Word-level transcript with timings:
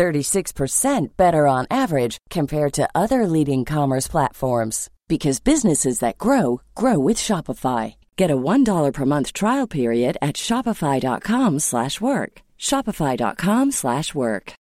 36% 0.00 1.08
better 1.18 1.46
on 1.46 1.66
average 1.70 2.16
compared 2.30 2.72
to 2.72 2.88
other 2.94 3.26
leading 3.26 3.66
commerce 3.66 4.08
platforms 4.08 4.88
because 5.08 5.40
businesses 5.40 5.98
that 5.98 6.16
grow 6.16 6.62
grow 6.74 6.98
with 6.98 7.18
Shopify. 7.18 7.96
Get 8.16 8.30
a 8.30 8.36
$1 8.36 8.94
per 8.94 9.04
month 9.04 9.34
trial 9.34 9.66
period 9.66 10.16
at 10.22 10.36
shopify.com/work. 10.36 12.42
shopify.com/work. 12.58 14.54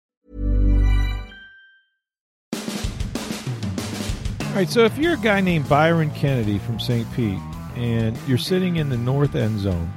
All 4.50 4.56
right, 4.56 4.70
so 4.70 4.84
if 4.84 4.98
you're 4.98 5.14
a 5.14 5.18
guy 5.18 5.42
named 5.42 5.70
Byron 5.70 6.12
Kennedy 6.12 6.58
from 6.58 6.80
St. 6.80 7.10
Pete 7.14 7.40
and 7.78 8.18
you're 8.28 8.46
sitting 8.52 8.76
in 8.76 8.90
the 8.90 8.98
north 8.98 9.36
end 9.36 9.60
zone, 9.60 9.90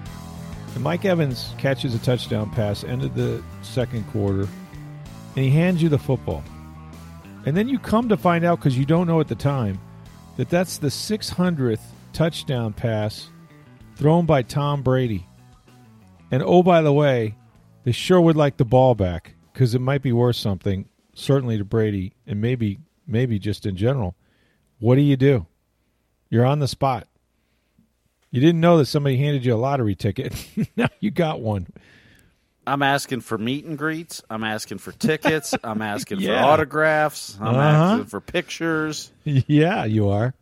and 0.75 0.85
Mike 0.85 1.05
Evans 1.05 1.55
catches 1.59 1.95
a 1.95 1.99
touchdown 1.99 2.51
pass 2.51 2.85
end 2.85 3.03
of 3.03 3.15
the 3.15 3.43
second 3.63 4.05
quarter, 4.13 4.47
and 5.37 5.45
he 5.45 5.51
hands 5.51 5.83
you 5.83 5.89
the 5.89 5.99
football. 5.99 6.43
And 7.45 7.57
then 7.57 7.69
you 7.69 7.79
come 7.79 8.09
to 8.09 8.17
find 8.17 8.45
out 8.45 8.59
because 8.59 8.79
you 8.79 8.85
don't 8.85 9.07
know 9.07 9.21
at 9.21 9.29
the 9.29 9.35
time 9.35 9.81
that 10.37 10.49
that's 10.49 10.79
the 10.79 10.89
600th 10.89 11.81
touchdown 12.13 12.73
pass 12.73 13.29
thrown 13.97 14.27
by 14.27 14.43
Tom 14.43 14.83
Brady. 14.83 15.27
And 16.31 16.43
oh, 16.43 16.63
by 16.63 16.83
the 16.83 16.93
way, 16.93 17.35
they 17.85 17.93
sure 17.93 18.21
would 18.21 18.37
like 18.37 18.57
the 18.57 18.65
ball 18.65 18.95
back 18.95 19.35
because 19.53 19.75
it 19.75 19.81
might 19.81 20.03
be 20.03 20.13
worth 20.13 20.37
something, 20.37 20.89
certainly 21.15 21.59
to 21.59 21.65
Brady, 21.65 22.15
and 22.27 22.41
maybe 22.41 22.79
maybe 23.07 23.39
just 23.39 23.67
in 23.67 23.77
general. 23.77 24.15
What 24.79 24.95
do 24.95 25.03
you 25.03 25.17
do? 25.17 25.47
You're 26.31 26.47
on 26.47 26.61
the 26.61 26.69
spot. 26.69 27.09
You 28.31 28.41
didn't 28.41 28.61
know 28.61 28.79
that 28.79 28.87
somebody 28.87 29.19
handed 29.19 29.45
you 29.45 29.55
a 29.55 29.57
lottery 29.57 29.95
ticket. 29.95 30.47
now 30.77 30.89
you 31.01 31.11
got 31.11 31.41
one. 31.41 31.67
I'm 32.67 32.83
asking 32.83 33.21
for 33.23 33.39
meet 33.39 33.65
and 33.65 33.77
greets. 33.77 34.23
I'm 34.31 34.45
asking 34.45 34.79
for 34.79 34.93
tickets. 34.93 35.55
I'm 35.65 35.83
asking 35.83 36.21
Yeah. 36.21 36.43
for 36.43 36.49
autographs. 36.51 37.37
I'm 37.41 37.49
Uh-huh. 37.49 37.61
asking 37.61 38.07
for 38.07 38.21
pictures. 38.21 39.11
Yeah, 39.25 39.85
you 39.85 40.09
are. 40.11 40.35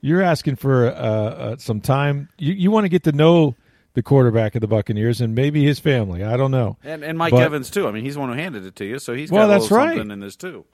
You're 0.00 0.22
asking 0.22 0.56
for 0.56 0.86
uh, 0.88 0.90
uh, 0.92 1.56
some 1.58 1.80
time. 1.80 2.28
You, 2.38 2.52
you 2.52 2.70
want 2.70 2.84
to 2.84 2.88
get 2.90 3.04
to 3.04 3.12
know 3.12 3.56
the 3.94 4.02
quarterback 4.02 4.54
of 4.54 4.60
the 4.60 4.66
Buccaneers 4.66 5.20
and 5.22 5.34
maybe 5.34 5.64
his 5.64 5.78
family. 5.78 6.22
I 6.24 6.36
don't 6.36 6.50
know. 6.50 6.76
And 6.84 7.02
and 7.04 7.16
Mike 7.16 7.30
But- 7.30 7.42
Evans 7.44 7.70
too. 7.70 7.88
I 7.88 7.92
mean, 7.92 8.04
he's 8.04 8.14
the 8.14 8.20
one 8.20 8.28
who 8.28 8.34
handed 8.34 8.66
it 8.66 8.76
to 8.76 8.84
you, 8.84 8.98
so 8.98 9.14
he's 9.14 9.30
got 9.30 9.36
Well, 9.36 9.50
a 9.50 9.58
that's 9.58 9.70
right. 9.70 9.90
something 9.96 10.10
in 10.10 10.20
this 10.20 10.36
too. 10.36 10.64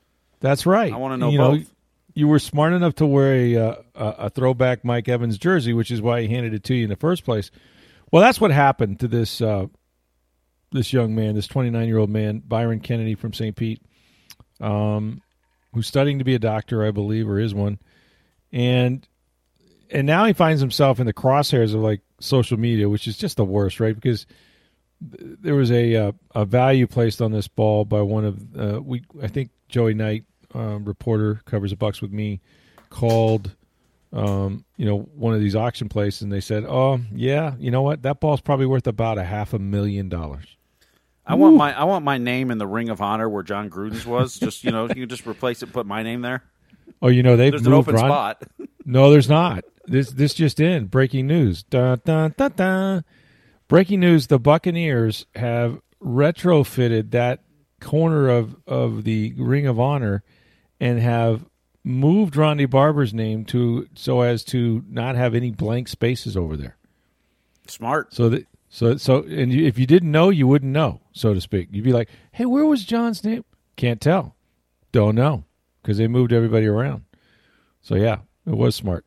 That's 0.40 0.66
right. 0.66 0.92
I 0.92 0.96
wanna 0.96 1.18
know 1.18 1.30
you 1.30 1.38
both. 1.38 1.74
you 2.14 2.26
were 2.26 2.38
smart 2.40 2.72
enough 2.72 2.94
to 2.96 3.06
wear 3.06 3.32
a, 3.34 3.56
uh, 3.56 3.74
a 3.94 4.04
a 4.26 4.30
throwback 4.30 4.84
Mike 4.84 5.06
Evans 5.08 5.38
jersey, 5.38 5.72
which 5.72 5.90
is 5.92 6.00
why 6.02 6.22
he 6.22 6.28
handed 6.28 6.54
it 6.54 6.64
to 6.64 6.74
you 6.74 6.84
in 6.84 6.90
the 6.90 6.96
first 6.96 7.24
place. 7.24 7.50
Well, 8.10 8.22
that's 8.22 8.40
what 8.40 8.50
happened 8.50 8.98
to 9.00 9.06
this 9.06 9.40
uh, 9.40 9.66
this 10.72 10.92
young 10.92 11.14
man, 11.14 11.34
this 11.34 11.46
29 11.46 11.86
year 11.86 11.98
old 11.98 12.10
man, 12.10 12.42
Byron 12.46 12.80
Kennedy 12.80 13.14
from 13.14 13.32
St. 13.32 13.56
Pete, 13.56 13.82
um, 14.60 15.22
who's 15.74 15.86
studying 15.86 16.18
to 16.18 16.24
be 16.24 16.34
a 16.34 16.38
doctor, 16.38 16.84
I 16.84 16.90
believe, 16.90 17.28
or 17.28 17.38
is 17.38 17.54
one, 17.54 17.78
and 18.52 19.06
and 19.90 20.06
now 20.06 20.24
he 20.24 20.32
finds 20.32 20.60
himself 20.60 21.00
in 21.00 21.06
the 21.06 21.12
crosshairs 21.12 21.74
of 21.74 21.80
like 21.80 22.00
social 22.20 22.58
media, 22.58 22.88
which 22.88 23.08
is 23.08 23.16
just 23.16 23.36
the 23.36 23.44
worst, 23.44 23.80
right? 23.80 23.94
Because 23.94 24.26
there 25.00 25.54
was 25.54 25.70
a 25.70 25.96
uh, 25.96 26.12
a 26.34 26.44
value 26.44 26.86
placed 26.86 27.22
on 27.22 27.32
this 27.32 27.48
ball 27.48 27.84
by 27.84 28.02
one 28.02 28.24
of 28.24 28.58
uh, 28.58 28.80
we 28.82 29.02
I 29.22 29.28
think 29.28 29.50
Joey 29.68 29.94
Knight, 29.94 30.24
um, 30.54 30.84
reporter 30.84 31.40
covers 31.46 31.70
the 31.70 31.76
Bucs 31.76 32.02
with 32.02 32.12
me, 32.12 32.40
called 32.90 33.54
um, 34.12 34.64
you 34.76 34.84
know 34.84 34.98
one 35.14 35.34
of 35.34 35.40
these 35.40 35.56
auction 35.56 35.88
places, 35.88 36.22
and 36.22 36.32
they 36.32 36.40
said, 36.40 36.64
"Oh 36.64 37.00
yeah, 37.14 37.54
you 37.58 37.70
know 37.70 37.82
what? 37.82 38.02
That 38.02 38.20
ball's 38.20 38.40
probably 38.40 38.66
worth 38.66 38.86
about 38.86 39.18
a 39.18 39.24
half 39.24 39.54
a 39.54 39.58
million 39.58 40.08
dollars." 40.08 40.56
I 41.26 41.34
want 41.34 41.56
my 41.56 41.78
I 41.78 41.84
want 41.84 42.04
my 42.04 42.18
name 42.18 42.50
in 42.50 42.58
the 42.58 42.66
Ring 42.66 42.88
of 42.88 43.00
Honor 43.00 43.28
where 43.28 43.42
Jon 43.42 43.70
Gruden's 43.70 44.06
was. 44.06 44.38
just 44.38 44.64
you 44.64 44.70
know, 44.72 44.88
you 44.88 44.94
can 44.94 45.08
just 45.08 45.26
replace 45.26 45.62
it, 45.62 45.66
and 45.66 45.72
put 45.72 45.86
my 45.86 46.02
name 46.02 46.22
there. 46.22 46.42
Oh, 47.02 47.08
you 47.08 47.22
know 47.22 47.36
they've 47.36 47.52
There's 47.52 47.64
an 47.66 47.70
moved 47.72 47.88
open 47.88 48.00
Ron- 48.00 48.10
spot. 48.10 48.42
No, 48.86 49.10
there's 49.12 49.28
not. 49.28 49.64
This 49.86 50.10
this 50.10 50.34
just 50.34 50.58
in. 50.58 50.86
Breaking 50.86 51.26
news. 51.28 51.62
Dun, 51.62 52.00
dun, 52.04 52.34
dun, 52.36 52.52
dun. 52.56 53.04
Breaking 53.68 54.00
news: 54.00 54.26
The 54.26 54.40
Buccaneers 54.40 55.26
have 55.36 55.80
retrofitted 56.02 57.10
that 57.12 57.44
corner 57.80 58.28
of 58.28 58.56
of 58.66 59.04
the 59.04 59.34
Ring 59.36 59.66
of 59.66 59.78
Honor 59.78 60.24
and 60.80 60.98
have 60.98 61.44
moved 61.84 62.36
Ronde 62.36 62.68
Barber's 62.70 63.14
name 63.14 63.44
to 63.46 63.86
so 63.94 64.22
as 64.22 64.42
to 64.44 64.82
not 64.88 65.14
have 65.14 65.34
any 65.34 65.50
blank 65.52 65.88
spaces 65.88 66.36
over 66.36 66.56
there. 66.56 66.76
Smart. 67.68 68.12
So 68.12 68.28
that 68.30 68.46
so 68.70 68.96
so 68.96 69.24
and 69.24 69.52
you, 69.52 69.66
if 69.66 69.78
you 69.78 69.86
didn't 69.86 70.10
know, 70.10 70.30
you 70.30 70.46
wouldn't 70.46 70.72
know, 70.72 71.00
so 71.12 71.34
to 71.34 71.40
speak. 71.40 71.68
You'd 71.72 71.84
be 71.84 71.92
like, 71.92 72.08
"Hey, 72.32 72.46
where 72.46 72.64
was 72.64 72.84
Jon's 72.84 73.22
name?" 73.22 73.44
Can't 73.76 74.00
tell. 74.00 74.36
Don't 74.92 75.16
know 75.16 75.44
because 75.82 75.98
they 75.98 76.06
moved 76.06 76.32
everybody 76.32 76.66
around. 76.66 77.04
So 77.82 77.96
yeah, 77.96 78.18
it 78.46 78.56
was 78.56 78.76
smart. 78.76 79.04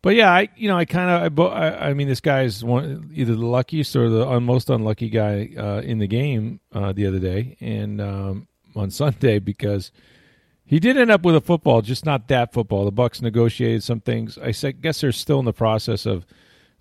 But 0.00 0.14
yeah, 0.16 0.32
I 0.32 0.48
you 0.56 0.68
know 0.68 0.76
I 0.76 0.86
kind 0.86 1.38
of 1.38 1.38
I, 1.38 1.88
I 1.90 1.94
mean 1.94 2.08
this 2.08 2.20
guy 2.20 2.42
is 2.42 2.64
one 2.64 3.10
either 3.14 3.34
the 3.34 3.46
luckiest 3.46 3.94
or 3.94 4.08
the 4.08 4.40
most 4.40 4.70
unlucky 4.70 5.10
guy 5.10 5.50
uh, 5.56 5.80
in 5.80 5.98
the 5.98 6.06
game 6.06 6.60
uh, 6.72 6.92
the 6.92 7.06
other 7.06 7.18
day 7.18 7.56
and 7.60 8.00
um, 8.00 8.48
on 8.74 8.90
Sunday 8.90 9.38
because 9.38 9.92
he 10.66 10.80
did 10.80 10.96
end 10.96 11.10
up 11.10 11.24
with 11.24 11.36
a 11.36 11.40
football, 11.42 11.82
just 11.82 12.06
not 12.06 12.28
that 12.28 12.52
football. 12.52 12.84
The 12.86 12.92
Bucs 12.92 13.20
negotiated 13.20 13.82
some 13.82 14.00
things. 14.00 14.38
I 14.38 14.52
guess 14.72 15.02
they're 15.02 15.12
still 15.12 15.38
in 15.38 15.44
the 15.44 15.52
process 15.52 16.06
of 16.06 16.24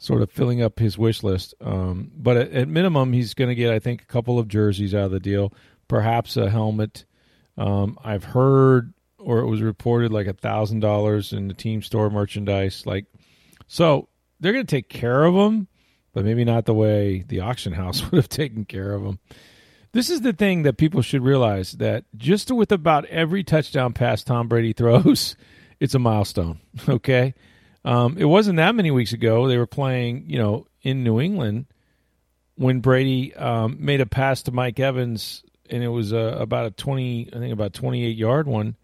sort 0.03 0.21
of 0.21 0.29
filling 0.29 0.61
up 0.61 0.79
his 0.79 0.97
wish 0.97 1.23
list. 1.23 1.53
Um, 1.61 2.11
but 2.13 2.35
at, 2.35 2.51
at 2.51 2.67
minimum, 2.67 3.13
he's 3.13 3.33
going 3.33 3.47
to 3.47 3.55
get 3.55 3.71
I 3.71 3.79
think 3.79 4.01
a 4.01 4.05
couple 4.05 4.37
of 4.37 4.49
jerseys 4.49 4.93
out 4.93 5.05
of 5.05 5.11
the 5.11 5.19
deal, 5.21 5.53
perhaps 5.87 6.35
a 6.35 6.49
helmet. 6.49 7.05
Um, 7.57 7.97
I've 8.03 8.25
heard 8.25 8.93
or 9.17 9.39
it 9.39 9.47
was 9.47 9.61
reported 9.61 10.11
like 10.11 10.27
a 10.27 10.33
thousand 10.33 10.81
dollars 10.81 11.31
in 11.31 11.47
the 11.47 11.53
team 11.53 11.81
store 11.81 12.09
merchandise. 12.09 12.85
Like, 12.85 13.05
so 13.65 14.09
they're 14.41 14.51
going 14.51 14.65
to 14.65 14.75
take 14.75 14.89
care 14.89 15.23
of 15.23 15.33
him, 15.33 15.69
but 16.11 16.25
maybe 16.25 16.43
not 16.43 16.65
the 16.65 16.73
way 16.73 17.23
the 17.25 17.39
auction 17.39 17.71
house 17.71 18.03
would 18.11 18.17
have 18.17 18.27
taken 18.27 18.65
care 18.65 18.91
of 18.93 19.03
him. 19.03 19.19
This 19.93 20.09
is 20.09 20.19
the 20.19 20.33
thing 20.33 20.63
that 20.63 20.77
people 20.77 21.01
should 21.01 21.23
realize 21.23 21.73
that 21.73 22.03
just 22.17 22.51
with 22.51 22.73
about 22.73 23.05
every 23.05 23.45
touchdown 23.45 23.93
pass 23.93 24.21
Tom 24.21 24.49
Brady 24.49 24.73
throws, 24.77 25.37
it's 25.79 25.95
a 25.95 25.99
milestone. 25.99 26.59
Okay, 26.89 27.35
um, 27.85 28.17
it 28.17 28.25
wasn't 28.25 28.57
that 28.57 28.75
many 28.75 28.91
weeks 28.91 29.13
ago 29.13 29.47
they 29.47 29.57
were 29.57 29.67
playing, 29.67 30.29
you 30.29 30.37
know, 30.37 30.67
in 30.81 31.03
New 31.03 31.19
England 31.19 31.65
when 32.55 32.79
Brady 32.79 33.35
um, 33.35 33.77
made 33.79 34.01
a 34.01 34.05
pass 34.05 34.43
to 34.43 34.51
Mike 34.51 34.79
Evans, 34.79 35.43
and 35.69 35.83
it 35.83 35.89
was 35.89 36.13
uh, 36.13 36.37
about 36.39 36.67
a 36.67 36.71
twenty, 36.71 37.29
I 37.33 37.39
think 37.39 37.53
about 37.53 37.73
twenty 37.73 38.05
eight 38.05 38.17
yard 38.17 38.47
one, 38.47 38.75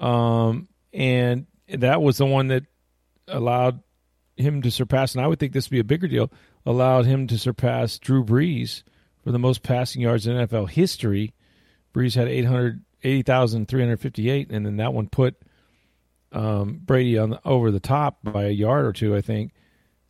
um, 0.00 0.68
and 0.92 1.46
that 1.68 2.02
was 2.02 2.18
the 2.18 2.26
one 2.26 2.48
that 2.48 2.64
allowed 3.28 3.80
him 4.36 4.62
to 4.62 4.70
surpass, 4.70 5.14
and 5.14 5.24
I 5.24 5.26
would 5.26 5.38
think 5.38 5.52
this 5.52 5.66
would 5.66 5.74
be 5.74 5.80
a 5.80 5.84
bigger 5.84 6.08
deal, 6.08 6.32
allowed 6.64 7.04
him 7.06 7.26
to 7.28 7.38
surpass 7.38 7.98
Drew 7.98 8.24
Brees 8.24 8.82
for 9.22 9.32
the 9.32 9.38
most 9.38 9.62
passing 9.62 10.02
yards 10.02 10.26
in 10.26 10.36
NFL 10.36 10.70
history. 10.70 11.34
Brees 11.94 12.14
had 12.14 12.28
880,358, 12.28 14.50
and 14.50 14.66
then 14.66 14.76
that 14.76 14.92
one 14.92 15.08
put 15.08 15.36
um, 16.36 16.80
Brady 16.84 17.16
on 17.18 17.30
the, 17.30 17.40
over 17.46 17.70
the 17.70 17.80
top 17.80 18.18
by 18.22 18.44
a 18.44 18.50
yard 18.50 18.84
or 18.84 18.92
two, 18.92 19.16
I 19.16 19.22
think. 19.22 19.52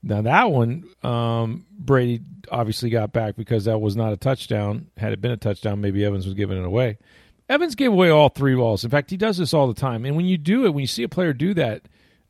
Now 0.02 0.22
that 0.22 0.50
one, 0.50 0.84
um, 1.02 1.66
Brady 1.70 2.20
obviously 2.50 2.90
got 2.90 3.12
back 3.12 3.36
because 3.36 3.64
that 3.64 3.78
was 3.78 3.96
not 3.96 4.12
a 4.12 4.16
touchdown. 4.16 4.88
Had 4.96 5.12
it 5.12 5.20
been 5.20 5.30
a 5.30 5.36
touchdown, 5.36 5.80
maybe 5.80 6.04
Evans 6.04 6.26
was 6.26 6.34
giving 6.34 6.58
it 6.58 6.64
away. 6.64 6.98
Evans 7.48 7.76
gave 7.76 7.92
away 7.92 8.10
all 8.10 8.28
three 8.28 8.56
balls. 8.56 8.82
In 8.82 8.90
fact, 8.90 9.10
he 9.10 9.16
does 9.16 9.38
this 9.38 9.54
all 9.54 9.68
the 9.68 9.80
time. 9.80 10.04
And 10.04 10.16
when 10.16 10.26
you 10.26 10.36
do 10.36 10.66
it, 10.66 10.70
when 10.70 10.82
you 10.82 10.88
see 10.88 11.04
a 11.04 11.08
player 11.08 11.32
do 11.32 11.54
that, 11.54 11.82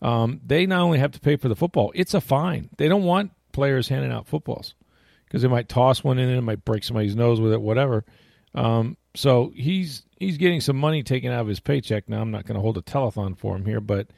um, 0.03 0.41
they 0.45 0.67
not 0.67 0.83
only 0.83 0.99
have 0.99 1.13
to 1.13 1.21
pay 1.21 1.37
for 1.37 1.49
the 1.49 1.57
football, 1.57 1.91
it's 1.95 2.13
a 2.13 2.21
fine. 2.21 2.69
They 2.77 2.89
don't 2.89 3.05
want 3.05 3.33
players 3.53 3.89
handing 3.89 4.13
out 4.13 4.27
footballs 4.27 4.75
because 5.25 5.41
they 5.41 5.49
might 5.49 5.71
toss 5.71 6.05
one 6.05 6.19
in 6.19 6.29
and 6.29 6.39
it 6.39 6.43
might 6.43 6.67
break 6.67 6.85
somebody's 6.85 7.17
nose 7.17 7.41
with 7.41 7.55
it, 7.55 7.63
whatever. 7.63 8.05
Um, 8.55 8.99
so 9.17 9.53
he's 9.55 10.05
he's 10.19 10.37
getting 10.37 10.61
some 10.61 10.77
money 10.77 11.03
taken 11.03 11.33
out 11.33 11.41
of 11.41 11.49
his 11.49 11.61
paycheck. 11.61 12.09
Now 12.09 12.21
I'm 12.21 12.31
not 12.31 12.47
going 12.47 12.57
to 12.57 12.61
hold 12.61 12.79
a 12.79 12.83
telethon 12.83 13.37
for 13.37 13.57
him 13.57 13.65
here, 13.65 13.81
but 13.81 14.09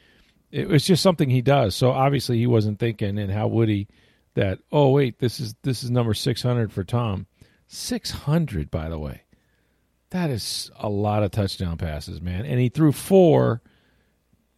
it 0.51 0.69
was 0.69 0.85
just 0.85 1.03
something 1.03 1.31
he 1.31 1.43
does. 1.43 1.75
So 1.75 1.91
obviously 1.91 2.39
he 2.39 2.47
wasn't 2.47 2.79
thinking, 2.79 3.19
and 3.19 3.33
how 3.33 3.49
would 3.49 3.69
he? 3.69 3.89
That 4.35 4.61
oh 4.71 4.91
wait, 4.91 5.19
this 5.19 5.41
is 5.41 5.55
this 5.63 5.83
is 5.83 5.91
number 5.91 6.15
600 6.15 6.73
for 6.73 6.85
Tom. 6.85 7.27
600, 7.67 8.71
by 8.71 8.89
the 8.89 8.99
way. 8.99 9.23
That 10.11 10.31
is 10.31 10.71
a 10.79 10.89
lot 10.89 11.23
of 11.23 11.33
touchdown 11.33 11.77
passes, 11.77 12.21
man. 12.21 12.47
And 12.47 12.61
he 12.61 12.69
threw 12.69 12.93
four 12.93 13.63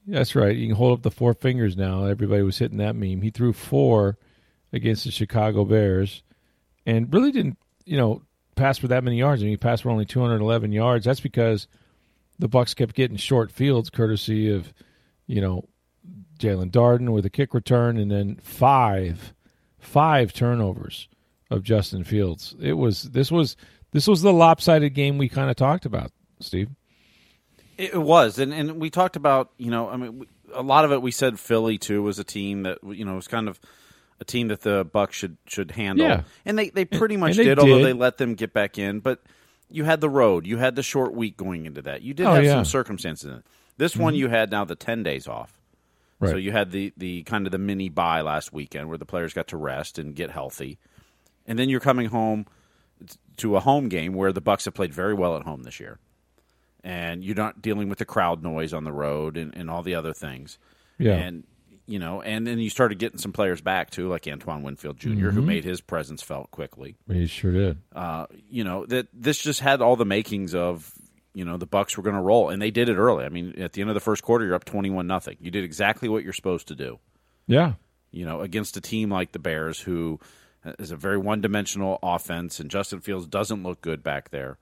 That's 0.06 0.34
right. 0.34 0.56
You 0.56 0.68
can 0.68 0.76
hold 0.76 0.98
up 0.98 1.02
the 1.02 1.10
four 1.10 1.34
fingers 1.34 1.76
now. 1.76 2.04
Everybody 2.04 2.42
was 2.42 2.58
hitting 2.58 2.78
that 2.78 2.96
meme. 2.96 3.22
He 3.22 3.30
threw 3.30 3.52
four 3.52 4.18
against 4.72 5.04
the 5.04 5.10
Chicago 5.10 5.64
Bears 5.64 6.22
and 6.86 7.12
really 7.12 7.32
didn't, 7.32 7.58
you 7.84 7.96
know, 7.96 8.22
pass 8.60 8.78
for 8.78 8.88
that 8.88 9.02
many 9.02 9.18
yards. 9.18 9.42
Mean, 9.42 9.50
he 9.50 9.56
passed 9.56 9.82
for 9.82 9.90
only 9.90 10.04
211 10.04 10.72
yards. 10.72 11.04
That's 11.04 11.20
because 11.20 11.66
the 12.38 12.48
Bucs 12.48 12.76
kept 12.76 12.94
getting 12.94 13.16
short 13.16 13.50
fields, 13.50 13.90
courtesy 13.90 14.52
of, 14.52 14.72
you 15.26 15.40
know, 15.40 15.64
Jaelon 16.38 16.70
Darden 16.70 17.10
with 17.10 17.24
a 17.26 17.30
kick 17.30 17.54
return, 17.54 17.96
and 17.96 18.10
then 18.10 18.36
five, 18.42 19.34
five 19.78 20.32
turnovers 20.32 21.08
of 21.50 21.62
Justin 21.62 22.04
Fields. 22.04 22.54
It 22.60 22.74
was 22.74 23.04
this 23.04 23.30
was 23.30 23.56
this 23.92 24.06
was 24.06 24.22
the 24.22 24.32
lopsided 24.32 24.94
game 24.94 25.18
we 25.18 25.28
kind 25.28 25.50
of 25.50 25.56
talked 25.56 25.84
about, 25.84 26.12
Steve. 26.40 26.70
It 27.76 28.00
was, 28.00 28.38
and 28.38 28.52
and 28.52 28.80
we 28.80 28.90
talked 28.90 29.16
about 29.16 29.50
you 29.58 29.70
know, 29.70 29.88
I 29.88 29.96
mean, 29.96 30.26
a 30.54 30.62
lot 30.62 30.84
of 30.84 30.92
it. 30.92 31.02
We 31.02 31.10
said 31.10 31.38
Philly 31.38 31.76
too 31.76 32.02
was 32.02 32.18
a 32.18 32.24
team 32.24 32.62
that 32.62 32.78
you 32.84 33.04
know 33.04 33.16
was 33.16 33.28
kind 33.28 33.48
of 33.48 33.60
a 34.20 34.24
team 34.24 34.48
that 34.48 34.60
the 34.60 34.84
Bucs 34.84 35.12
should 35.12 35.36
should 35.46 35.70
handle, 35.72 36.06
Yeah. 36.06 36.22
and 36.44 36.58
they 36.58 36.70
they 36.70 36.84
pretty 36.84 37.16
much 37.16 37.36
they 37.36 37.44
did, 37.44 37.58
although 37.58 37.78
did. 37.78 37.86
they 37.86 37.92
let 37.92 38.18
them 38.18 38.34
get 38.34 38.52
back 38.52 38.78
in. 38.78 39.00
But 39.00 39.22
you 39.68 39.84
had 39.84 40.00
the 40.00 40.10
road, 40.10 40.46
you 40.46 40.58
had 40.58 40.76
the 40.76 40.82
short 40.82 41.14
week 41.14 41.36
going 41.36 41.66
into 41.66 41.82
that. 41.82 42.02
You 42.02 42.12
did 42.14 42.26
Oh, 42.26 42.34
have 42.34 42.44
yeah. 42.44 42.54
some 42.54 42.64
circumstances 42.64 43.30
in 43.30 43.36
it. 43.38 43.44
This 43.76 43.96
one 43.96 44.12
mm-hmm. 44.12 44.20
you 44.20 44.28
had 44.28 44.50
now 44.50 44.64
the 44.64 44.74
ten 44.76 45.02
days 45.02 45.26
off. 45.26 45.56
So 46.22 46.36
you 46.36 46.52
had 46.52 46.70
the 46.70 46.92
the 46.98 47.22
kind 47.22 47.46
of 47.46 47.50
the 47.52 47.56
mini 47.58 47.88
bye 47.88 48.20
last 48.20 48.52
weekend 48.52 48.90
where 48.90 48.98
the 48.98 49.06
players 49.06 49.32
got 49.32 49.48
to 49.48 49.56
rest 49.56 49.98
and 49.98 50.14
get 50.14 50.30
healthy, 50.30 50.78
and 51.46 51.58
then 51.58 51.70
you're 51.70 51.80
coming 51.80 52.08
home 52.08 52.44
to 53.38 53.56
a 53.56 53.60
home 53.60 53.88
game 53.88 54.12
where 54.12 54.30
the 54.30 54.42
Bucs 54.42 54.66
have 54.66 54.74
played 54.74 54.92
very 54.92 55.14
well 55.14 55.34
at 55.38 55.44
home 55.44 55.62
this 55.62 55.80
year, 55.80 55.98
and 56.84 57.24
you're 57.24 57.34
not 57.34 57.62
dealing 57.62 57.88
with 57.88 57.98
the 57.98 58.04
crowd 58.04 58.42
noise 58.42 58.74
on 58.74 58.84
the 58.84 58.92
road 58.92 59.38
and, 59.38 59.56
and 59.56 59.70
all 59.70 59.82
the 59.82 59.94
other 59.94 60.12
things. 60.12 60.58
Yeah. 60.98 61.14
and 61.14 61.44
you 61.90 61.98
know, 61.98 62.22
and 62.22 62.46
then 62.46 62.58
you 62.60 62.70
started 62.70 62.98
getting 62.98 63.18
some 63.18 63.32
players 63.32 63.60
back 63.60 63.90
too, 63.90 64.08
like 64.08 64.28
Antoine 64.28 64.62
Winfield 64.62 64.96
junior 64.96 65.30
who 65.32 65.42
made 65.42 65.64
his 65.64 65.80
presence 65.80 66.22
felt 66.22 66.50
quickly. 66.52 66.96
He 67.10 67.26
sure 67.26 67.52
did. 67.52 67.78
Uh, 67.94 68.26
you 68.48 68.62
know 68.64 68.86
that 68.86 69.08
this 69.12 69.38
just 69.38 69.60
had 69.60 69.82
all 69.82 69.96
the 69.96 70.04
makings 70.04 70.54
of 70.54 70.92
you 71.34 71.44
know 71.44 71.56
the 71.56 71.66
Bucs 71.66 71.96
were 71.96 72.02
going 72.02 72.16
to 72.16 72.22
roll, 72.22 72.48
and 72.48 72.62
they 72.62 72.70
did 72.70 72.88
it 72.88 72.96
early. 72.96 73.24
I 73.24 73.28
mean, 73.28 73.60
at 73.60 73.72
the 73.72 73.80
end 73.80 73.90
of 73.90 73.94
the 73.94 74.00
first 74.00 74.22
quarter, 74.22 74.44
you're 74.44 74.54
up 74.54 74.64
twenty 74.64 74.90
one 74.90 75.06
nothing. 75.06 75.36
You 75.40 75.50
did 75.50 75.64
exactly 75.64 76.08
what 76.08 76.22
you're 76.22 76.32
supposed 76.32 76.68
to 76.68 76.74
do 76.74 76.98
Yeah. 77.46 77.72
you 78.12 78.24
know, 78.24 78.40
against 78.40 78.76
a 78.76 78.80
team 78.80 79.10
like 79.10 79.32
the 79.32 79.38
Bears, 79.40 79.80
who 79.80 80.20
is 80.78 80.90
a 80.90 80.96
very 80.96 81.16
one-dimensional 81.18 81.98
offense, 82.02 82.60
and 82.60 82.70
Justin 82.70 83.00
Fields 83.00 83.26
doesn't 83.26 83.62
look 83.62 83.80
good 83.80 84.02
back 84.02 84.30
there. 84.30 84.58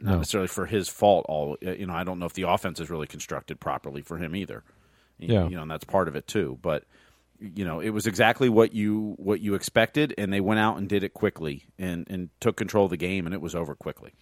Not 0.00 0.02
No. 0.12 0.18
necessarily 0.18 0.48
for 0.48 0.66
his 0.66 0.88
fault. 0.88 1.24
All 1.28 1.56
you 1.62 1.86
know, 1.86 1.94
I 1.94 2.04
don't 2.04 2.18
know 2.18 2.26
if 2.26 2.32
the 2.34 2.48
offense 2.48 2.80
is 2.80 2.90
really 2.90 3.06
constructed 3.06 3.60
properly 3.60 4.02
for 4.02 4.18
him 4.18 4.34
either. 4.36 4.62
Yeah. 5.20 5.48
you 5.48 5.56
know, 5.56 5.62
and 5.62 5.70
that's 5.70 5.84
part 5.84 6.08
of 6.08 6.16
it 6.16 6.26
too. 6.26 6.58
But 6.62 6.84
you 7.40 7.64
know, 7.64 7.80
it 7.80 7.90
was 7.90 8.06
exactly 8.06 8.48
what 8.48 8.74
you 8.74 9.14
what 9.16 9.40
you 9.40 9.54
expected, 9.54 10.14
and 10.18 10.32
they 10.32 10.40
went 10.40 10.60
out 10.60 10.76
and 10.76 10.88
did 10.88 11.04
it 11.04 11.14
quickly 11.14 11.66
and 11.78 12.06
and 12.10 12.30
took 12.40 12.56
control 12.56 12.84
of 12.84 12.90
the 12.90 12.96
game, 12.96 13.26
and 13.26 13.34
it 13.34 13.40
was 13.40 13.54
over 13.54 13.74
quickly. 13.74 14.12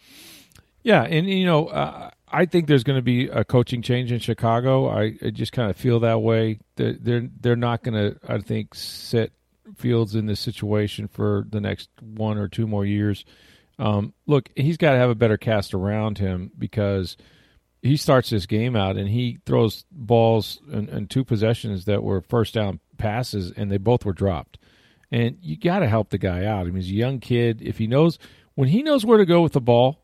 Yeah, 0.82 1.02
and 1.02 1.28
you 1.28 1.44
know, 1.44 1.66
uh, 1.66 2.10
I 2.28 2.46
think 2.46 2.66
there's 2.66 2.84
going 2.84 2.98
to 2.98 3.02
be 3.02 3.28
a 3.28 3.44
coaching 3.44 3.82
change 3.82 4.12
in 4.12 4.20
Chicago. 4.20 4.88
I, 4.88 5.16
I 5.22 5.30
just 5.30 5.52
kind 5.52 5.70
of 5.70 5.76
feel 5.76 6.00
that 6.00 6.22
way. 6.22 6.60
They're 6.76 6.94
they're, 6.94 7.28
they're 7.40 7.56
not 7.56 7.82
going 7.82 7.94
to, 7.94 8.18
I 8.26 8.38
think, 8.38 8.74
set 8.74 9.32
Fields 9.76 10.14
in 10.14 10.26
this 10.26 10.40
situation 10.40 11.08
for 11.08 11.46
the 11.50 11.60
next 11.60 11.90
one 12.00 12.38
or 12.38 12.48
two 12.48 12.66
more 12.66 12.86
years. 12.86 13.24
Um, 13.78 14.14
look, 14.26 14.50
he's 14.56 14.76
got 14.76 14.92
to 14.92 14.98
have 14.98 15.10
a 15.10 15.14
better 15.14 15.36
cast 15.36 15.74
around 15.74 16.18
him 16.18 16.50
because 16.56 17.16
he 17.82 17.96
starts 17.96 18.30
this 18.30 18.46
game 18.46 18.74
out 18.74 18.96
and 18.96 19.08
he 19.08 19.38
throws 19.46 19.84
balls 19.90 20.60
in 20.70 21.06
two 21.06 21.24
possessions 21.24 21.84
that 21.84 22.02
were 22.02 22.20
first 22.22 22.54
down 22.54 22.80
passes, 22.98 23.52
and 23.52 23.70
they 23.70 23.78
both 23.78 24.04
were 24.04 24.12
dropped. 24.12 24.58
And 25.10 25.38
you 25.40 25.56
got 25.56 25.78
to 25.78 25.88
help 25.88 26.10
the 26.10 26.18
guy 26.18 26.44
out. 26.44 26.62
I 26.62 26.64
mean, 26.64 26.82
he's 26.82 26.90
a 26.90 26.94
young 26.94 27.20
kid. 27.20 27.62
If 27.62 27.78
he 27.78 27.86
knows 27.86 28.18
when 28.56 28.68
he 28.68 28.82
knows 28.82 29.06
where 29.06 29.18
to 29.18 29.24
go 29.24 29.42
with 29.42 29.52
the 29.52 29.60
ball, 29.60 30.02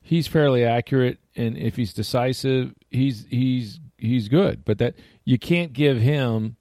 he's 0.00 0.26
fairly 0.26 0.64
accurate, 0.64 1.18
and 1.34 1.56
if 1.56 1.76
he's 1.76 1.92
decisive, 1.92 2.74
he's 2.90 3.26
he's 3.28 3.80
he's 3.98 4.28
good. 4.28 4.64
But 4.64 4.78
that 4.78 4.94
you 5.24 5.38
can't 5.38 5.72
give 5.72 5.98
him 5.98 6.56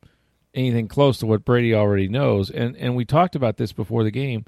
anything 0.56 0.88
close 0.88 1.20
to 1.20 1.28
what 1.28 1.46
Brady 1.46 1.76
already 1.76 2.08
knows. 2.08 2.50
And 2.50 2.76
and 2.78 2.96
we 2.96 3.06
talked 3.06 3.36
about 3.36 3.58
this 3.58 3.74
before 3.74 4.04
the 4.04 4.12
game. 4.12 4.46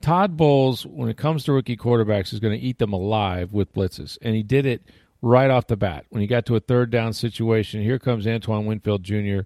Todd 0.00 0.36
Bowles, 0.36 0.86
when 0.86 1.08
it 1.08 1.16
comes 1.16 1.44
to 1.44 1.52
rookie 1.52 1.76
quarterbacks, 1.76 2.32
is 2.32 2.40
going 2.40 2.58
to 2.58 2.64
eat 2.64 2.78
them 2.78 2.92
alive 2.92 3.52
with 3.52 3.72
blitzes, 3.72 4.16
and 4.22 4.34
he 4.34 4.42
did 4.42 4.64
it 4.64 4.82
right 5.22 5.50
off 5.50 5.66
the 5.66 5.76
bat 5.76 6.06
when 6.10 6.20
he 6.20 6.26
got 6.26 6.46
to 6.46 6.56
a 6.56 6.60
third 6.60 6.90
down 6.90 7.12
situation. 7.12 7.82
Here 7.82 7.98
comes 7.98 8.26
Antoine 8.26 8.66
Winfield 8.66 9.02
Jr. 9.02 9.40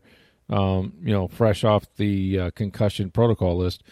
Um, 0.48 0.94
you 1.02 1.12
know, 1.12 1.28
fresh 1.28 1.64
off 1.64 1.86
the 1.96 2.38
uh, 2.38 2.50
concussion 2.50 3.10
protocol 3.10 3.56
list, 3.56 3.82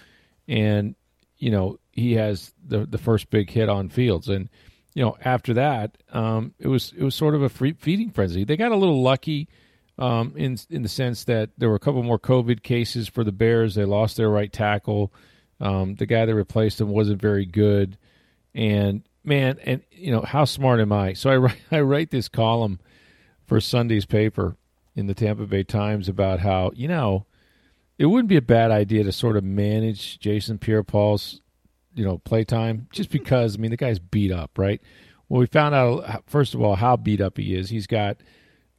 and 0.48 0.94
you 1.38 1.50
know 1.50 1.78
he 1.92 2.14
has 2.14 2.52
the 2.66 2.86
the 2.86 2.98
first 2.98 3.30
big 3.30 3.50
hit 3.50 3.68
on 3.68 3.88
Fields, 3.88 4.28
and 4.28 4.48
you 4.94 5.02
know 5.02 5.16
after 5.24 5.54
that, 5.54 5.96
um, 6.12 6.54
it 6.58 6.68
was 6.68 6.92
it 6.96 7.02
was 7.02 7.14
sort 7.14 7.34
of 7.34 7.42
a 7.42 7.48
free 7.48 7.72
feeding 7.72 8.10
frenzy. 8.10 8.44
They 8.44 8.56
got 8.56 8.72
a 8.72 8.76
little 8.76 9.02
lucky 9.02 9.48
um, 9.98 10.34
in 10.36 10.58
in 10.68 10.82
the 10.82 10.88
sense 10.88 11.24
that 11.24 11.50
there 11.56 11.68
were 11.68 11.76
a 11.76 11.80
couple 11.80 12.02
more 12.02 12.18
COVID 12.18 12.62
cases 12.62 13.08
for 13.08 13.24
the 13.24 13.32
Bears. 13.32 13.74
They 13.74 13.84
lost 13.84 14.16
their 14.16 14.30
right 14.30 14.52
tackle. 14.52 15.12
Um, 15.60 15.94
the 15.94 16.06
guy 16.06 16.24
that 16.24 16.34
replaced 16.34 16.80
him 16.80 16.88
wasn't 16.88 17.20
very 17.20 17.46
good, 17.46 17.96
and 18.54 19.02
man, 19.24 19.58
and 19.64 19.82
you 19.90 20.12
know 20.12 20.22
how 20.22 20.44
smart 20.44 20.80
am 20.80 20.92
I? 20.92 21.12
So 21.12 21.30
I 21.30 21.36
write, 21.36 21.60
I 21.70 21.80
write 21.80 22.10
this 22.10 22.28
column 22.28 22.80
for 23.46 23.60
Sunday's 23.60 24.06
paper 24.06 24.56
in 24.94 25.06
the 25.06 25.14
Tampa 25.14 25.46
Bay 25.46 25.62
Times 25.62 26.08
about 26.08 26.40
how 26.40 26.72
you 26.74 26.88
know 26.88 27.26
it 27.98 28.06
wouldn't 28.06 28.28
be 28.28 28.36
a 28.36 28.42
bad 28.42 28.70
idea 28.70 29.04
to 29.04 29.12
sort 29.12 29.36
of 29.36 29.44
manage 29.44 30.18
Jason 30.18 30.58
Pierre-Paul's 30.58 31.40
you 31.94 32.04
know 32.04 32.18
playtime 32.18 32.86
just 32.92 33.10
because 33.10 33.56
I 33.56 33.58
mean 33.58 33.70
the 33.70 33.76
guy's 33.76 33.98
beat 33.98 34.32
up, 34.32 34.58
right? 34.58 34.80
Well, 35.28 35.40
we 35.40 35.46
found 35.46 35.74
out 35.74 36.24
first 36.26 36.54
of 36.54 36.62
all 36.62 36.76
how 36.76 36.96
beat 36.96 37.20
up 37.20 37.36
he 37.36 37.54
is. 37.54 37.70
He's 37.70 37.86
got 37.86 38.18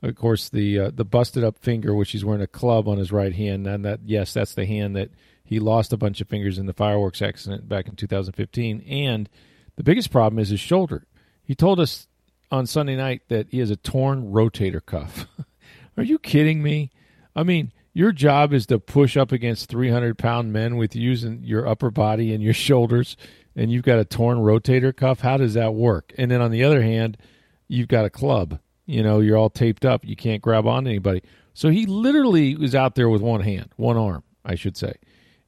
of 0.03 0.15
course 0.15 0.49
the 0.49 0.79
uh, 0.79 0.91
the 0.93 1.05
busted 1.05 1.43
up 1.43 1.57
finger 1.59 1.93
which 1.93 2.11
he's 2.11 2.25
wearing 2.25 2.41
a 2.41 2.47
club 2.47 2.87
on 2.87 2.97
his 2.97 3.11
right 3.11 3.33
hand 3.33 3.67
and 3.67 3.85
that 3.85 3.99
yes 4.05 4.33
that's 4.33 4.55
the 4.55 4.65
hand 4.65 4.95
that 4.95 5.09
he 5.43 5.59
lost 5.59 5.93
a 5.93 5.97
bunch 5.97 6.21
of 6.21 6.27
fingers 6.27 6.57
in 6.57 6.65
the 6.65 6.73
fireworks 6.73 7.21
accident 7.21 7.67
back 7.67 7.87
in 7.87 7.95
2015 7.95 8.81
and 8.81 9.29
the 9.75 9.83
biggest 9.83 10.11
problem 10.11 10.39
is 10.39 10.49
his 10.49 10.59
shoulder. 10.59 11.05
He 11.43 11.55
told 11.55 11.79
us 11.79 12.07
on 12.51 12.65
sunday 12.65 12.95
night 12.95 13.21
that 13.29 13.47
he 13.49 13.59
has 13.59 13.69
a 13.69 13.75
torn 13.75 14.31
rotator 14.31 14.85
cuff. 14.85 15.27
Are 15.97 16.03
you 16.03 16.19
kidding 16.19 16.61
me? 16.61 16.91
I 17.35 17.43
mean 17.43 17.71
your 17.93 18.11
job 18.11 18.53
is 18.53 18.65
to 18.67 18.79
push 18.79 19.17
up 19.17 19.31
against 19.31 19.69
300 19.69 20.17
pound 20.17 20.53
men 20.53 20.77
with 20.77 20.95
using 20.95 21.43
your 21.43 21.67
upper 21.67 21.91
body 21.91 22.33
and 22.33 22.43
your 22.43 22.53
shoulders 22.67 23.17
and 23.55 23.71
you've 23.71 23.83
got 23.83 23.99
a 23.99 24.05
torn 24.05 24.37
rotator 24.39 24.95
cuff? 24.95 25.21
How 25.21 25.37
does 25.37 25.53
that 25.55 25.73
work? 25.73 26.13
And 26.17 26.31
then 26.31 26.41
on 26.41 26.51
the 26.51 26.63
other 26.63 26.81
hand 26.81 27.17
you've 27.67 27.87
got 27.87 28.05
a 28.05 28.09
club. 28.09 28.59
You 28.85 29.03
know 29.03 29.19
you're 29.19 29.37
all 29.37 29.49
taped 29.49 29.85
up. 29.85 30.05
You 30.05 30.15
can't 30.15 30.41
grab 30.41 30.67
on 30.67 30.87
anybody. 30.87 31.23
So 31.53 31.69
he 31.69 31.85
literally 31.85 32.55
was 32.55 32.75
out 32.75 32.95
there 32.95 33.09
with 33.09 33.21
one 33.21 33.41
hand 33.41 33.69
one 33.77 33.97
arm 33.97 34.23
i 34.43 34.55
should 34.55 34.77
say. 34.77 34.93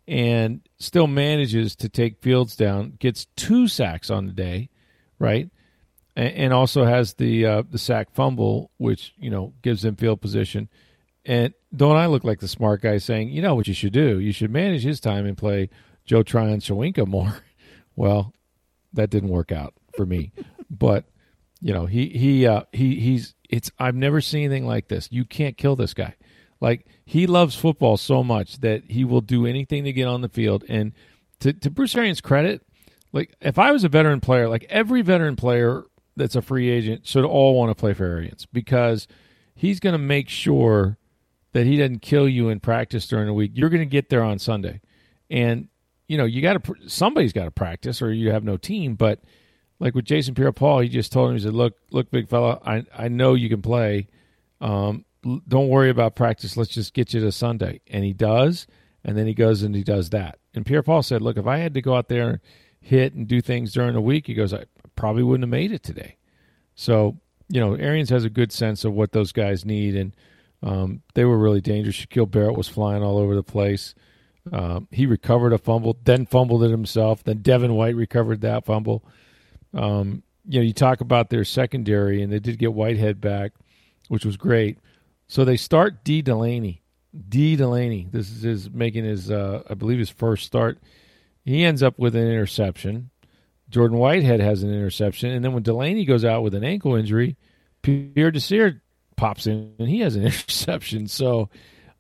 And 0.08 0.62
still 0.84 1.08
manages 1.08 1.76
to 1.78 1.90
take 1.90 2.22
fields 2.22 2.56
down 2.56 2.94
gets 3.00 3.26
two 3.36 3.68
sacks 3.68 4.10
on 4.10 4.26
the 4.28 4.34
day 4.34 4.70
right? 5.24 5.50
A- 6.18 6.20
and 6.20 6.54
also 6.54 6.84
has 6.84 7.16
the 7.16 7.46
uh, 7.46 7.64
the 7.70 7.78
sack 7.78 8.10
fumble 8.14 8.70
which 8.78 9.14
you 9.18 9.30
know 9.30 9.54
gives 9.62 9.82
them 9.82 9.96
field 9.96 10.22
position. 10.22 10.70
And 11.26 11.54
don't 11.76 11.96
i 11.96 12.06
look 12.06 12.24
like 12.26 12.40
the 12.42 12.48
smart 12.48 12.82
guy 12.82 12.98
saying 12.98 13.30
you 13.30 13.42
know 13.42 13.56
what 13.56 13.68
you 13.68 13.74
should 13.74 13.94
do? 13.94 14.20
You 14.20 14.32
should 14.32 14.52
manage 14.52 14.84
his 14.84 15.00
time 15.00 15.26
and 15.26 15.38
play 15.38 15.70
joe 16.06 16.22
tryon 16.24 16.60
shoyinka 16.60 17.08
more. 17.08 17.34
Well 17.96 18.34
that 18.94 19.12
didn't 19.12 19.30
work 19.30 19.52
out 19.52 19.74
for 19.96 20.06
me. 20.06 20.32
But 20.70 21.06
you 21.62 21.74
know 21.74 21.86
he 21.86 22.10
he 22.10 22.48
uh 22.48 22.64
he 22.72 23.00
he's 23.00 23.36
it's 23.48 23.72
i've 23.78 23.96
never 23.96 24.22
seen 24.22 24.46
anything 24.46 24.66
like 24.66 24.88
this. 24.88 25.08
You 25.12 25.24
can't 25.24 25.56
kill 25.56 25.76
this 25.76 25.94
guy 25.94 26.16
like 26.64 26.88
he 27.06 27.28
loves 27.28 27.56
football 27.56 27.98
so 27.98 28.24
much 28.24 28.62
that 28.62 28.84
he 28.88 29.04
will 29.04 29.22
do 29.22 29.46
anything 29.46 29.84
to 29.84 29.94
get 29.94 30.08
on 30.08 30.22
the 30.22 30.30
field. 30.30 30.64
And 30.68 30.94
to, 31.42 31.52
to 31.52 31.70
bruce 31.70 31.94
arians 31.94 32.22
credit 32.22 32.62
like 33.12 33.36
if 33.42 33.60
i 33.60 33.72
was 33.72 33.84
a 33.84 33.90
veteran 33.90 34.22
player 34.22 34.48
like 34.48 34.66
every 34.70 35.02
veteran 35.02 35.36
player 35.36 35.84
that's 36.16 36.38
a 36.38 36.42
free 36.42 36.70
agent 36.70 37.06
should 37.06 37.26
all 37.26 37.58
want 37.58 37.70
to 37.70 37.76
play 37.76 37.94
for 37.94 38.06
arians 38.06 38.46
because 38.46 39.10
he's 39.54 39.82
going 39.82 39.94
to 39.94 40.00
make 40.00 40.30
sure 40.30 40.98
that 41.52 41.66
he 41.66 41.78
doesn't 41.78 42.02
kill 42.02 42.28
you 42.28 42.50
in 42.50 42.60
practice 42.60 43.08
during 43.08 43.28
the 43.28 43.34
week. 43.34 43.52
You're 43.54 43.70
going 43.70 43.82
to 43.82 43.86
get 43.86 44.10
there 44.10 44.24
on 44.24 44.40
sunday. 44.40 44.82
And 45.30 45.70
you 46.08 46.18
know 46.18 46.26
you 46.26 46.42
got 46.42 46.64
to 46.64 46.76
somebody's 46.88 47.34
got 47.34 47.46
to 47.46 47.52
practice 47.52 48.02
or 48.02 48.12
you 48.12 48.32
have 48.32 48.44
no 48.44 48.58
team. 48.58 48.96
But 48.96 49.20
like 49.80 49.96
with 49.96 50.06
Jason 50.06 50.36
Pierre-Paul, 50.36 50.80
he 50.80 50.90
just 50.90 51.12
told 51.12 51.30
him, 51.30 51.38
he 51.38 51.44
said, 51.44 51.54
"Look, 51.54 51.76
look, 51.92 52.12
big 52.12 52.30
fella, 52.30 52.60
I 52.66 52.84
I 52.98 53.08
know 53.08 53.34
you 53.34 53.50
can 53.50 53.62
play. 53.62 54.08
Um, 54.62 55.06
don't 55.48 55.70
worry 55.70 55.90
about 55.90 56.16
practice. 56.16 56.58
Let's 56.58 56.72
just 56.72 56.94
get 56.94 57.14
you 57.14 57.22
to 57.22 57.32
Sunday." 57.32 57.82
And 57.88 58.04
he 58.04 58.14
does, 58.14 58.68
and 59.04 59.18
then 59.18 59.28
he 59.28 59.34
goes 59.34 59.64
and 59.64 59.76
he 59.76 59.84
does 59.84 60.10
that. 60.12 60.40
And 60.54 60.66
Pierre-Paul 60.66 61.04
said, 61.04 61.22
"Look, 61.22 61.38
if 61.38 61.48
I 61.48 61.58
had 61.58 61.74
to 61.74 61.82
go 61.82 61.96
out 61.96 62.10
there 62.10 62.30
and 62.30 62.40
hit 62.82 63.14
and 63.14 63.28
do 63.28 63.42
things 63.42 63.74
during 63.74 63.94
the 63.94 64.02
week, 64.02 64.28
he 64.28 64.34
goes, 64.34 64.54
I 64.54 64.66
probably 64.96 65.24
wouldn't 65.24 65.44
have 65.44 65.50
made 65.50 65.72
it 65.72 65.84
today." 65.84 66.18
So 66.76 67.18
you 67.50 67.60
know, 67.60 67.76
Arians 67.76 68.10
has 68.10 68.24
a 68.24 68.30
good 68.30 68.52
sense 68.52 68.86
of 68.86 68.94
what 68.94 69.12
those 69.12 69.32
guys 69.32 69.66
need, 69.66 69.96
and 69.96 70.16
Um, 70.64 71.02
they 71.14 71.26
were 71.26 71.38
really 71.38 71.60
dangerous. 71.60 71.98
Shaquille 71.98 72.32
Barrett 72.32 72.56
was 72.56 72.70
flying 72.70 73.04
all 73.04 73.18
over 73.18 73.36
the 73.36 73.44
place. 73.44 73.94
Um, 74.50 74.88
he 74.92 75.06
recovered 75.06 75.52
a 75.52 75.58
fumble, 75.58 75.98
then 76.06 76.26
fumbled 76.26 76.64
it 76.64 76.72
himself. 76.72 77.22
Then 77.22 77.40
Devin 77.40 77.74
White 77.74 77.98
recovered 77.98 78.40
that 78.42 78.64
fumble. 78.64 79.04
Um, 79.74 80.24
you 80.48 80.60
know, 80.62 80.66
you 80.66 80.72
talk 80.72 81.02
about 81.02 81.30
their 81.30 81.44
secondary, 81.44 82.22
and 82.22 82.32
they 82.32 82.40
did 82.40 82.60
get 82.60 82.74
Whitehead 82.74 83.20
back, 83.20 83.52
which 84.08 84.24
was 84.26 84.38
great. 84.38 84.78
So 85.28 85.46
they 85.46 85.58
start 85.58 86.04
Dee 86.04 86.22
Delaney. 86.22 86.82
Dee 87.30 87.56
Delaney. 87.56 88.08
This 88.12 88.30
is 88.30 88.42
his 88.42 88.70
making 88.72 89.06
his, 89.06 89.30
uh, 89.30 89.64
I 89.70 89.74
believe, 89.74 90.00
his 90.00 90.10
first 90.10 90.46
start. 90.46 90.80
He 91.46 91.64
ends 91.64 91.84
up 91.84 92.00
with 92.00 92.16
an 92.16 92.28
interception. 92.28 93.10
Jordan 93.70 93.98
Whitehead 93.98 94.40
has 94.40 94.64
an 94.64 94.72
interception, 94.72 95.32
and 95.32 95.44
then 95.44 95.54
when 95.54 95.64
Delaney 95.64 96.06
goes 96.06 96.24
out 96.24 96.44
with 96.44 96.54
an 96.54 96.64
ankle 96.64 96.96
injury, 96.96 97.38
Pierre 97.82 98.32
Desir 98.32 98.82
pops 99.16 99.48
in 99.48 99.74
and 99.80 99.90
he 99.90 100.00
has 100.02 100.16
an 100.16 100.24
interception. 100.26 101.08
So, 101.08 101.50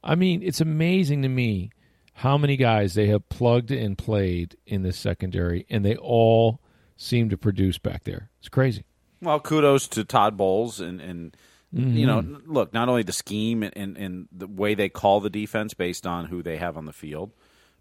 I 0.03 0.15
mean, 0.15 0.43
it's 0.43 0.61
amazing 0.61 1.23
to 1.23 1.29
me 1.29 1.71
how 2.13 2.37
many 2.37 2.57
guys 2.57 2.93
they 2.93 3.07
have 3.07 3.27
plugged 3.29 3.71
and 3.71 3.97
played 3.97 4.55
in 4.67 4.83
this 4.83 4.97
secondary, 4.97 5.65
and 5.69 5.83
they 5.83 5.95
all 5.95 6.61
seem 6.95 7.29
to 7.29 7.37
produce 7.37 7.77
back 7.77 8.03
there. 8.03 8.29
It's 8.39 8.49
crazy. 8.49 8.85
Well, 9.21 9.39
kudos 9.39 9.87
to 9.89 10.03
Todd 10.03 10.37
Bowles 10.37 10.79
and 10.79 11.01
and 11.01 11.35
Mm-hmm. 11.73 11.97
you 11.97 12.05
know, 12.05 12.23
look, 12.45 12.71
not 12.73 12.87
only 12.87 13.01
the 13.03 13.11
scheme 13.13 13.63
and, 13.63 13.75
and, 13.75 13.97
and 13.97 14.27
the 14.31 14.45
way 14.47 14.75
they 14.75 14.89
call 14.89 15.21
the 15.21 15.29
defense 15.31 15.73
based 15.73 16.05
on 16.05 16.25
who 16.25 16.43
they 16.43 16.57
have 16.57 16.77
on 16.77 16.85
the 16.85 16.93
field, 16.93 17.31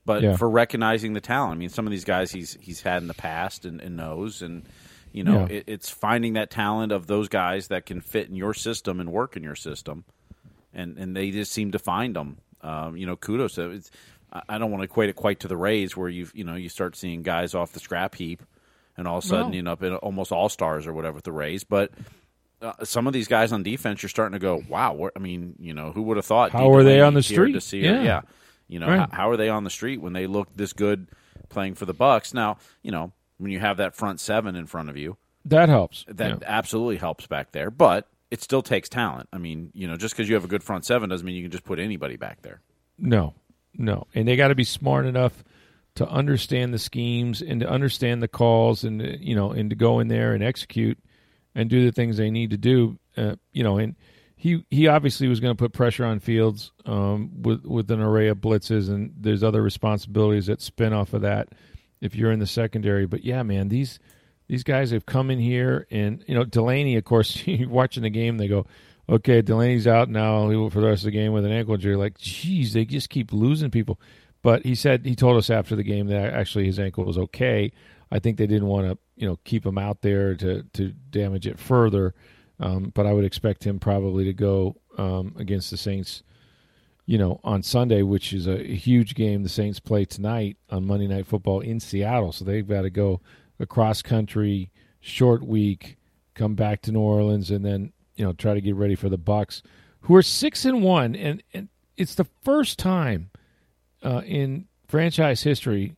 but 0.06 0.22
Yeah. 0.22 0.36
for 0.36 0.48
recognizing 0.48 1.12
the 1.12 1.20
talent. 1.20 1.52
I 1.52 1.56
mean, 1.56 1.68
some 1.68 1.86
of 1.86 1.90
these 1.90 2.04
guys 2.04 2.32
he's 2.32 2.56
he's 2.60 2.80
had 2.80 3.02
in 3.02 3.08
the 3.08 3.14
past 3.14 3.64
and, 3.66 3.80
and 3.82 3.96
knows, 3.96 4.40
and 4.40 4.66
you 5.12 5.24
know, 5.24 5.40
Yeah. 5.46 5.56
it, 5.56 5.64
it's 5.66 5.90
finding 5.90 6.32
that 6.34 6.50
talent 6.50 6.90
of 6.90 7.06
those 7.06 7.28
guys 7.28 7.68
that 7.68 7.84
can 7.84 8.00
fit 8.00 8.28
in 8.30 8.34
your 8.34 8.54
system 8.54 8.98
and 8.98 9.12
work 9.12 9.36
in 9.36 9.42
your 9.42 9.56
system, 9.56 10.04
and 10.72 10.96
and 10.96 11.14
they 11.14 11.30
just 11.30 11.52
seem 11.52 11.72
to 11.72 11.78
find 11.78 12.16
them. 12.16 12.38
Um, 12.62 12.96
you 12.96 13.04
know, 13.06 13.16
kudos. 13.16 13.56
To, 13.56 13.70
it's, 13.72 13.90
I 14.48 14.56
don't 14.56 14.70
want 14.70 14.80
to 14.80 14.84
equate 14.84 15.10
it 15.10 15.16
quite 15.16 15.40
to 15.40 15.48
the 15.48 15.56
Rays, 15.58 15.94
where 15.98 16.08
you 16.08 16.28
you 16.32 16.44
know 16.44 16.54
you 16.54 16.70
start 16.70 16.96
seeing 16.96 17.22
guys 17.22 17.54
off 17.54 17.72
the 17.72 17.80
scrap 17.80 18.14
heap, 18.14 18.42
and 18.96 19.06
all 19.06 19.18
of 19.18 19.24
a 19.24 19.26
sudden 19.26 19.50
No. 19.50 19.76
you 19.76 19.86
in 19.86 19.94
almost 19.96 20.32
all 20.32 20.48
stars 20.48 20.86
or 20.86 20.94
whatever 20.94 21.16
with 21.16 21.24
the 21.24 21.32
Rays, 21.32 21.62
but 21.64 21.90
uh, 22.62 22.84
some 22.84 23.06
of 23.06 23.12
these 23.12 23.28
guys 23.28 23.52
on 23.52 23.62
defense, 23.62 24.02
you're 24.02 24.08
starting 24.10 24.32
to 24.32 24.38
go, 24.38 24.62
wow. 24.68 25.10
I 25.14 25.18
mean, 25.18 25.56
you 25.58 25.74
know, 25.74 25.92
who 25.92 26.02
would 26.02 26.16
have 26.16 26.24
thought? 26.26 26.52
How 26.52 26.60
D. 26.68 26.74
are 26.74 26.82
they 26.84 27.00
on 27.00 27.14
the 27.14 27.22
street? 27.22 27.52
Desir, 27.52 27.80
Yeah. 27.82 28.02
yeah. 28.02 28.20
You 28.68 28.78
know, 28.78 28.86
Right. 28.88 29.00
how, 29.00 29.08
how 29.12 29.30
are 29.30 29.36
they 29.36 29.48
on 29.48 29.64
the 29.64 29.70
street 29.70 30.00
when 30.00 30.12
they 30.14 30.26
look 30.26 30.48
this 30.54 30.72
good 30.72 31.08
playing 31.48 31.74
for 31.74 31.84
the 31.84 31.94
Bucs? 31.94 32.32
Now, 32.32 32.56
you 32.82 32.90
know, 32.92 33.12
when 33.38 33.50
you 33.50 33.58
have 33.60 33.76
that 33.78 33.94
front 33.94 34.20
seven 34.20 34.54
in 34.56 34.66
front 34.66 34.88
of 34.88 34.96
you, 34.96 35.16
That 35.44 35.68
helps. 35.68 36.04
that 36.08 36.30
Yeah. 36.30 36.36
absolutely 36.46 36.96
helps 36.96 37.26
back 37.26 37.52
there. 37.52 37.70
But 37.70 38.08
it 38.30 38.40
still 38.40 38.62
takes 38.62 38.88
talent. 38.88 39.28
I 39.32 39.38
mean, 39.38 39.70
you 39.74 39.86
know, 39.86 39.96
just 39.96 40.14
because 40.14 40.28
you 40.28 40.34
have 40.36 40.44
a 40.44 40.48
good 40.48 40.62
front 40.62 40.86
seven 40.86 41.10
doesn't 41.10 41.26
mean 41.26 41.34
you 41.36 41.42
can 41.42 41.50
just 41.50 41.64
put 41.64 41.78
anybody 41.78 42.16
back 42.16 42.40
there. 42.42 42.60
No, 42.98 43.34
no, 43.76 44.06
and 44.14 44.26
they 44.28 44.36
got 44.36 44.48
to 44.48 44.54
be 44.54 44.64
smart 44.64 45.04
enough 45.06 45.42
to 45.96 46.08
understand 46.08 46.72
the 46.72 46.78
schemes 46.78 47.42
and 47.42 47.60
to 47.60 47.68
understand 47.68 48.22
the 48.22 48.28
calls 48.28 48.84
and 48.84 49.02
you 49.20 49.34
know 49.34 49.50
and 49.50 49.68
to 49.68 49.76
go 49.76 49.98
in 49.98 50.08
there 50.08 50.32
and 50.32 50.42
execute 50.42 50.96
and 51.54 51.68
do 51.68 51.84
the 51.84 51.92
things 51.92 52.16
they 52.16 52.30
need 52.30 52.50
to 52.50 52.56
do. 52.56 52.98
Uh, 53.16 53.36
you 53.52 53.62
know, 53.62 53.78
and 53.78 53.96
he 54.36 54.64
he 54.70 54.88
obviously 54.88 55.28
was 55.28 55.40
going 55.40 55.54
to 55.54 55.58
put 55.58 55.72
pressure 55.72 56.04
on 56.04 56.18
Fields 56.18 56.72
um, 56.86 57.42
with 57.42 57.64
with 57.64 57.90
an 57.90 58.00
array 58.00 58.28
of 58.28 58.38
blitzes 58.38 58.88
and 58.88 59.12
there's 59.16 59.42
other 59.42 59.62
responsibilities 59.62 60.46
that 60.46 60.60
spin 60.60 60.92
off 60.92 61.12
of 61.12 61.22
that 61.22 61.48
if 62.00 62.16
you're 62.16 62.32
in 62.32 62.40
the 62.40 62.46
secondary. 62.46 63.06
But 63.06 63.24
yeah, 63.24 63.42
man, 63.42 63.68
these 63.68 63.98
these 64.48 64.64
guys 64.64 64.90
have 64.90 65.06
come 65.06 65.30
in 65.30 65.38
here 65.38 65.86
and 65.90 66.24
you 66.26 66.34
know 66.34 66.44
Delaney, 66.44 66.96
of 66.96 67.04
course, 67.04 67.42
watching 67.46 68.02
the 68.02 68.10
game, 68.10 68.38
they 68.38 68.48
go. 68.48 68.66
Okay, 69.08 69.42
Delaney's 69.42 69.88
out 69.88 70.08
now 70.08 70.48
for 70.70 70.80
the 70.80 70.86
rest 70.86 71.02
of 71.02 71.06
the 71.06 71.10
game 71.10 71.32
with 71.32 71.44
an 71.44 71.50
ankle 71.50 71.74
injury. 71.74 71.96
Like, 71.96 72.18
geez, 72.18 72.72
they 72.72 72.84
just 72.84 73.10
keep 73.10 73.32
losing 73.32 73.70
people. 73.70 74.00
But 74.42 74.64
he 74.64 74.74
said 74.74 75.04
he 75.04 75.14
told 75.14 75.36
us 75.36 75.50
after 75.50 75.76
the 75.76 75.82
game 75.82 76.06
that 76.06 76.32
actually 76.32 76.66
his 76.66 76.78
ankle 76.78 77.04
was 77.04 77.18
okay. 77.18 77.72
I 78.12 78.18
think 78.18 78.36
they 78.36 78.46
didn't 78.46 78.68
want 78.68 78.86
to, 78.86 78.98
you 79.16 79.26
know, 79.26 79.38
keep 79.44 79.64
him 79.64 79.78
out 79.78 80.02
there 80.02 80.34
to 80.34 80.64
to 80.74 80.92
damage 81.10 81.46
it 81.46 81.58
further. 81.58 82.14
Um, 82.60 82.92
but 82.94 83.06
I 83.06 83.14
would 83.14 83.24
expect 83.24 83.64
him 83.64 83.80
probably 83.80 84.24
to 84.24 84.34
go 84.34 84.76
um, 84.98 85.34
against 85.38 85.70
the 85.70 85.78
Saints, 85.78 86.22
you 87.06 87.16
know, 87.16 87.40
on 87.42 87.62
Sunday, 87.62 88.02
which 88.02 88.34
is 88.34 88.46
a 88.46 88.62
huge 88.62 89.14
game. 89.14 89.42
The 89.42 89.48
Saints 89.48 89.80
play 89.80 90.04
tonight 90.04 90.58
on 90.68 90.86
Monday 90.86 91.08
Night 91.08 91.26
Football 91.26 91.60
in 91.60 91.80
Seattle, 91.80 92.32
so 92.32 92.44
they've 92.44 92.68
got 92.68 92.82
to 92.82 92.90
go 92.90 93.22
across 93.58 94.02
country, 94.02 94.70
short 95.00 95.42
week, 95.42 95.96
come 96.34 96.54
back 96.54 96.82
to 96.82 96.92
New 96.92 97.00
Orleans, 97.00 97.50
and 97.50 97.64
then 97.64 97.94
you 98.14 98.26
know 98.26 98.34
try 98.34 98.52
to 98.52 98.60
get 98.60 98.74
ready 98.74 98.94
for 98.94 99.08
the 99.08 99.18
Bucs, 99.18 99.62
who 100.02 100.14
are 100.14 100.22
six 100.22 100.66
and 100.66 100.82
one, 100.82 101.16
and 101.16 101.42
and 101.54 101.70
it's 101.96 102.14
the 102.14 102.26
first 102.44 102.78
time 102.78 103.30
uh, 104.02 104.20
in 104.26 104.66
franchise 104.86 105.42
history 105.42 105.96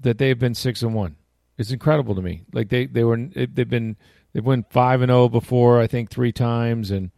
that 0.00 0.16
they've 0.16 0.38
been 0.38 0.54
six 0.54 0.82
and 0.82 0.94
one. 0.94 1.16
It's 1.58 1.70
incredible 1.70 2.14
to 2.14 2.22
me. 2.22 2.42
Like 2.52 2.68
they 2.68 2.86
they 2.86 3.04
were 3.04 3.16
they've 3.16 3.68
been 3.68 3.96
they've 4.32 4.44
won 4.44 4.64
five 4.70 5.00
and 5.00 5.10
zero 5.10 5.28
before 5.28 5.80
I 5.80 5.86
think 5.86 6.10
three 6.10 6.32
times 6.32 6.90
and 6.90 7.10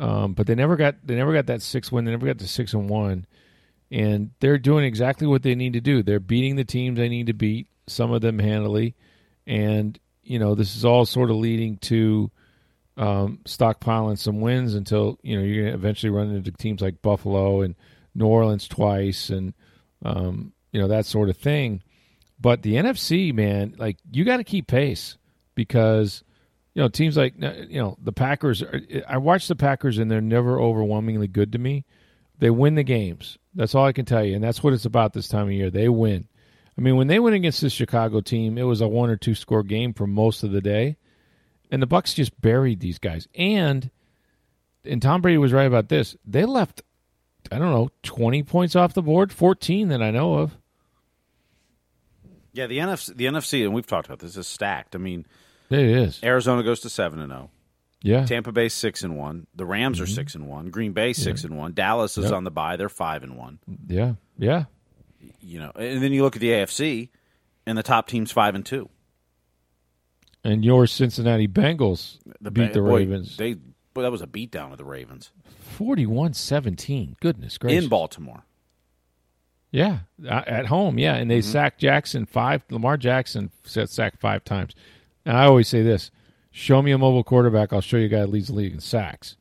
um, 0.00 0.32
but 0.32 0.46
they 0.46 0.54
never 0.54 0.76
got 0.76 0.96
they 1.04 1.14
never 1.14 1.34
got 1.34 1.46
that 1.46 1.60
six 1.60 1.92
win. 1.92 2.06
They 2.06 2.10
never 2.10 2.26
got 2.26 2.38
to 2.38 2.48
six 2.48 2.72
and 2.72 2.88
one, 2.88 3.26
and 3.90 4.30
they're 4.40 4.58
doing 4.58 4.84
exactly 4.84 5.26
what 5.26 5.42
they 5.42 5.54
need 5.54 5.74
to 5.74 5.80
do. 5.80 6.02
They're 6.02 6.18
beating 6.18 6.56
the 6.56 6.64
teams 6.64 6.96
they 6.96 7.10
need 7.10 7.26
to 7.26 7.34
beat. 7.34 7.68
Some 7.86 8.10
of 8.10 8.22
them 8.22 8.38
handily, 8.38 8.94
and 9.46 9.98
you 10.22 10.38
know 10.38 10.54
this 10.54 10.74
is 10.74 10.86
all 10.86 11.04
sort 11.04 11.30
of 11.30 11.36
leading 11.36 11.76
to 11.78 12.30
um, 12.96 13.40
stockpiling 13.44 14.16
some 14.16 14.40
wins 14.40 14.74
until 14.74 15.18
you 15.22 15.36
know 15.36 15.42
you're 15.42 15.64
going 15.64 15.72
to 15.72 15.78
eventually 15.78 16.10
run 16.10 16.34
into 16.34 16.50
teams 16.50 16.80
like 16.80 17.02
Buffalo 17.02 17.60
and 17.60 17.74
New 18.14 18.26
Orleans 18.26 18.68
twice, 18.68 19.28
and 19.28 19.52
um, 20.02 20.54
you 20.72 20.80
know 20.80 20.88
that 20.88 21.04
sort 21.04 21.28
of 21.28 21.36
thing. 21.36 21.82
But 22.40 22.62
the 22.62 22.74
NFC, 22.74 23.34
man, 23.34 23.74
like 23.78 23.98
you 24.10 24.24
got 24.24 24.38
to 24.38 24.44
keep 24.44 24.66
pace 24.66 25.18
because 25.54 26.24
you 26.74 26.80
know 26.80 26.88
teams 26.88 27.16
like 27.16 27.34
uh, 27.42 27.52
you 27.68 27.80
know 27.80 27.98
the 28.02 28.12
Packers. 28.12 28.62
Are, 28.62 28.80
I 29.06 29.18
watch 29.18 29.46
the 29.46 29.56
Packers 29.56 29.98
and 29.98 30.10
they're 30.10 30.20
never 30.20 30.58
overwhelmingly 30.58 31.28
good 31.28 31.52
to 31.52 31.58
me. 31.58 31.84
They 32.38 32.50
win 32.50 32.74
the 32.74 32.82
games. 32.82 33.36
That's 33.54 33.74
all 33.74 33.84
I 33.84 33.92
can 33.92 34.06
tell 34.06 34.24
you, 34.24 34.34
and 34.34 34.42
that's 34.42 34.62
what 34.62 34.72
it's 34.72 34.86
about 34.86 35.12
this 35.12 35.28
time 35.28 35.46
of 35.46 35.52
year. 35.52 35.70
They 35.70 35.88
win. 35.88 36.28
I 36.78 36.80
mean, 36.80 36.96
when 36.96 37.08
they 37.08 37.18
went 37.18 37.36
against 37.36 37.60
this 37.60 37.74
Chicago 37.74 38.22
team, 38.22 38.56
it 38.56 38.62
was 38.62 38.80
a 38.80 38.88
one 38.88 39.10
or 39.10 39.16
two 39.16 39.34
score 39.34 39.62
game 39.62 39.92
for 39.92 40.06
most 40.06 40.42
of 40.42 40.50
the 40.50 40.62
day, 40.62 40.96
and 41.70 41.82
the 41.82 41.86
Bucs 41.86 42.14
just 42.14 42.40
buried 42.40 42.80
these 42.80 42.98
guys. 42.98 43.28
And 43.34 43.90
and 44.84 45.02
Tom 45.02 45.20
Brady 45.20 45.36
was 45.36 45.52
right 45.52 45.66
about 45.66 45.90
this. 45.90 46.16
They 46.24 46.46
left, 46.46 46.80
I 47.52 47.58
don't 47.58 47.72
know, 47.72 47.90
twenty 48.02 48.42
points 48.42 48.74
off 48.76 48.94
the 48.94 49.02
board, 49.02 49.30
fourteen 49.30 49.88
that 49.88 50.00
I 50.00 50.10
know 50.10 50.36
of. 50.36 50.56
Yeah, 52.60 52.66
the 52.66 52.78
NFC, 52.78 53.16
the 53.16 53.24
NFC, 53.24 53.64
and 53.64 53.72
we've 53.72 53.86
talked 53.86 54.06
about 54.06 54.18
this, 54.18 54.36
is 54.36 54.46
stacked. 54.46 54.94
I 54.94 54.98
mean, 54.98 55.26
It 55.70 55.78
is, 55.80 56.20
Arizona 56.22 56.62
goes 56.62 56.80
to 56.80 56.90
seven 56.90 57.18
and 57.20 57.30
zero. 57.32 57.50
yeah. 58.02 58.26
Tampa 58.26 58.52
Bay 58.52 58.68
six 58.68 59.02
and 59.02 59.16
one. 59.16 59.46
The 59.54 59.64
Rams 59.64 59.98
are 60.00 60.04
mm-hmm. 60.04 60.14
six 60.14 60.34
and 60.34 60.46
one. 60.46 60.68
Green 60.70 60.92
Bay 60.92 61.12
six 61.14 61.44
and 61.44 61.56
one. 61.56 61.72
Dallas 61.72 62.18
is 62.18 62.24
Yep. 62.26 62.34
on 62.34 62.44
the 62.44 62.50
bye. 62.50 62.76
They're 62.76 62.88
five 62.90 63.22
and 63.22 63.38
one. 63.38 63.60
Yeah, 63.88 64.14
yeah, 64.36 64.64
You 65.40 65.60
know, 65.60 65.72
and 65.74 66.02
then 66.02 66.12
you 66.12 66.22
look 66.22 66.36
at 66.36 66.40
the 66.40 66.50
AFC, 66.50 67.08
and 67.66 67.78
the 67.78 67.82
top 67.82 68.06
team's 68.08 68.30
five 68.32 68.54
and 68.54 68.66
two. 68.66 68.88
and 70.44 70.64
your 70.64 70.86
Cincinnati 70.86 71.48
Bengals 71.48 72.18
The 72.40 72.50
beat 72.50 72.68
Ba- 72.68 72.74
the 72.74 72.80
boy, 72.80 72.96
Ravens 72.98 73.36
They, 73.36 73.54
boy, 73.94 74.02
that 74.02 74.10
was 74.12 74.22
a 74.22 74.26
beatdown 74.26 74.72
of 74.72 74.78
the 74.78 74.84
Ravens 74.84 75.30
41-17. 75.78 77.18
Goodness 77.20 77.56
gracious! 77.58 77.84
in 77.84 77.88
Baltimore. 77.88 78.44
Yeah, 79.72 80.00
uh, 80.26 80.42
at 80.46 80.66
home. 80.66 80.98
Yeah, 80.98 81.14
and 81.14 81.30
they 81.30 81.38
Mm-hmm. 81.38 81.50
sacked 81.52 81.80
Jackson 81.80 82.26
five. 82.26 82.62
Lamar 82.70 82.96
Jackson 82.96 83.50
sacked 83.64 84.20
five 84.20 84.44
times. 84.44 84.74
And 85.24 85.36
I 85.36 85.44
always 85.46 85.68
say 85.68 85.82
this: 85.82 86.10
show 86.50 86.82
me 86.82 86.90
a 86.90 86.98
mobile 86.98 87.22
quarterback, 87.24 87.72
I'll 87.72 87.80
show 87.80 87.96
you 87.96 88.06
a 88.06 88.08
guy 88.08 88.20
that 88.20 88.30
leads 88.30 88.48
the 88.48 88.54
league 88.54 88.72
in 88.72 88.80
sacks. 88.80 89.36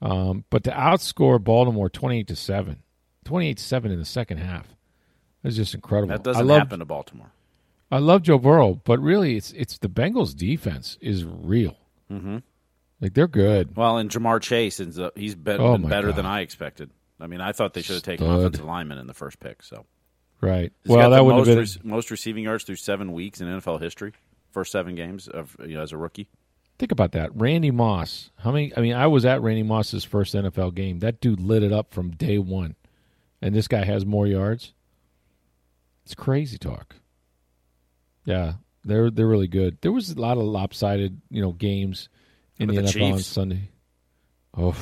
Um, 0.00 0.44
but 0.50 0.64
to 0.64 0.70
outscore 0.70 1.42
Baltimore 1.42 1.90
twenty-eight 1.90 2.28
to 2.28 2.36
seven, 2.36 2.82
28 3.24 3.56
to 3.58 3.62
seven 3.62 3.90
in 3.92 3.98
the 3.98 4.04
second 4.04 4.38
half, 4.38 4.66
that's 5.42 5.56
just 5.56 5.74
incredible. 5.74 6.08
That 6.12 6.20
I 6.20 6.22
doesn't 6.22 6.46
love, 6.46 6.58
happen 6.58 6.78
to 6.78 6.84
Baltimore. 6.84 7.32
I 7.90 7.98
love 7.98 8.22
Joe 8.22 8.38
Burrow, 8.38 8.80
but 8.84 8.98
really, 9.00 9.36
it's 9.36 9.52
it's 9.52 9.78
the 9.78 9.88
Bengals' 9.88 10.34
defense 10.36 10.96
is 11.00 11.24
real. 11.24 11.76
Mm-hmm. 12.10 12.38
Like 13.00 13.12
they're 13.14 13.28
good. 13.28 13.76
Well, 13.76 13.98
and 13.98 14.10
Ja'Marr 14.10 14.40
Chase 14.40 14.80
is 14.80 14.98
uh, 14.98 15.10
he's 15.14 15.34
been, 15.34 15.60
Oh, 15.60 15.76
been 15.76 15.88
better 15.88 16.08
God. 16.08 16.16
than 16.16 16.26
I 16.26 16.40
expected. 16.40 16.90
I 17.20 17.26
mean, 17.26 17.40
I 17.40 17.52
thought 17.52 17.74
they 17.74 17.82
should 17.82 17.94
have 17.96 18.02
taken 18.02 18.26
Stud. 18.26 18.38
offensive 18.40 18.64
lineman 18.64 18.98
in 18.98 19.06
the 19.06 19.14
first 19.14 19.40
pick. 19.40 19.62
So 19.62 19.86
Right. 20.40 20.72
He's 20.84 20.90
well, 20.90 21.10
that 21.10 21.16
the 21.16 21.24
would 21.24 21.36
most, 21.36 21.46
have 21.48 21.56
been. 21.56 21.64
rec- 21.64 21.84
most 21.84 22.10
receiving 22.10 22.44
yards 22.44 22.64
through 22.64 22.76
seven 22.76 23.12
weeks 23.12 23.40
in 23.40 23.46
NFL 23.48 23.80
history. 23.80 24.12
First 24.52 24.72
seven 24.72 24.94
games 24.94 25.28
of 25.28 25.56
you 25.60 25.74
know 25.74 25.82
as 25.82 25.92
a 25.92 25.96
rookie. 25.96 26.28
Think 26.78 26.92
about 26.92 27.12
that. 27.12 27.34
Randy 27.34 27.70
Moss. 27.70 28.30
How 28.38 28.52
many? 28.52 28.72
I 28.76 28.80
mean, 28.80 28.94
I 28.94 29.06
was 29.06 29.24
at 29.24 29.40
Randy 29.40 29.62
Moss's 29.62 30.04
first 30.04 30.34
NFL 30.34 30.74
game. 30.74 30.98
That 30.98 31.20
dude 31.20 31.40
lit 31.40 31.62
it 31.62 31.72
up 31.72 31.92
from 31.92 32.10
day 32.10 32.38
one. 32.38 32.76
And 33.40 33.54
this 33.54 33.68
guy 33.68 33.84
has 33.84 34.04
more 34.04 34.26
yards. 34.26 34.72
It's 36.04 36.14
crazy 36.14 36.58
talk. 36.58 36.96
Yeah, 38.24 38.54
they're 38.84 39.10
they're 39.10 39.26
really 39.26 39.48
good. 39.48 39.78
There 39.80 39.92
was 39.92 40.10
a 40.10 40.20
lot 40.20 40.36
of 40.36 40.44
lopsided, 40.44 41.20
you 41.30 41.40
know, 41.42 41.52
games 41.52 42.08
in 42.58 42.68
the 42.68 42.78
about 42.78 42.90
NFL 42.90 42.92
the 42.94 43.12
on 43.12 43.18
Sunday. 43.20 43.70
Oh, 44.56 44.76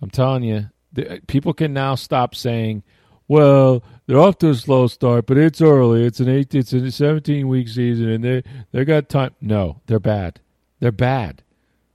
I'm 0.00 0.10
telling 0.10 0.42
you, 0.44 0.68
the, 0.96 1.14
uh, 1.14 1.18
people 1.28 1.54
can 1.54 1.72
now 1.72 1.94
stop 1.94 2.34
saying, 2.34 2.82
"Well, 3.28 3.82
they're 4.06 4.18
off 4.18 4.38
to 4.38 4.50
a 4.50 4.54
slow 4.54 4.88
start, 4.88 5.26
but 5.26 5.38
it's 5.38 5.60
early. 5.60 6.04
It's 6.04 6.20
an 6.20 6.28
eight. 6.28 6.54
It's 6.54 6.72
a 6.72 6.90
17 6.90 7.46
week 7.48 7.68
season, 7.68 8.08
and 8.08 8.24
they 8.24 8.42
they 8.72 8.84
got 8.84 9.08
time." 9.08 9.34
No, 9.40 9.80
they're 9.86 10.00
bad. 10.00 10.40
They're 10.80 10.92
bad. 10.92 11.42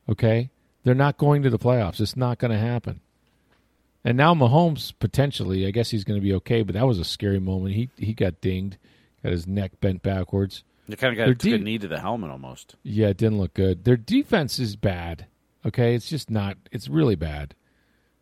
Okay, 0.09 0.49
they're 0.83 0.95
not 0.95 1.17
going 1.17 1.43
to 1.43 1.49
the 1.49 1.59
playoffs. 1.59 1.99
It's 1.99 2.15
not 2.15 2.39
going 2.39 2.51
to 2.51 2.57
happen. 2.57 3.01
And 4.03 4.17
now 4.17 4.33
Mahomes 4.33 4.93
potentially, 4.97 5.67
I 5.67 5.71
guess 5.71 5.91
he's 5.91 6.03
going 6.03 6.19
to 6.19 6.23
be 6.23 6.33
okay, 6.35 6.63
but 6.63 6.73
that 6.73 6.87
was 6.87 6.97
a 6.97 7.05
scary 7.05 7.39
moment. 7.39 7.75
He 7.75 7.89
he 7.97 8.13
got 8.13 8.41
dinged, 8.41 8.77
got 9.21 9.31
his 9.31 9.45
neck 9.47 9.79
bent 9.79 10.01
backwards. 10.01 10.63
You 10.87 10.97
kind 10.97 11.13
of 11.13 11.17
got 11.17 11.25
Their 11.25 11.35
took 11.35 11.53
a 11.53 11.57
de- 11.57 11.63
knee 11.63 11.77
to 11.77 11.87
the 11.87 11.99
helmet 11.99 12.31
almost. 12.31 12.75
Yeah, 12.83 13.07
it 13.09 13.17
didn't 13.17 13.37
look 13.37 13.53
good. 13.53 13.83
Their 13.83 13.97
defense 13.97 14.59
is 14.59 14.75
bad. 14.75 15.27
Okay, 15.65 15.93
it's 15.93 16.09
just 16.09 16.31
not. 16.31 16.57
It's 16.71 16.87
really 16.89 17.15
bad, 17.15 17.53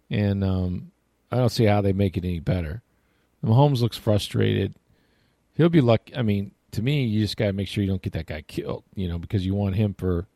and 0.09 0.43
um, 0.43 0.91
I 1.31 1.37
don't 1.37 1.49
see 1.49 1.65
how 1.65 1.81
they 1.81 1.93
make 1.93 2.17
it 2.17 2.25
any 2.25 2.39
better. 2.39 2.81
Mahomes 3.43 3.81
looks 3.81 3.97
frustrated. 3.97 4.75
He'll 5.55 5.69
be 5.69 5.81
lucky. 5.81 6.15
I 6.15 6.21
mean, 6.21 6.51
to 6.71 6.81
me, 6.81 7.05
you 7.05 7.21
just 7.21 7.37
got 7.37 7.47
to 7.47 7.53
make 7.53 7.67
sure 7.67 7.83
you 7.83 7.89
don't 7.89 8.01
get 8.01 8.13
that 8.13 8.27
guy 8.27 8.41
killed. 8.41 8.83
You 8.95 9.07
know, 9.07 9.17
because 9.17 9.45
you 9.45 9.55
want 9.55 9.75
him 9.75 9.93
for, 9.93 10.27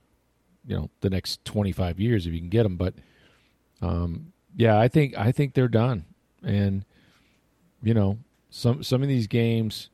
you 0.65 0.75
know, 0.75 0.89
the 1.01 1.09
next 1.09 1.43
twenty 1.45 1.71
five 1.71 1.99
years 1.99 2.25
if 2.25 2.33
you 2.33 2.39
can 2.39 2.49
get 2.49 2.65
him. 2.65 2.77
But, 2.77 2.95
um, 3.81 4.33
yeah, 4.55 4.79
I 4.79 4.87
think 4.87 5.17
I 5.17 5.31
think 5.31 5.53
they're 5.53 5.67
done, 5.67 6.05
and 6.43 6.85
you 7.81 7.93
know, 7.93 8.19
some 8.49 8.83
some 8.83 9.01
of 9.01 9.07
these 9.07 9.27
games 9.27 9.89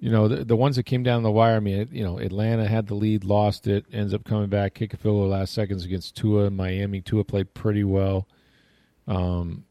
you 0.00 0.10
know 0.10 0.28
the, 0.28 0.44
the 0.44 0.56
ones 0.56 0.76
that 0.76 0.84
came 0.84 1.02
down 1.02 1.22
the 1.22 1.30
wire. 1.30 1.56
I 1.56 1.60
mean, 1.60 1.88
you 1.90 2.04
know, 2.04 2.18
Atlanta 2.18 2.66
had 2.68 2.86
the 2.86 2.94
lead, 2.94 3.24
lost 3.24 3.66
it, 3.66 3.86
ends 3.92 4.12
up 4.12 4.24
coming 4.24 4.48
back, 4.48 4.74
kick 4.74 4.92
a 4.92 4.96
field 4.96 5.16
goal 5.16 5.28
last 5.28 5.54
seconds 5.54 5.84
against 5.84 6.16
Tua. 6.16 6.50
Miami, 6.50 7.00
Tua 7.00 7.24
played 7.24 7.54
pretty 7.54 7.84
well. 7.84 8.26
Um, 9.06 9.64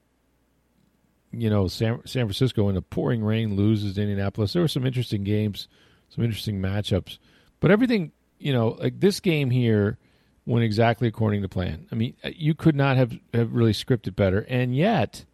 you 1.31 1.49
know, 1.49 1.67
San 1.67 2.01
San 2.05 2.25
Francisco 2.25 2.69
in 2.69 2.75
the 2.75 2.81
pouring 2.81 3.23
rain 3.23 3.55
loses 3.55 3.97
Indianapolis. 3.97 4.53
There 4.53 4.61
were 4.61 4.67
some 4.67 4.85
interesting 4.85 5.23
games, 5.23 5.67
some 6.09 6.23
interesting 6.23 6.61
matchups, 6.61 7.17
but 7.59 7.71
everything, 7.71 8.11
you 8.39 8.53
know, 8.53 8.77
like 8.79 8.99
this 8.99 9.19
game 9.19 9.49
here 9.49 9.97
went 10.45 10.63
exactly 10.63 11.07
according 11.07 11.41
to 11.41 11.49
plan. 11.49 11.87
I 11.91 11.95
mean, 11.95 12.15
you 12.23 12.53
could 12.53 12.75
not 12.75 12.97
have 12.97 13.17
have 13.33 13.53
really 13.53 13.73
scripted 13.73 14.15
better, 14.15 14.45
and 14.49 14.75
yet. 14.75 15.25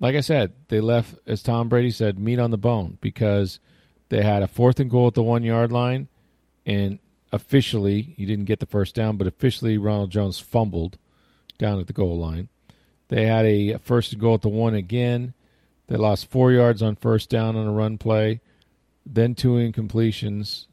Like 0.00 0.14
I 0.14 0.20
said, 0.20 0.52
they 0.68 0.80
left, 0.80 1.16
as 1.26 1.42
Tom 1.42 1.68
Brady 1.68 1.90
said, 1.90 2.20
meat 2.20 2.38
on 2.38 2.52
the 2.52 2.56
bone 2.56 2.98
because 3.00 3.58
they 4.10 4.22
had 4.22 4.44
a 4.44 4.46
fourth 4.46 4.78
and 4.78 4.88
goal 4.88 5.08
at 5.08 5.14
the 5.14 5.24
one 5.24 5.42
yard 5.42 5.72
line, 5.72 6.06
and 6.64 7.00
officially, 7.32 8.14
he 8.16 8.24
didn't 8.24 8.44
get 8.44 8.60
the 8.60 8.66
first 8.66 8.94
down, 8.94 9.16
but 9.16 9.26
officially, 9.26 9.76
Ronald 9.76 10.10
Jones 10.10 10.38
fumbled 10.38 10.98
down 11.58 11.80
at 11.80 11.88
the 11.88 11.92
goal 11.92 12.16
line. 12.16 12.48
They 13.08 13.26
had 13.26 13.46
a 13.46 13.78
first 13.78 14.12
and 14.12 14.20
goal 14.20 14.34
at 14.34 14.42
the 14.42 14.48
one 14.48 14.74
again. 14.74 15.34
They 15.86 15.96
lost 15.96 16.30
four 16.30 16.52
yards 16.52 16.82
on 16.82 16.96
first 16.96 17.30
down 17.30 17.56
on 17.56 17.66
a 17.66 17.72
run 17.72 17.96
play, 17.98 18.40
then 19.06 19.34
two 19.34 19.52
incompletions, 19.52 20.66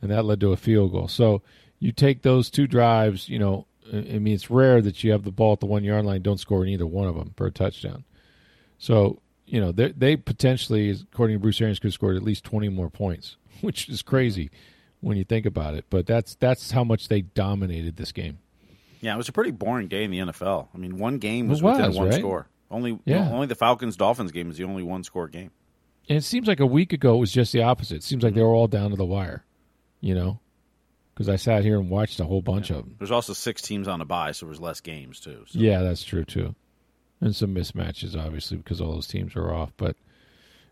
and 0.00 0.10
that 0.10 0.24
led 0.24 0.40
to 0.40 0.52
a 0.52 0.56
field 0.56 0.92
goal. 0.92 1.08
So 1.08 1.42
you 1.78 1.92
take 1.92 2.22
those 2.22 2.50
two 2.50 2.66
drives, 2.66 3.28
you 3.28 3.38
know, 3.38 3.66
I 3.92 4.18
mean, 4.18 4.34
it's 4.34 4.50
rare 4.50 4.80
that 4.80 5.04
you 5.04 5.12
have 5.12 5.24
the 5.24 5.30
ball 5.30 5.52
at 5.52 5.60
the 5.60 5.66
one 5.66 5.84
yard 5.84 6.06
line, 6.06 6.22
don't 6.22 6.40
score 6.40 6.62
in 6.64 6.70
either 6.70 6.86
one 6.86 7.06
of 7.06 7.14
them 7.14 7.34
for 7.36 7.46
a 7.46 7.50
touchdown. 7.50 8.04
So 8.78 9.20
you 9.46 9.60
know 9.60 9.72
they 9.72 9.92
they 9.92 10.16
potentially, 10.16 10.90
according 10.90 11.36
to 11.36 11.40
Bruce 11.40 11.60
Arians, 11.60 11.78
could 11.78 11.88
have 11.88 11.94
scored 11.94 12.16
at 12.16 12.22
least 12.22 12.44
twenty 12.44 12.68
more 12.68 12.90
points, 12.90 13.36
which 13.60 13.88
is 13.88 14.02
crazy 14.02 14.50
when 15.00 15.16
you 15.16 15.24
think 15.24 15.46
about 15.46 15.74
it. 15.74 15.84
But 15.90 16.06
that's 16.06 16.34
that's 16.34 16.70
how 16.70 16.84
much 16.84 17.08
they 17.08 17.22
dominated 17.22 17.96
this 17.96 18.12
game. 18.12 18.38
Yeah, 19.04 19.12
it 19.12 19.18
was 19.18 19.28
a 19.28 19.32
pretty 19.32 19.50
boring 19.50 19.88
day 19.88 20.04
in 20.04 20.10
the 20.10 20.18
NFL. 20.18 20.68
I 20.74 20.78
mean, 20.78 20.96
one 20.96 21.18
game 21.18 21.46
was, 21.46 21.62
was, 21.62 21.76
within 21.76 21.94
one 21.94 22.08
right? 22.08 22.18
score. 22.18 22.48
Only 22.70 22.98
Yeah. 23.04 23.30
only 23.30 23.46
the 23.46 23.54
Falcons 23.54 23.98
Dolphins 23.98 24.32
game 24.32 24.50
is 24.50 24.56
the 24.56 24.64
only 24.64 24.82
one 24.82 25.04
score 25.04 25.28
game. 25.28 25.50
And 26.08 26.16
it 26.16 26.24
seems 26.24 26.48
like 26.48 26.58
a 26.58 26.66
week 26.66 26.94
ago 26.94 27.16
it 27.16 27.18
was 27.18 27.30
just 27.30 27.52
the 27.52 27.62
opposite. 27.62 27.96
It 27.96 28.02
seems 28.02 28.24
like 28.24 28.32
they 28.32 28.40
mm-hmm. 28.40 28.48
were 28.48 28.54
all 28.54 28.66
down 28.66 28.92
to 28.92 28.96
the 28.96 29.04
wire, 29.04 29.44
you 30.00 30.14
know, 30.14 30.40
because 31.12 31.28
I 31.28 31.36
sat 31.36 31.64
here 31.64 31.78
and 31.78 31.90
watched 31.90 32.18
a 32.18 32.24
whole 32.24 32.40
bunch 32.40 32.70
of 32.70 32.76
them. 32.76 32.94
There's 32.96 33.10
also 33.10 33.34
six 33.34 33.60
teams 33.60 33.88
on 33.88 34.00
a 34.00 34.06
bye, 34.06 34.32
so 34.32 34.46
there's 34.46 34.58
less 34.58 34.80
games 34.80 35.20
too. 35.20 35.44
So. 35.48 35.58
Yeah, 35.58 35.82
that's 35.82 36.02
true 36.02 36.24
too, 36.24 36.54
and 37.20 37.36
some 37.36 37.54
mismatches 37.54 38.16
obviously 38.16 38.56
because 38.56 38.80
all 38.80 38.92
those 38.92 39.06
teams 39.06 39.36
are 39.36 39.52
off. 39.52 39.70
But 39.76 39.96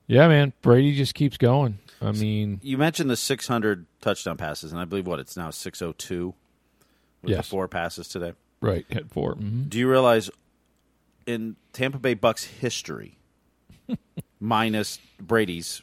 yeah, 0.06 0.26
man, 0.26 0.54
Brady 0.62 0.96
just 0.96 1.14
keeps 1.14 1.36
going. 1.36 1.80
I 2.00 2.12
mean, 2.12 2.60
You 2.62 2.78
mentioned 2.78 3.10
the 3.10 3.16
600 3.16 3.84
touchdown 4.00 4.38
passes, 4.38 4.72
and 4.72 4.80
I 4.80 4.86
believe 4.86 5.06
what 5.06 5.20
it's 5.20 5.36
now 5.36 5.50
602 5.50 6.34
with 7.22 7.30
Yes. 7.30 7.46
the 7.46 7.50
four 7.50 7.68
passes 7.68 8.08
today. 8.08 8.32
right 8.60 8.86
hit 8.88 9.10
4 9.10 9.34
Mhm. 9.36 9.68
Do 9.68 9.78
you 9.78 9.88
realize 9.90 10.30
in 11.26 11.56
Tampa 11.72 11.98
Bay 11.98 12.14
Bucs 12.14 12.44
history, 12.44 13.18
minus 14.40 14.98
Brady's 15.20 15.82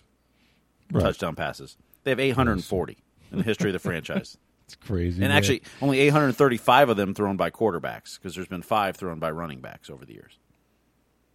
Right. 0.92 1.02
touchdown 1.04 1.36
passes, 1.36 1.78
they 2.04 2.12
have 2.12 2.20
840 2.20 2.98
in 3.32 3.38
the 3.40 3.44
history 3.44 3.70
of 3.70 3.74
the 3.74 3.80
franchise. 3.80 4.38
It's 4.70 4.76
crazy. 4.76 5.16
And 5.24 5.30
man. 5.30 5.32
actually, 5.32 5.64
only 5.82 5.98
835 6.00 6.90
of 6.90 6.96
them 6.98 7.16
thrown 7.16 7.38
by 7.38 7.50
quarterbacks 7.50 8.20
because 8.20 8.36
there's 8.36 8.48
been 8.48 8.62
five 8.62 8.96
thrown 8.96 9.18
by 9.18 9.32
running 9.32 9.62
backs 9.62 9.90
over 9.90 10.06
the 10.06 10.14
years. 10.14 10.38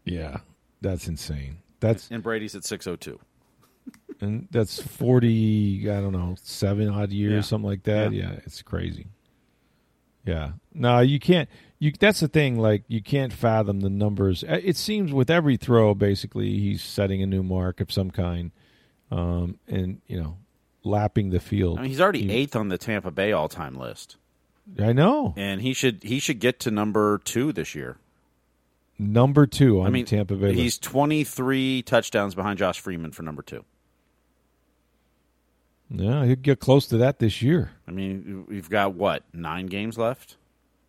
yeah, 0.04 0.36
that's 0.80 1.08
insane. 1.08 1.56
That's 1.80 2.08
And 2.12 2.22
Brady's 2.22 2.54
at 2.54 2.62
602. 2.64 3.18
and 4.20 4.46
that's 4.52 4.80
forty. 4.80 5.90
I 5.90 6.00
don't 6.00 6.12
know, 6.12 6.36
seven 6.42 6.88
odd 6.88 7.10
years, 7.10 7.32
Yeah. 7.32 7.40
something 7.40 7.68
like 7.68 7.82
that. 7.82 8.12
Yeah. 8.12 8.30
Yeah. 8.34 8.40
it's 8.46 8.62
crazy. 8.62 9.06
Yeah, 10.24 10.52
no, 10.72 11.00
you 11.00 11.18
can't. 11.20 11.48
You 11.78 11.92
that's 11.98 12.20
the 12.20 12.28
thing. 12.28 12.58
Like 12.58 12.84
you 12.88 13.02
can't 13.02 13.32
fathom 13.32 13.80
the 13.80 13.90
numbers. 13.90 14.42
Uh, 14.44 14.60
It 14.62 14.76
seems 14.76 15.12
with 15.12 15.28
every 15.30 15.56
throw, 15.56 15.94
basically, 15.94 16.58
he's 16.58 16.82
setting 16.82 17.22
a 17.22 17.26
new 17.26 17.42
mark 17.42 17.80
of 17.80 17.92
some 17.92 18.10
kind, 18.10 18.50
um, 19.10 19.58
and 19.68 20.00
you 20.06 20.18
know, 20.20 20.38
lapping 20.82 21.30
the 21.30 21.40
field. 21.40 21.78
I 21.78 21.82
mean, 21.82 21.90
he's 21.90 22.00
already 22.00 22.22
He- 22.22 22.30
eighth 22.32 22.56
on 22.56 22.68
the 22.68 22.78
Tampa 22.78 23.10
Bay 23.10 23.32
all-time 23.32 23.74
list, 23.76 24.16
I 24.78 24.92
know. 24.94 25.34
and 25.36 25.60
he 25.60 25.74
should 25.74 26.02
he 26.02 26.18
should 26.20 26.38
get 26.40 26.58
to 26.60 26.70
number 26.70 27.18
two 27.18 27.52
this 27.52 27.74
year. 27.74 27.98
Number 28.98 29.46
two 29.46 29.80
on 29.80 29.88
I 29.88 29.90
mean, 29.90 30.04
the 30.04 30.10
Tampa 30.10 30.36
Bay. 30.36 30.54
he's 30.54 30.76
list. 30.76 30.82
23 30.84 31.82
touchdowns 31.82 32.34
behind 32.34 32.58
Josh 32.60 32.78
Freeman 32.80 33.10
for 33.10 33.22
number 33.24 33.42
two. 33.42 33.64
Yeah, 35.90 36.24
he'll 36.24 36.36
get 36.36 36.60
close 36.60 36.86
to 36.88 36.96
that 36.98 37.18
this 37.18 37.42
year. 37.42 37.70
I 37.86 37.90
mean, 37.90 38.44
we've 38.48 38.68
got 38.70 38.94
what 38.94 39.22
nine 39.32 39.66
games 39.66 39.96
left? 39.98 40.36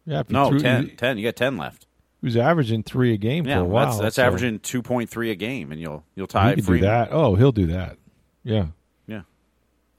Yeah, 0.06 0.24
No, 0.30 0.50
threw- 0.50 0.60
ten. 0.60 0.86
He, 0.90 0.96
Ten. 0.96 1.18
You 1.18 1.26
got 1.26 1.36
ten 1.36 1.58
left. 1.58 1.86
he 2.22 2.28
was 2.28 2.38
averaging 2.38 2.84
three 2.84 3.14
a 3.14 3.18
game 3.18 3.46
Yeah, 3.46 3.58
for 3.58 3.62
a 3.62 3.66
while. 3.66 3.86
that's 3.88 4.00
that's 4.00 4.16
so 4.16 4.24
averaging 4.24 4.60
2.3 4.60 5.32
a 5.32 5.36
game, 5.36 5.72
and 5.72 5.82
you'll 5.82 6.04
you'll 6.16 6.26
He 6.28 6.32
tie 6.32 6.56
could 6.56 6.66
do 6.66 6.80
that. 6.82 7.10
Oh, 7.12 7.36
he'll 7.36 7.52
do 7.52 7.68
that. 7.68 7.98
Yeah, 8.44 8.68
Yeah, 9.08 9.22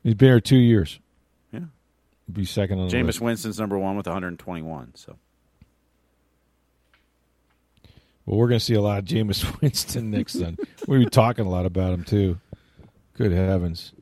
he's 0.03 0.15
been 0.15 0.29
here 0.29 0.41
two 0.41 0.57
years. 0.57 0.99
yeah. 1.53 1.61
Be 2.33 2.45
second 2.45 2.79
on 2.81 2.89
the 2.89 2.95
Jameis. 2.97 3.21
Winston's 3.21 3.59
number 3.61 3.79
one 3.79 3.97
with 3.97 4.07
121. 4.07 4.93
So 4.95 5.17
Well, 8.25 8.39
we're 8.39 8.49
going 8.49 8.59
to 8.59 8.65
see 8.65 8.75
a 8.75 8.81
lot 8.81 8.99
of 8.99 9.05
Jameis 9.05 9.61
Winston 9.61 10.11
next 10.11 10.35
then. 10.35 10.57
We'll 10.89 10.99
be 11.01 11.07
talking 11.07 11.47
a 11.47 11.51
lot 11.51 11.67
about 11.67 11.93
him 11.95 12.05
too. 12.05 12.39
Good 13.15 13.33
heavens. 13.33 13.93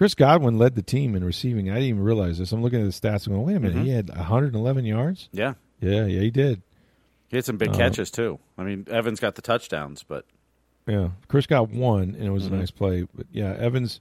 Chris 0.00 0.14
Godwin 0.14 0.56
led 0.56 0.76
the 0.76 0.82
team 0.82 1.14
in 1.14 1.22
receiving. 1.22 1.68
I 1.68 1.74
didn't 1.74 1.88
even 1.90 2.02
realize 2.02 2.38
this. 2.38 2.52
I'm 2.52 2.62
looking 2.62 2.80
at 2.80 2.86
the 2.86 2.88
stats 3.08 3.26
and 3.26 3.34
going, 3.34 3.42
wait 3.44 3.56
a 3.56 3.60
minute, 3.60 3.76
Mm-hmm. 3.76 3.84
he 3.84 3.90
had 3.90 4.08
111 4.08 4.86
yards? 4.86 5.28
yeah, 5.30 5.52
Yeah, 5.78 6.06
yeah, 6.06 6.20
he 6.22 6.30
did. 6.30 6.62
he 7.28 7.36
had 7.36 7.44
some 7.44 7.58
big 7.58 7.68
Uh, 7.68 7.74
catches 7.76 8.10
too. 8.10 8.38
I 8.56 8.62
mean, 8.64 8.86
Evans 8.90 9.20
got 9.20 9.34
the 9.34 9.42
touchdowns, 9.42 10.02
but 10.02 10.24
Yeah. 10.86 11.10
Chris 11.28 11.46
got 11.46 11.68
one, 11.68 12.14
and 12.18 12.24
it 12.24 12.30
was 12.30 12.44
Mm-hmm. 12.46 12.54
a 12.54 12.58
nice 12.60 12.70
play. 12.70 13.06
But 13.14 13.26
yeah, 13.30 13.54
Evans, 13.58 14.00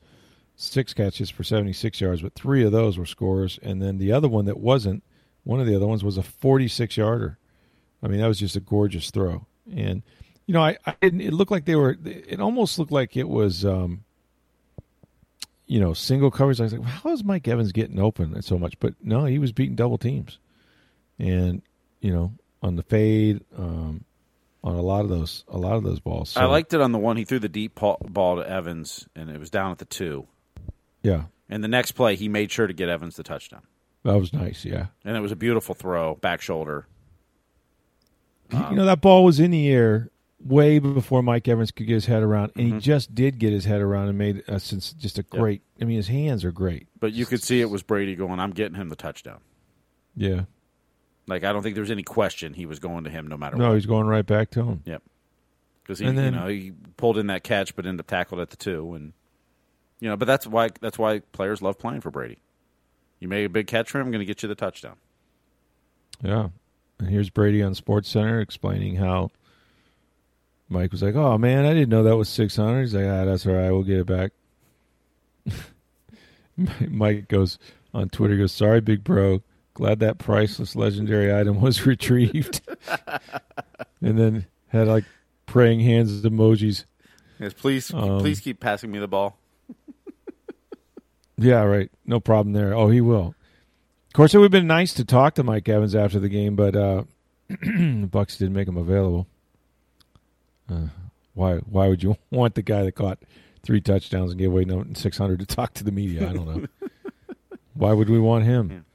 six 0.56 0.94
catches 0.94 1.30
for 1.30 1.44
76 1.44 2.00
yards, 2.00 2.22
but 2.22 2.34
three 2.34 2.64
of 2.64 2.72
those 2.72 2.98
were 2.98 3.06
scores. 3.06 3.60
And 3.62 3.82
then 3.82 3.98
the 3.98 4.14
other 4.14 4.30
one 4.30 4.46
that 4.46 4.58
wasn't, 4.58 5.04
one 5.44 5.60
of 5.60 5.68
the 5.68 5.76
other 5.76 5.86
ones 5.88 6.02
was 6.02 6.18
a 6.18 6.24
46 6.24 6.96
yarder. 6.96 7.38
I 8.02 8.08
mean, 8.08 8.22
that 8.22 8.28
was 8.30 8.40
just 8.40 8.56
a 8.56 8.62
gorgeous 8.62 9.12
throw. 9.12 9.48
And, 9.76 10.02
you 10.46 10.54
know, 10.54 10.62
I, 10.64 10.78
I 10.86 10.96
didn't, 11.02 11.20
it 11.20 11.34
looked 11.34 11.52
like 11.52 11.66
they 11.66 11.76
were, 11.76 11.98
it 12.06 12.40
almost 12.40 12.80
looked 12.80 12.94
like 12.94 13.18
it 13.18 13.28
was, 13.28 13.66
um, 13.66 14.06
you 15.70 15.80
know, 15.80 15.94
single 15.94 16.32
coverage. 16.32 16.60
I 16.60 16.64
was 16.64 16.74
like, 16.74 16.82
well, 16.82 16.90
how 16.90 17.12
is 17.12 17.24
Mike 17.24 17.48
Evans 17.48 17.72
getting 17.72 18.00
open 18.00 18.42
so 18.42 18.58
much? 18.58 18.78
But 18.80 18.96
no, 19.04 19.26
he 19.26 19.38
was 19.38 19.52
beating 19.52 19.76
double 19.76 20.00
teams. 20.00 20.40
And, 21.20 21.62
you 22.02 22.12
know, 22.12 22.34
on 22.64 22.76
the 22.76 22.82
fade, 22.82 23.42
um, 23.56 24.04
on 24.64 24.76
a 24.76 24.82
lot 24.82 25.02
of 25.02 25.10
those, 25.10 25.44
a 25.48 25.60
lot 25.60 25.76
of 25.76 25.84
those 25.84 26.00
balls. 26.00 26.36
I 26.36 26.46
liked 26.46 26.74
it 26.74 26.82
on 26.82 26.92
the 26.92 26.98
one 26.98 27.18
he 27.18 27.24
threw 27.24 27.38
the 27.38 27.48
deep 27.48 27.76
ball 27.76 28.36
to 28.38 28.50
Evans, 28.50 29.08
and 29.16 29.30
it 29.30 29.40
was 29.40 29.52
down 29.52 29.72
at 29.72 29.78
the 29.78 29.86
two. 29.86 30.28
yeah, 31.04 31.26
And 31.48 31.64
the 31.64 31.68
next 31.68 31.92
play, 31.92 32.16
he 32.16 32.28
made 32.28 32.52
sure 32.52 32.66
to 32.66 32.74
get 32.74 32.90
Evans 32.90 33.16
the 33.16 33.24
touchdown, 33.24 33.62
that 34.04 34.16
was 34.16 34.34
nice. 34.34 34.66
Yeah. 34.66 34.88
and 35.06 35.16
it 35.16 35.20
was 35.20 35.32
a 35.32 35.36
beautiful 35.38 35.76
throw, 35.76 36.16
back 36.16 36.42
shoulder. 36.42 36.88
you 38.52 38.76
know 38.76 38.86
that 38.86 39.02
ball 39.02 39.24
was 39.24 39.40
in 39.40 39.52
the 39.52 39.70
air 39.70 40.10
way 40.44 40.80
before 40.80 41.22
Mike 41.22 41.48
Evans 41.48 41.72
could 41.72 41.86
get 41.88 41.94
his 41.96 42.06
head 42.06 42.24
around, 42.24 42.52
and 42.56 42.68
Mm-hmm. 42.68 42.76
he 42.76 42.82
just 42.82 43.14
did 43.14 43.40
get 43.40 43.52
his 43.52 43.66
head 43.66 43.82
around 43.82 44.10
and 44.10 44.18
made 44.18 44.44
a, 44.48 44.60
since 44.60 44.94
just 44.94 45.18
a 45.20 45.24
great. 45.24 45.62
I 45.82 45.86
mean, 45.86 45.98
his 45.98 46.08
hands 46.08 46.46
are 46.46 46.52
great. 46.52 46.88
But 47.00 47.14
you 47.14 47.26
could 47.26 47.44
see 47.44 47.62
it 47.62 47.70
was 47.70 47.84
Brady 47.84 48.16
going, 48.16 48.40
"I'm 48.40 48.52
getting 48.52 48.76
him 48.76 48.90
the 48.90 48.96
touchdown." 48.96 49.40
Yeah, 50.16 50.42
Like 51.28 51.44
I 51.44 51.54
don't 51.54 51.62
think 51.64 51.76
there 51.76 51.82
was 51.84 51.92
any 51.92 52.04
question 52.04 52.54
he 52.54 52.66
was 52.66 52.80
going 52.80 53.04
to 53.06 53.10
him 53.10 53.28
no 53.28 53.38
matter 53.38 53.56
No, 53.58 53.70
what. 53.70 53.76
he's 53.76 53.86
going 53.86 54.08
right 54.08 54.26
back 54.26 54.50
to 54.52 54.64
him. 54.64 54.82
Yep. 54.86 55.04
Because 55.84 56.00
he, 56.00 56.06
then- 56.06 56.34
you 56.34 56.40
know, 56.40 56.48
he 56.48 56.72
pulled 56.98 57.18
in 57.18 57.28
that 57.28 57.44
catch, 57.44 57.76
but 57.76 57.86
ended 57.86 58.02
up 58.02 58.08
tackled 58.08 58.40
at 58.42 58.50
the 58.50 58.58
two, 58.58 58.94
and 58.96 59.14
you 60.00 60.10
know, 60.10 60.16
but 60.18 60.26
that's 60.26 60.46
why 60.48 60.70
that's 60.82 60.98
why 61.00 61.20
players 61.32 61.62
love 61.62 61.78
playing 61.78 62.02
for 62.02 62.12
Brady. 62.12 62.38
You 63.20 63.28
make 63.28 63.46
a 63.46 63.50
big 63.50 63.68
catch 63.68 63.92
for 63.92 64.00
him, 64.00 64.08
I'm 64.08 64.12
going 64.12 64.20
to 64.20 64.26
get 64.26 64.42
you 64.44 64.48
the 64.50 64.56
touchdown. 64.56 64.96
Yeah. 66.24 66.50
And 67.00 67.10
here's 67.10 67.30
Brady 67.30 67.62
on 67.64 67.76
Sports 67.76 68.10
Center 68.10 68.40
explaining 68.42 68.96
how 68.96 69.32
Mike 70.70 70.92
was 70.92 71.02
like, 71.02 71.16
"Oh 71.16 71.38
man, 71.38 71.66
I 71.66 71.74
didn't 71.74 71.90
know 71.90 72.04
that 72.04 72.16
was 72.18 72.30
600." 72.30 72.82
He's 72.82 72.94
like, 72.94 73.06
"Ah, 73.06 73.26
that's 73.26 73.46
all 73.46 73.54
right. 73.54 73.72
We'll 73.72 73.84
get 73.84 74.00
it 74.00 74.06
back." 74.06 74.32
Mike 76.90 77.28
goes 77.28 77.58
on 77.94 78.10
Twitter. 78.10 78.38
Goes, 78.38 78.52
"Sorry, 78.52 78.82
big 78.82 79.04
bro. 79.04 79.42
Glad 79.74 80.00
that 80.00 80.18
priceless 80.18 80.76
legendary 80.76 81.34
item 81.34 81.62
was 81.62 81.86
retrieved." 81.86 82.62
and 84.02 84.20
then 84.20 84.46
had 84.68 84.88
like 84.88 85.06
praying 85.46 85.80
hands 85.80 86.22
emojis. 86.24 86.86
Yes, 87.40 87.54
please, 87.54 87.94
Um, 87.94 88.20
please 88.20 88.40
keep 88.42 88.60
passing 88.60 88.92
me 88.92 89.00
the 89.00 89.08
ball. 89.08 89.38
Yeah, 91.38 91.64
right. 91.64 91.90
No 92.06 92.20
problem 92.20 92.52
there. 92.52 92.74
Oh, 92.74 92.90
he 92.90 93.00
will. 93.00 93.34
Of 94.08 94.14
course, 94.14 94.34
it 94.34 94.40
would 94.40 94.46
have 94.46 94.52
been 94.52 94.68
nice 94.68 94.94
to 94.96 95.06
talk 95.06 95.36
to 95.36 95.44
Mike 95.44 95.70
Evans 95.70 95.96
after 95.96 96.20
the 96.20 96.28
game, 96.28 96.58
but 96.58 96.76
uh, 96.76 97.04
the 97.48 98.10
Bucs 98.12 98.38
didn't 98.38 98.56
make 98.56 98.68
him 98.68 98.76
available. 98.76 99.26
Uh, 100.70 100.88
why? 101.34 101.58
Why 101.58 101.88
would 101.88 102.04
you 102.04 102.18
want 102.32 102.56
the 102.56 102.62
guy 102.62 102.84
that 102.84 102.94
caught 102.94 103.20
three 103.64 103.82
touchdowns 103.82 104.32
and 104.32 104.40
gave 104.40 104.52
away 104.52 104.66
six 104.94 105.18
hundred 105.18 105.40
to 105.40 105.46
talk 105.46 105.74
to 105.76 105.84
the 105.84 105.92
media? 105.92 106.30
I 106.30 106.34
don't 106.34 106.48
know. 106.48 106.66
why 107.74 107.94
would 107.94 108.10
we 108.10 108.20
want 108.20 108.46
him? 108.46 108.86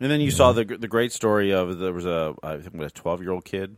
And 0.00 0.10
then 0.10 0.20
you 0.20 0.30
saw 0.30 0.52
the 0.52 0.64
the 0.64 0.88
great 0.88 1.12
story 1.12 1.52
of 1.52 1.78
there 1.78 1.92
was 1.92 2.06
a 2.06 2.34
I 2.42 2.58
think 2.58 2.80
a 2.80 2.90
12 2.90 3.22
year 3.22 3.30
old 3.30 3.44
kid 3.44 3.76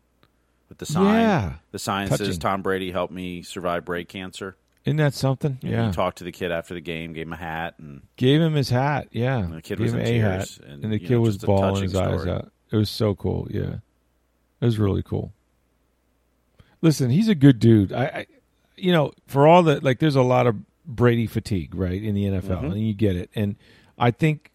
with 0.68 0.79
the 0.79 0.87
sign. 0.87 1.20
Yeah. 1.20 1.53
The 1.73 1.79
sign 1.79 2.09
says 2.09 2.38
Tom 2.38 2.62
Brady 2.62 2.90
helped 2.92 3.12
me 3.12 3.42
survive 3.42 3.85
brain 3.85 4.07
cancer. 4.07 4.57
Isn't 4.85 4.99
that 4.99 5.14
something? 5.14 5.59
And 5.62 5.70
Yeah. 5.70 5.87
He 5.87 5.92
talked 5.92 6.18
to 6.18 6.25
the 6.25 6.33
kid 6.33 6.51
after 6.53 6.75
the 6.75 6.81
game, 6.81 7.14
gave 7.14 7.27
him 7.27 7.33
a 7.33 7.37
hat, 7.37 7.75
and 7.79 8.03
Gave 8.16 8.40
him 8.40 8.55
his 8.55 8.68
hat. 8.68 9.09
Yeah. 9.12 9.38
And 9.38 9.55
the 9.55 9.62
kid 9.62 9.79
Gave 9.79 9.85
was 9.85 9.94
him 9.94 10.01
in 10.01 10.07
a 10.07 10.11
tears, 10.11 10.57
hat, 10.57 10.66
and, 10.66 10.85
and 10.85 10.92
the 10.92 10.99
kid 10.99 11.11
know, 11.11 11.20
was 11.20 11.38
bawling 11.38 11.75
touching 11.75 11.83
his 11.85 11.94
eyes 11.94 12.27
out. 12.27 12.53
It 12.70 12.77
was 12.77 12.90
so 12.90 13.14
cool. 13.14 13.47
Yeah, 13.51 13.77
it 14.61 14.64
was 14.64 14.79
really 14.79 15.03
cool. 15.03 15.33
Listen, 16.85 17.09
he's 17.09 17.29
a 17.29 17.35
good 17.35 17.59
dude. 17.59 17.92
I, 17.94 18.05
I 18.05 18.27
you 18.77 18.92
know, 18.92 19.12
for 19.27 19.47
all 19.49 19.62
the 19.62 19.81
like, 19.81 19.99
there's 20.01 20.16
a 20.16 20.23
lot 20.23 20.47
of 20.47 20.57
Brady 20.85 21.27
fatigue, 21.27 21.75
right, 21.75 22.03
in 22.03 22.14
the 22.14 22.25
NFL, 22.25 22.42
Mm-hmm. 22.42 22.66
and 22.66 22.87
you 22.87 22.92
get 22.92 23.16
it. 23.16 23.31
And 23.35 23.57
I 23.99 24.11
think 24.11 24.53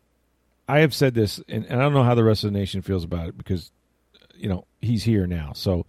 I 0.68 0.80
have 0.82 0.94
said 0.94 1.16
this, 1.16 1.42
and, 1.50 1.66
and 1.66 1.80
I 1.80 1.84
don't 1.84 1.94
know 1.94 2.04
how 2.04 2.14
the 2.14 2.24
rest 2.24 2.44
of 2.44 2.54
the 2.54 2.60
nation 2.60 2.84
feels 2.84 3.04
about 3.04 3.30
it 3.30 3.38
because, 3.38 3.72
you 4.36 4.48
know, 4.48 4.66
he's 4.80 5.04
here 5.04 5.26
now. 5.26 5.54
So, 5.56 5.88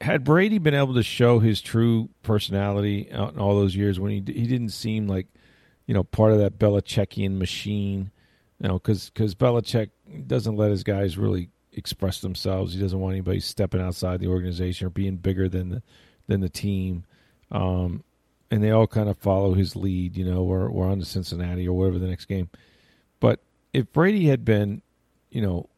had 0.00 0.22
Brady 0.24 0.58
been 0.58 0.74
able 0.74 0.94
to 0.94 1.02
show 1.02 1.38
his 1.38 1.60
true 1.60 2.08
personality 2.22 3.10
out 3.12 3.32
in 3.34 3.40
all 3.40 3.56
those 3.56 3.74
years 3.74 3.98
when 3.98 4.10
he 4.10 4.16
he 4.32 4.46
didn't 4.46 4.70
seem 4.70 5.06
like, 5.08 5.26
you 5.86 5.94
know, 5.94 6.04
part 6.04 6.32
of 6.32 6.38
that 6.38 6.58
Belichickian 6.58 7.38
machine, 7.38 8.10
you 8.60 8.68
know, 8.68 8.74
because 8.74 9.10
because 9.10 9.34
Belichick 9.34 9.90
doesn't 10.26 10.56
let 10.56 10.70
his 10.70 10.84
guys 10.84 11.16
really 11.18 11.48
express 11.72 12.20
themselves. 12.20 12.74
He 12.74 12.80
doesn't 12.80 12.98
want 12.98 13.14
anybody 13.14 13.40
stepping 13.40 13.80
outside 13.80 14.20
the 14.20 14.28
organization 14.28 14.86
or 14.86 14.90
being 14.90 15.16
bigger 15.16 15.48
than 15.48 15.70
the 15.70 15.82
than 16.26 16.40
the 16.40 16.48
team. 16.48 17.04
Um, 17.50 18.04
and 18.50 18.62
they 18.62 18.70
all 18.70 18.86
kind 18.86 19.08
of 19.08 19.18
follow 19.18 19.54
his 19.54 19.76
lead. 19.76 20.16
You 20.16 20.24
know, 20.24 20.42
we're 20.42 20.68
we're 20.70 20.88
on 20.88 20.98
to 20.98 21.04
Cincinnati 21.04 21.66
or 21.68 21.76
whatever 21.76 21.98
the 21.98 22.08
next 22.08 22.26
game. 22.26 22.48
But 23.20 23.40
if 23.72 23.92
Brady 23.92 24.26
had 24.26 24.44
been, 24.44 24.82
you 25.30 25.42
know, 25.42 25.68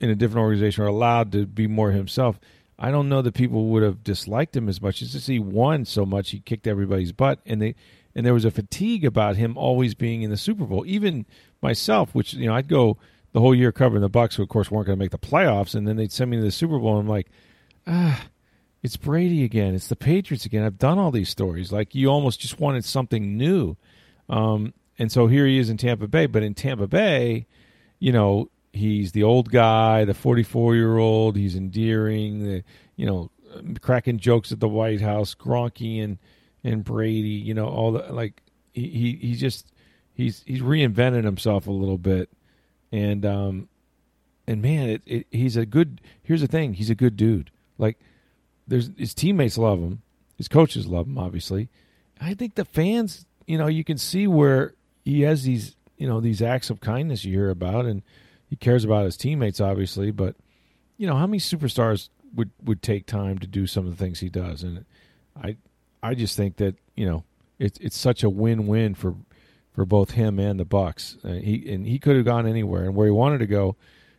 in 0.00 0.10
a 0.10 0.14
different 0.14 0.42
organization 0.42 0.84
or 0.84 0.88
allowed 0.88 1.32
to 1.32 1.46
be 1.46 1.66
more 1.66 1.90
himself, 1.90 2.38
I 2.78 2.90
don't 2.90 3.08
know 3.08 3.22
that 3.22 3.34
people 3.34 3.66
would 3.68 3.82
have 3.82 4.04
disliked 4.04 4.56
him 4.56 4.68
as 4.68 4.80
much. 4.80 5.02
It's 5.02 5.12
just 5.12 5.26
he 5.26 5.38
won 5.38 5.84
so 5.84 6.04
much, 6.04 6.30
he 6.30 6.40
kicked 6.40 6.66
everybody's 6.66 7.12
butt, 7.12 7.40
and 7.46 7.60
they 7.60 7.74
and 8.14 8.24
there 8.24 8.34
was 8.34 8.44
a 8.44 8.50
fatigue 8.50 9.04
about 9.04 9.36
him 9.36 9.58
always 9.58 9.94
being 9.94 10.22
in 10.22 10.30
the 10.30 10.36
Super 10.36 10.64
Bowl. 10.64 10.84
Even 10.86 11.26
myself, 11.62 12.14
which 12.14 12.34
you 12.34 12.46
know, 12.46 12.54
I'd 12.54 12.68
go 12.68 12.98
the 13.36 13.40
whole 13.42 13.54
year 13.54 13.70
covering 13.70 14.00
the 14.00 14.08
Bucs, 14.08 14.36
who 14.36 14.42
of 14.42 14.48
course 14.48 14.70
weren't 14.70 14.86
going 14.86 14.98
to 14.98 15.04
make 15.04 15.10
the 15.10 15.18
playoffs, 15.18 15.74
and 15.74 15.86
then 15.86 15.96
they'd 15.96 16.10
send 16.10 16.30
me 16.30 16.38
to 16.38 16.42
the 16.42 16.50
Super 16.50 16.78
Bowl, 16.78 16.92
and 16.92 17.00
I'm 17.00 17.06
like, 17.06 17.28
ah, 17.86 18.28
it's 18.82 18.96
Brady 18.96 19.44
again, 19.44 19.74
it's 19.74 19.88
the 19.88 19.94
Patriots 19.94 20.46
again. 20.46 20.64
I've 20.64 20.78
done 20.78 20.98
all 20.98 21.10
these 21.10 21.28
stories. 21.28 21.70
Like 21.70 21.94
you 21.94 22.08
almost 22.08 22.40
just 22.40 22.58
wanted 22.58 22.82
something 22.82 23.36
new. 23.36 23.76
Um, 24.30 24.72
and 24.98 25.12
so 25.12 25.26
here 25.26 25.44
he 25.44 25.58
is 25.58 25.68
in 25.68 25.76
Tampa 25.76 26.08
Bay, 26.08 26.24
but 26.24 26.42
in 26.42 26.54
Tampa 26.54 26.86
Bay, 26.86 27.44
you 27.98 28.10
know, 28.10 28.48
he's 28.72 29.12
the 29.12 29.24
old 29.24 29.50
guy, 29.50 30.06
the 30.06 30.14
44 30.14 30.74
year 30.74 30.96
old. 30.96 31.36
He's 31.36 31.56
endearing, 31.56 32.42
the 32.42 32.64
you 32.96 33.04
know, 33.04 33.30
cracking 33.82 34.18
jokes 34.18 34.50
at 34.50 34.60
the 34.60 34.68
White 34.68 35.02
House, 35.02 35.34
Gronky 35.34 36.02
and 36.02 36.16
and 36.64 36.82
Brady. 36.82 37.28
You 37.28 37.52
know, 37.52 37.66
all 37.66 37.92
the 37.92 38.10
like 38.14 38.42
he 38.72 38.88
he, 38.88 39.12
he 39.20 39.34
just 39.34 39.74
he's 40.14 40.42
he's 40.46 40.62
reinvented 40.62 41.24
himself 41.24 41.66
a 41.66 41.70
little 41.70 41.98
bit, 41.98 42.30
and 42.92 43.24
um, 43.24 43.68
and 44.46 44.62
man, 44.62 44.88
it, 44.88 45.02
it 45.06 45.26
he's 45.30 45.56
a 45.56 45.66
good. 45.66 46.00
Here's 46.22 46.40
the 46.40 46.46
thing, 46.46 46.74
he's 46.74 46.90
a 46.90 46.94
good 46.94 47.16
dude. 47.16 47.50
Like 47.78 47.98
there's 48.66 48.90
his 48.96 49.14
teammates 49.14 49.58
love 49.58 49.78
him, 49.78 50.02
his 50.36 50.48
coaches 50.48 50.86
love 50.86 51.06
him, 51.06 51.18
obviously. 51.18 51.68
I 52.20 52.34
think 52.34 52.54
the 52.54 52.64
fans, 52.64 53.26
you 53.46 53.58
know, 53.58 53.66
you 53.66 53.84
can 53.84 53.98
see 53.98 54.26
where 54.26 54.74
he 55.04 55.22
has 55.22 55.44
these, 55.44 55.76
you 55.98 56.08
know, 56.08 56.20
these 56.20 56.42
acts 56.42 56.70
of 56.70 56.80
kindness 56.80 57.24
you 57.24 57.32
hear 57.32 57.50
about, 57.50 57.86
and 57.86 58.02
he 58.48 58.56
cares 58.56 58.84
about 58.84 59.04
his 59.04 59.16
teammates, 59.16 59.60
obviously. 59.60 60.10
But 60.10 60.36
you 60.96 61.06
know, 61.06 61.16
how 61.16 61.26
many 61.26 61.38
superstars 61.38 62.08
would 62.34 62.50
would 62.64 62.82
take 62.82 63.06
time 63.06 63.38
to 63.38 63.46
do 63.46 63.66
some 63.66 63.86
of 63.86 63.96
the 63.96 64.02
things 64.02 64.20
he 64.20 64.28
does? 64.28 64.62
And 64.62 64.84
I, 65.40 65.56
I 66.02 66.14
just 66.14 66.36
think 66.36 66.56
that 66.56 66.76
you 66.94 67.06
know, 67.06 67.24
it's 67.58 67.78
it's 67.80 67.96
such 67.96 68.22
a 68.22 68.30
win 68.30 68.66
win 68.66 68.94
for 68.94 69.14
for 69.76 69.84
both 69.84 70.12
him 70.12 70.40
and 70.40 70.58
the 70.58 70.66
Bucs. 70.66 71.24
Uh, 71.24 71.40
he 71.40 71.72
and 71.72 71.86
he 71.86 72.00
could 72.00 72.16
have 72.16 72.24
gone 72.24 72.46
anywhere, 72.46 72.84
and 72.84 72.96
where 72.96 73.06
he 73.06 73.12
wanted 73.12 73.38
to 73.38 73.46
go, 73.46 73.76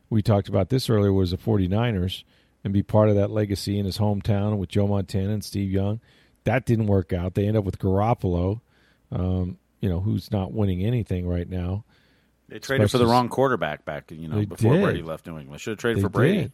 we 0.10 0.22
talked 0.22 0.48
about 0.48 0.70
this 0.70 0.90
earlier, 0.90 1.12
was 1.12 1.32
the 1.32 1.38
49ers 1.38 2.24
and 2.64 2.72
be 2.72 2.84
part 2.84 3.10
of 3.10 3.16
that 3.16 3.32
legacy 3.32 3.78
in 3.78 3.86
his 3.86 3.98
hometown 3.98 4.58
with 4.58 4.70
Joe 4.70 4.88
Montana 4.88 5.34
and 5.34 5.44
Steve 5.44 5.72
Young. 5.72 6.00
That 6.44 6.66
didn't 6.66 6.88
work 6.88 7.12
out. 7.12 7.34
They 7.34 7.48
end 7.48 7.58
up 7.58 7.66
with 7.66 7.80
Garoppolo, 7.80 8.62
um, 9.12 9.58
you 9.82 9.90
know, 9.90 10.00
who's 10.00 10.32
not 10.32 10.54
winning 10.54 10.84
anything 10.84 11.28
right 11.28 11.50
now. 11.50 11.84
They 12.48 12.60
traded 12.60 12.90
for 12.90 12.98
the 13.00 13.06
wrong 13.06 13.28
quarterback 13.28 13.84
back, 13.84 14.10
you 14.12 14.30
know, 14.30 14.46
before 14.46 14.76
did. 14.76 14.84
Brady 14.84 15.02
left 15.02 15.28
New 15.28 15.38
England. 15.38 15.60
Should 15.60 15.72
have 15.72 15.80
traded 15.80 15.98
They 15.98 16.02
for 16.04 16.10
Brady. 16.10 16.52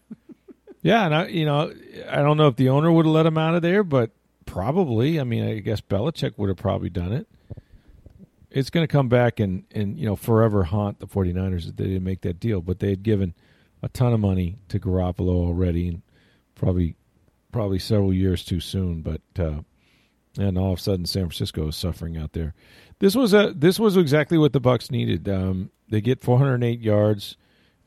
Yeah, 0.81 1.05
and 1.05 1.15
I, 1.15 1.27
you 1.27 1.45
know, 1.45 1.73
I 2.09 2.17
don't 2.17 2.37
know 2.37 2.47
if 2.47 2.55
the 2.55 2.69
owner 2.69 2.91
would 2.91 3.05
have 3.05 3.13
let 3.13 3.25
him 3.25 3.37
out 3.37 3.55
of 3.55 3.61
there, 3.61 3.83
but 3.83 4.11
probably. 4.45 5.19
I 5.19 5.23
mean, 5.23 5.43
I 5.43 5.59
guess 5.59 5.79
Belichick 5.81 6.37
would 6.37 6.49
have 6.49 6.57
probably 6.57 6.89
done 6.89 7.13
it. 7.13 7.27
It's 8.53 8.69
going 8.69 8.83
to 8.83 8.91
come 8.91 9.09
back 9.09 9.39
and, 9.39 9.63
and 9.71 9.97
you 9.97 10.05
know 10.05 10.15
forever 10.15 10.63
haunt 10.63 10.99
the 10.99 11.07
49ers 11.07 11.65
that 11.65 11.77
they 11.77 11.85
didn't 11.85 12.03
make 12.03 12.21
that 12.21 12.39
deal, 12.39 12.61
but 12.61 12.79
they 12.79 12.89
had 12.89 13.03
given 13.03 13.33
a 13.81 13.89
ton 13.89 14.13
of 14.13 14.19
money 14.19 14.57
to 14.69 14.79
Garoppolo 14.79 15.35
already, 15.35 15.87
and 15.87 16.01
probably 16.55 16.95
probably 17.51 17.79
several 17.79 18.13
years 18.13 18.45
too 18.45 18.59
soon. 18.59 19.01
But 19.01 19.21
uh, 19.37 19.61
and 20.37 20.57
all 20.57 20.73
of 20.73 20.79
a 20.79 20.81
sudden, 20.81 21.05
San 21.05 21.23
Francisco 21.23 21.67
is 21.67 21.75
suffering 21.75 22.17
out 22.17 22.33
there. 22.33 22.53
This 22.99 23.15
was 23.15 23.33
a 23.33 23.53
this 23.55 23.79
was 23.79 23.97
exactly 23.97 24.37
what 24.37 24.53
the 24.53 24.61
Bucs 24.61 24.91
needed. 24.91 25.27
Um, 25.27 25.71
they 25.89 26.01
get 26.01 26.21
408 26.21 26.79
yards. 26.79 27.37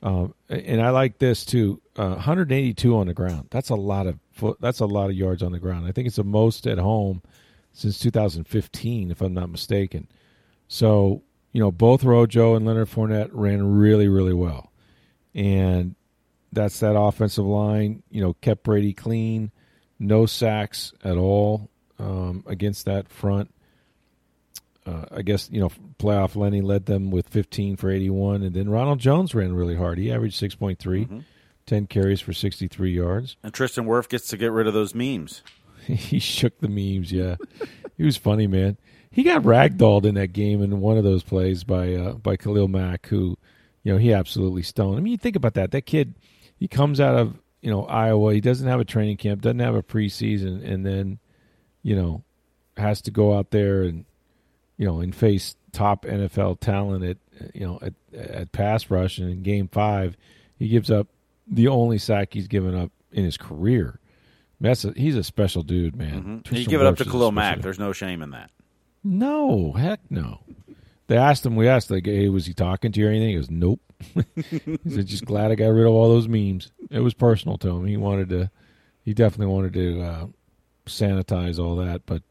Um, 0.03 0.35
and 0.49 0.81
I 0.83 0.91
like 0.91 1.19
this 1.19 1.45
too. 1.45 1.81
Uh, 1.97 2.11
182 2.11 2.97
on 2.97 3.07
the 3.07 3.15
ground. 3.15 3.49
That's 3.51 3.71
a 3.71 3.75
lot 3.75 4.07
of 4.07 4.19
foot. 4.33 4.59
That's 4.61 4.81
a 4.81 4.87
lot 4.87 5.11
of 5.11 5.17
yards 5.17 5.43
on 5.43 5.53
the 5.53 5.59
ground. 5.59 5.87
I 5.87 5.93
think 5.93 6.07
it's 6.07 6.17
the 6.17 6.25
most 6.25 6.67
at 6.67 6.79
home 6.79 7.23
since 7.73 7.99
2015, 7.99 9.11
if 9.11 9.21
I'm 9.21 9.35
not 9.35 9.51
mistaken. 9.51 10.09
So 10.69 11.23
you 11.53 11.61
know, 11.61 11.73
both 11.73 12.05
Rojo 12.05 12.55
and 12.55 12.67
Leonard 12.67 12.91
Fournette 12.91 13.31
ran 13.33 13.79
really, 13.79 14.09
really 14.09 14.35
well, 14.35 14.71
and 15.35 15.95
that's 16.53 16.81
that 16.81 16.99
offensive 16.99 17.47
line. 17.47 18.03
You 18.11 18.21
know, 18.21 18.35
kept 18.35 18.63
Brady 18.63 18.93
clean, 18.93 19.51
no 19.99 20.27
sacks 20.27 20.93
at 21.03 21.17
all 21.17 21.71
um, 21.99 22.45
against 22.47 22.85
that 22.85 23.09
front. 23.09 23.55
Uh, 24.85 25.07
I 25.11 25.23
guess 25.23 25.49
you 25.51 25.61
know 25.61 25.71
playoff 25.99 26.37
Lenny 26.37 26.61
led 26.61 26.87
them 26.87 27.11
with 27.11 27.29
15 27.29 27.77
for 27.77 27.91
81, 27.91 28.43
and 28.43 28.55
then 28.55 28.69
Ronald 28.69 28.99
Jones 28.99 29.35
ran 29.35 29.55
really 29.55 29.77
hard. 29.77 29.99
He 29.99 30.13
averaged 30.13 30.41
6.3, 30.41 31.25
10 31.65 31.87
carries 31.87 32.21
for 32.21 32.33
63 32.33 32.93
yards. 32.93 33.37
And 33.43 33.55
Tristan 33.55 33.87
Wirfs 33.87 34.09
gets 34.09 34.29
to 34.29 34.37
get 34.37 34.53
rid 34.53 34.67
of 34.67 34.75
those 34.75 34.95
memes. 34.95 35.43
he 35.87 36.19
shook 36.19 36.59
the 36.61 36.69
memes. 36.69 37.11
Yeah, 37.13 37.37
he 37.97 38.05
was 38.05 38.17
funny, 38.17 38.47
man. 38.47 38.77
He 39.17 39.23
got 39.23 39.45
ragdolled 39.45 40.05
in 40.05 40.15
that 40.17 40.35
game 40.35 40.61
in 40.61 40.83
one 40.83 40.99
of 40.99 41.03
those 41.03 41.23
plays 41.23 41.65
by 41.65 41.95
uh, 41.95 42.13
by 42.13 42.37
Khalil 42.37 42.69
Mack, 42.69 43.07
who 43.07 43.39
you 43.83 43.91
know 43.91 43.97
he 43.97 44.13
absolutely 44.13 44.61
stoned. 44.61 44.99
I 44.99 45.01
mean, 45.01 45.11
you 45.11 45.17
think 45.17 45.37
about 45.37 45.55
that. 45.55 45.71
That 45.71 45.87
kid, 45.87 46.13
he 46.59 46.69
comes 46.69 47.01
out 47.01 47.15
of 47.15 47.39
you 47.63 47.71
know 47.71 47.87
Iowa. 47.87 48.35
He 48.35 48.43
doesn't 48.43 48.69
have 48.69 48.79
a 48.79 48.85
training 48.85 49.17
camp, 49.17 49.41
doesn't 49.41 49.59
have 49.61 49.75
a 49.75 49.83
preseason, 49.83 50.63
and 50.71 50.85
then 50.85 51.19
you 51.83 51.97
know 51.97 52.25
has 52.77 53.01
to 53.01 53.11
go 53.11 53.39
out 53.39 53.53
there 53.53 53.85
and 53.85 54.05
you 54.77 54.85
know 54.87 55.01
and 55.01 55.15
face 55.15 55.57
top 55.73 56.05
NFL 56.05 56.61
talent 56.61 57.03
at 57.03 57.17
you 57.55 57.67
know 57.67 57.79
at, 57.81 57.95
at 58.15 58.53
pass 58.53 58.91
rush. 58.91 59.17
And 59.17 59.31
in 59.31 59.43
Game 59.43 59.69
Five, 59.69 60.19
he 60.59 60.69
gives 60.69 60.91
up 60.91 61.09
the 61.47 61.69
only 61.69 61.97
sack 61.97 62.35
he's 62.35 62.49
given 62.49 62.75
up 62.75 62.93
in 63.13 63.25
his 63.25 63.39
career. 63.39 63.99
That's 64.61 64.85
a, 64.85 64.93
he's 64.93 65.17
a 65.17 65.25
special 65.25 65.63
dude, 65.63 65.97
man. 65.97 66.43
Mm-hmm. 66.45 66.55
You 66.55 66.67
give 66.67 66.83
it 66.83 66.87
up 66.87 66.99
to 66.99 67.05
Wirfs 67.05 67.07
is 67.07 67.09
a 67.09 67.11
Khalil 67.13 67.33
Mack. 67.33 67.55
dude. 67.57 67.65
There's 67.65 67.79
no 67.79 67.95
shame 67.95 68.21
in 68.21 68.33
that. 68.33 68.51
No, 69.07 69.71
heck 69.71 70.01
no. 70.11 70.41
They 71.07 71.17
asked 71.17 71.47
him. 71.47 71.55
We 71.55 71.69
asked 71.69 71.93
like, 71.93 72.07
"Hey, 72.07 72.29
was 72.29 72.47
he 72.47 72.53
talking 72.55 72.91
to 72.91 73.01
you 73.01 73.07
or 73.07 73.11
anything?" 73.11 73.29
He 73.29 73.35
goes, 73.37 73.51
"Nope." 73.51 73.81
he 74.35 74.91
said, 74.91 75.07
"Just 75.07 75.25
glad 75.25 75.53
I 75.53 75.55
got 75.55 75.69
rid 75.69 75.87
of 75.87 75.93
all 75.93 76.09
those 76.09 76.27
memes." 76.27 76.73
It 76.91 76.99
was 76.99 77.15
personal 77.15 77.57
to 77.59 77.69
him. 77.69 77.87
He 77.87 77.97
wanted 77.97 78.31
to. 78.31 78.51
He 79.05 79.15
definitely 79.15 79.55
wanted 79.55 79.75
to 79.75 80.03
uh, 80.03 80.27
sanitize 80.87 81.63
all 81.63 81.77
that. 81.77 82.05
But 82.05 82.23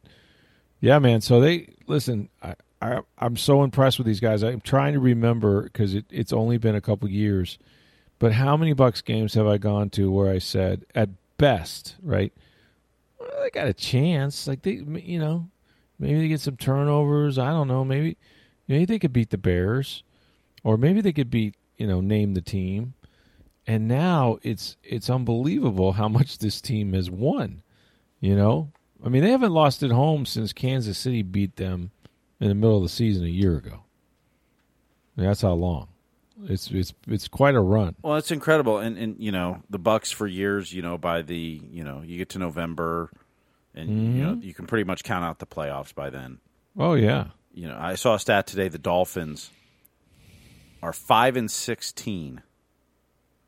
yeah, 0.82 1.00
man. 1.00 1.22
So 1.22 1.40
they 1.40 1.70
listen. 1.88 2.28
I, 2.44 2.56
I 2.82 3.00
I'm 3.18 3.38
so 3.38 3.64
impressed 3.64 3.98
with 3.98 4.06
these 4.08 4.20
guys. 4.20 4.44
I'm 4.44 4.60
trying 4.60 4.94
to 4.94 5.00
remember 5.00 5.64
because 5.64 5.96
it, 5.96 6.06
it's 6.10 6.34
only 6.34 6.58
been 6.58 6.76
a 6.76 6.82
couple 6.82 7.10
years. 7.10 7.58
But 8.20 8.34
how 8.34 8.58
many 8.58 8.76
Bucs 8.76 9.04
games 9.04 9.34
have 9.36 9.48
I 9.48 9.58
gone 9.58 9.90
to 9.92 10.12
where 10.12 10.30
I 10.30 10.40
said, 10.40 10.86
at 10.94 11.10
best, 11.38 11.96
right? 12.02 12.34
Well, 13.18 13.30
they 13.44 13.50
got 13.50 13.68
a 13.68 13.74
chance. 13.74 14.46
Like 14.46 14.62
they, 14.62 14.74
you 14.74 15.20
know, 15.20 15.50
maybe 16.00 16.22
they 16.22 16.28
get 16.28 16.42
some 16.42 16.58
turnovers. 16.58 17.38
I 17.38 17.50
don't 17.50 17.68
know. 17.68 17.84
Maybe, 17.84 18.18
maybe 18.68 18.86
they 18.86 19.00
could 19.00 19.14
beat 19.14 19.30
the 19.30 19.38
Bears, 19.38 20.04
or 20.64 20.78
maybe 20.78 21.02
they 21.02 21.14
could 21.14 21.30
beat, 21.30 21.56
you 21.78 21.88
know, 21.88 22.02
name 22.02 22.34
the 22.34 22.42
team. 22.42 22.94
And 23.68 23.88
now 23.88 24.38
it's 24.44 24.78
it's 24.84 25.10
unbelievable 25.10 25.94
how 25.94 26.08
much 26.08 26.38
this 26.38 26.62
team 26.62 26.94
has 26.94 27.10
won. 27.10 27.62
You 28.20 28.36
know, 28.36 28.72
I 29.04 29.10
mean, 29.10 29.24
they 29.24 29.32
haven't 29.32 29.52
lost 29.52 29.84
at 29.84 29.92
home 29.92 30.26
since 30.26 30.54
Kansas 30.54 30.98
City 30.98 31.22
beat 31.22 31.58
them 31.58 31.92
in 32.40 32.50
the 32.50 32.56
middle 32.56 32.78
of 32.78 32.84
the 32.84 32.90
season 32.90 33.24
a 33.24 33.30
year 33.30 33.58
ago. 33.58 33.82
That's 35.16 35.42
how 35.42 35.54
long. 35.54 35.90
It's 36.44 36.70
it's 36.70 36.94
it's 37.08 37.28
quite 37.28 37.56
a 37.56 37.62
run. 37.62 37.96
Well, 38.02 38.18
it's 38.18 38.32
incredible, 38.32 38.80
and 38.80 38.98
and 38.98 39.16
you 39.20 39.32
know 39.32 39.64
the 39.70 39.80
Bucs 39.80 40.14
for 40.14 40.28
years. 40.28 40.74
You 40.74 40.82
know, 40.82 40.98
by 40.98 41.22
the 41.22 41.62
you 41.72 41.84
know 41.84 42.02
you 42.06 42.18
get 42.18 42.30
to 42.30 42.40
November, 42.40 43.10
and 43.76 43.90
you 43.90 43.96
Mm-hmm. 43.98 44.24
know 44.24 44.34
you 44.42 44.54
can 44.54 44.66
pretty 44.68 44.84
much 44.86 45.04
count 45.04 45.24
out 45.26 45.40
the 45.40 45.46
playoffs 45.46 45.94
by 45.94 46.10
then. 46.10 46.40
Oh 46.78 46.94
yeah. 46.96 47.28
You 47.54 47.68
know, 47.68 47.78
I 47.80 47.96
saw 47.96 48.16
a 48.16 48.20
stat 48.20 48.48
today: 48.48 48.68
the 48.68 48.78
Dolphins 48.78 49.52
are 50.84 50.94
five 50.94 51.36
and 51.38 51.50
sixteen 51.50 52.42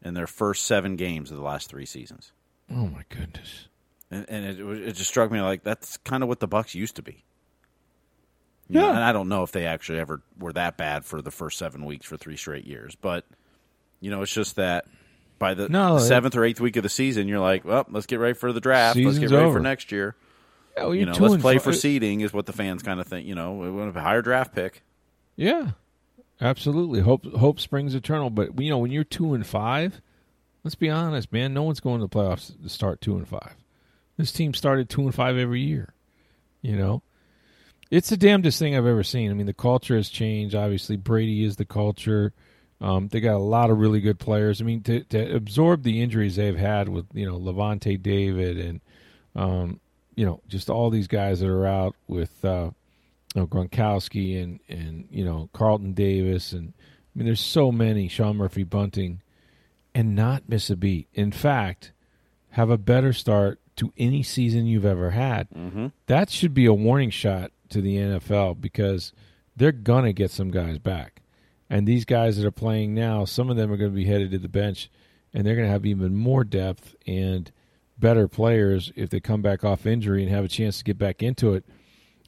in 0.04 0.13
their 0.13 0.28
first 0.28 0.66
seven 0.66 0.96
games 0.96 1.32
of 1.32 1.38
the 1.38 1.44
last 1.44 1.70
three 1.70 1.86
seasons, 1.86 2.32
Oh 2.72 2.88
my 2.88 3.04
goodness. 3.10 3.68
and, 4.12 4.26
and 4.30 4.46
it, 4.46 4.60
it 4.90 4.92
just 4.94 5.10
struck 5.10 5.32
me 5.32 5.42
like 5.42 5.63
that's 5.63 5.98
kind 5.98 6.22
of 6.24 6.30
what 6.30 6.40
the 6.40 6.48
Bucs 6.48 6.76
used 6.76 6.96
to 6.98 7.02
be. 7.02 7.24
You 8.70 8.80
know, 8.80 8.88
Yeah. 8.88 8.96
and 8.96 9.04
I 9.04 9.12
don't 9.12 9.28
know 9.30 9.44
if 9.44 9.52
they 9.52 9.66
actually 9.66 10.00
ever 10.00 10.22
were 10.40 10.54
that 10.54 10.78
bad 10.78 11.04
for 11.06 11.22
the 11.22 11.32
first 11.32 11.58
seven 11.58 11.84
weeks 11.86 12.06
for 12.06 12.16
three 12.18 12.38
straight 12.38 12.66
years, 12.66 12.96
but 12.96 13.26
you 14.00 14.12
know, 14.12 14.22
it's 14.22 14.34
just 14.34 14.56
that 14.58 14.86
by 15.39 15.54
the 15.54 15.69
No, 15.69 15.97
it- 15.97 16.02
seventh 16.02 16.36
or 16.36 16.43
eighth 16.43 16.60
week 16.62 16.76
of 16.76 16.84
the 16.84 16.89
season, 16.89 17.28
you're 17.28 17.39
like, 17.39 17.65
well, 17.65 17.86
let's 17.89 18.06
get 18.06 18.19
ready 18.19 18.34
for 18.34 18.52
the 18.54 18.62
draft. 18.62 18.97
let's 18.97 19.19
get 19.19 19.32
ready 19.32 19.45
over. 19.45 19.58
for 19.60 19.63
next 19.63 19.91
year. 19.91 20.15
Yeah, 20.76 20.84
well, 20.84 20.95
You 20.95 21.06
know, 21.08 21.13
let's 21.13 21.41
play 21.41 21.58
for 21.58 21.73
seeding 21.73 22.21
is 22.21 22.32
what 22.34 22.45
the 22.45 22.54
fans 22.54 22.84
kind 22.84 23.00
of 23.00 23.08
think. 23.08 23.26
You 23.28 23.36
know, 23.36 23.54
we 23.54 23.69
want 23.71 23.95
a 23.95 24.00
higher 24.00 24.21
draft 24.21 24.54
pick. 24.54 24.84
Yeah, 25.36 25.71
absolutely. 26.41 27.00
Hope 27.02 27.26
hope 27.36 27.60
springs 27.60 27.95
eternal. 27.95 28.30
But 28.30 28.60
you 28.62 28.69
know, 28.69 28.78
when 28.78 28.91
you're 28.91 29.04
two 29.04 29.34
and 29.34 29.45
five, 29.45 30.02
let's 30.63 30.76
be 30.76 30.89
honest, 30.89 31.32
man. 31.34 31.54
No 31.54 31.63
one's 31.63 31.80
going 31.80 32.00
to 32.00 32.08
the 32.08 32.10
playoffs 32.15 32.62
to 32.62 32.69
start 32.69 33.02
two 33.02 33.17
and 33.17 33.28
five. 33.28 33.56
This 34.17 34.32
team 34.32 34.54
started 34.54 34.89
two 34.89 35.02
and 35.02 35.13
five 35.15 35.38
every 35.38 35.62
year. 35.62 35.93
You 36.62 36.76
know, 36.76 37.02
it's 37.91 38.10
the 38.10 38.17
damnedest 38.17 38.60
thing 38.60 38.76
I've 38.76 38.86
ever 38.86 39.04
seen. 39.04 39.32
I 39.32 39.34
mean, 39.34 39.45
the 39.45 39.54
culture 39.54 39.95
has 39.95 40.10
changed. 40.10 40.54
Obviously, 40.56 40.95
Brady 40.97 41.43
is 41.43 41.56
the 41.58 41.65
culture. 41.65 42.34
Um, 42.80 43.08
they 43.08 43.20
got 43.20 43.36
a 43.36 43.40
lot 43.40 43.70
of 43.70 43.80
really 43.80 44.02
good 44.02 44.20
players. 44.20 44.62
I 44.62 44.66
mean, 44.66 44.82
to, 44.84 45.04
to 45.06 45.36
absorb 45.36 45.84
the 45.84 46.02
injuries 46.02 46.36
they've 46.36 46.58
had 46.58 46.90
with 46.90 47.06
you 47.13 47.26
know 47.26 47.40
Lavonte 47.40 48.02
David 48.02 48.58
and 48.60 48.82
um, 49.36 49.80
you 50.16 50.26
know 50.26 50.42
just 50.48 50.70
all 50.70 50.90
these 50.90 51.08
guys 51.08 51.40
that 51.40 51.50
are 51.50 51.66
out 51.66 51.96
with 52.08 52.44
uh, 52.46 52.70
you 53.34 53.42
know, 53.42 53.48
Gronkowski 53.48 54.42
and 54.42 54.60
and 54.70 55.08
you 55.12 55.26
know 55.26 55.50
Carlton 55.54 55.94
Davis 55.94 56.54
and 56.54 56.74
I 56.78 57.20
mean 57.20 57.26
there's 57.26 57.42
so 57.42 57.72
many 57.72 58.08
Sean 58.08 58.38
Murphy 58.38 58.63
Bunting 58.63 59.22
and 59.96 60.16
not 60.16 60.48
miss 60.48 60.70
a 60.70 60.76
beat. 60.76 61.08
In 61.13 61.32
fact, 61.32 61.92
have 62.52 62.70
a 62.70 62.78
better 62.78 63.12
start 63.13 63.60
to 63.78 63.92
any 63.98 64.22
season 64.22 64.68
you've 64.68 64.86
ever 64.86 65.12
had. 65.12 65.50
Mm-hmm. 65.50 65.88
That 66.06 66.30
should 66.30 66.54
be 66.54 66.66
a 66.68 66.74
warning 66.74 67.10
shot 67.10 67.52
to 67.70 67.82
the 67.82 67.96
NFL 67.96 68.62
because 68.62 69.13
they're 69.56 69.72
gonna 69.72 70.13
get 70.13 70.30
some 70.30 70.52
guys 70.52 70.78
back. 70.78 71.22
And 71.69 71.88
these 71.88 72.06
guys 72.06 72.38
that 72.38 72.45
are 72.45 72.51
playing 72.51 72.93
now, 72.93 73.25
some 73.25 73.49
of 73.49 73.58
them 73.58 73.71
are 73.71 73.77
going 73.77 73.91
to 73.91 73.95
be 73.95 74.06
headed 74.06 74.32
to 74.32 74.38
the 74.39 74.47
bench 74.47 74.89
and 75.34 75.45
they're 75.45 75.56
going 75.56 75.67
to 75.67 75.71
have 75.71 75.86
even 75.86 76.15
more 76.15 76.43
depth 76.43 76.95
and 77.06 77.51
better 77.97 78.27
players 78.27 78.91
if 78.95 79.10
they 79.10 79.19
come 79.19 79.41
back 79.41 79.63
off 79.63 79.86
injury 79.86 80.23
and 80.23 80.32
have 80.32 80.45
a 80.45 80.49
chance 80.49 80.77
to 80.77 80.84
get 80.84 80.97
back 80.97 81.21
into 81.21 81.53
it. 81.53 81.65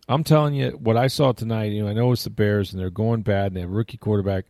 I'm 0.08 0.24
telling 0.24 0.56
you, 0.56 0.72
what 0.72 0.98
I 0.98 1.08
saw 1.08 1.32
tonight, 1.32 1.72
you 1.72 1.84
know, 1.84 1.90
I 1.90 1.94
know 1.94 2.12
it's 2.12 2.24
the 2.24 2.32
Bears 2.32 2.74
and 2.74 2.82
they're 2.82 2.90
going 2.90 3.22
bad 3.22 3.48
and 3.48 3.56
they 3.56 3.62
have 3.62 3.70
rookie 3.70 3.98
quarterback, 3.98 4.46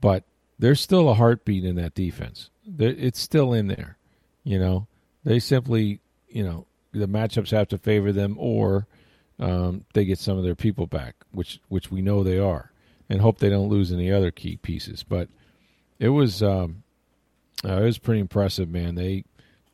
but 0.00 0.24
there's 0.58 0.80
still 0.80 1.08
a 1.08 1.14
heartbeat 1.14 1.64
in 1.64 1.76
that 1.76 1.94
defense. 1.94 2.50
It's 2.78 3.20
still 3.20 3.52
in 3.52 3.66
there. 3.66 3.98
You 4.44 4.58
know, 4.58 4.86
they 5.24 5.40
simply, 5.40 6.00
you 6.28 6.44
know, 6.44 6.66
the 6.92 7.08
matchups 7.08 7.50
have 7.50 7.68
to 7.68 7.78
favor 7.78 8.12
them 8.12 8.36
or 8.38 8.86
um, 9.38 9.84
they 9.94 10.04
get 10.04 10.18
some 10.18 10.38
of 10.38 10.44
their 10.44 10.54
people 10.54 10.86
back, 10.86 11.16
which 11.32 11.60
which 11.68 11.90
we 11.90 12.02
know 12.02 12.22
they 12.22 12.38
are, 12.38 12.71
and 13.12 13.20
hope 13.20 13.38
they 13.38 13.50
don't 13.50 13.68
lose 13.68 13.92
any 13.92 14.10
other 14.10 14.30
key 14.30 14.56
pieces. 14.56 15.02
But 15.02 15.28
it 15.98 16.08
was 16.08 16.42
um, 16.42 16.82
uh, 17.64 17.82
it 17.82 17.84
was 17.84 17.98
pretty 17.98 18.20
impressive, 18.20 18.70
man. 18.70 18.94
They 18.94 19.24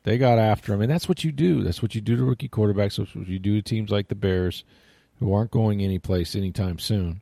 they 0.03 0.17
got 0.17 0.37
after 0.37 0.73
him, 0.73 0.81
and 0.81 0.91
that's 0.91 1.07
what 1.07 1.23
you 1.23 1.31
do. 1.31 1.63
That's 1.63 1.81
what 1.81 1.95
you 1.95 2.01
do 2.01 2.17
to 2.17 2.23
rookie 2.23 2.49
quarterbacks. 2.49 2.97
That's 2.97 3.15
what 3.15 3.27
you 3.27 3.39
do 3.39 3.55
to 3.55 3.61
teams 3.61 3.91
like 3.91 4.09
the 4.09 4.15
Bears, 4.15 4.65
who 5.19 5.33
aren't 5.33 5.51
going 5.51 5.81
anyplace 5.81 6.35
anytime 6.35 6.79
soon. 6.79 7.21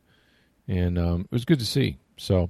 And 0.68 0.98
um, 0.98 1.22
it 1.22 1.32
was 1.32 1.46
good 1.46 1.60
to 1.60 1.66
see. 1.66 1.98
So 2.18 2.50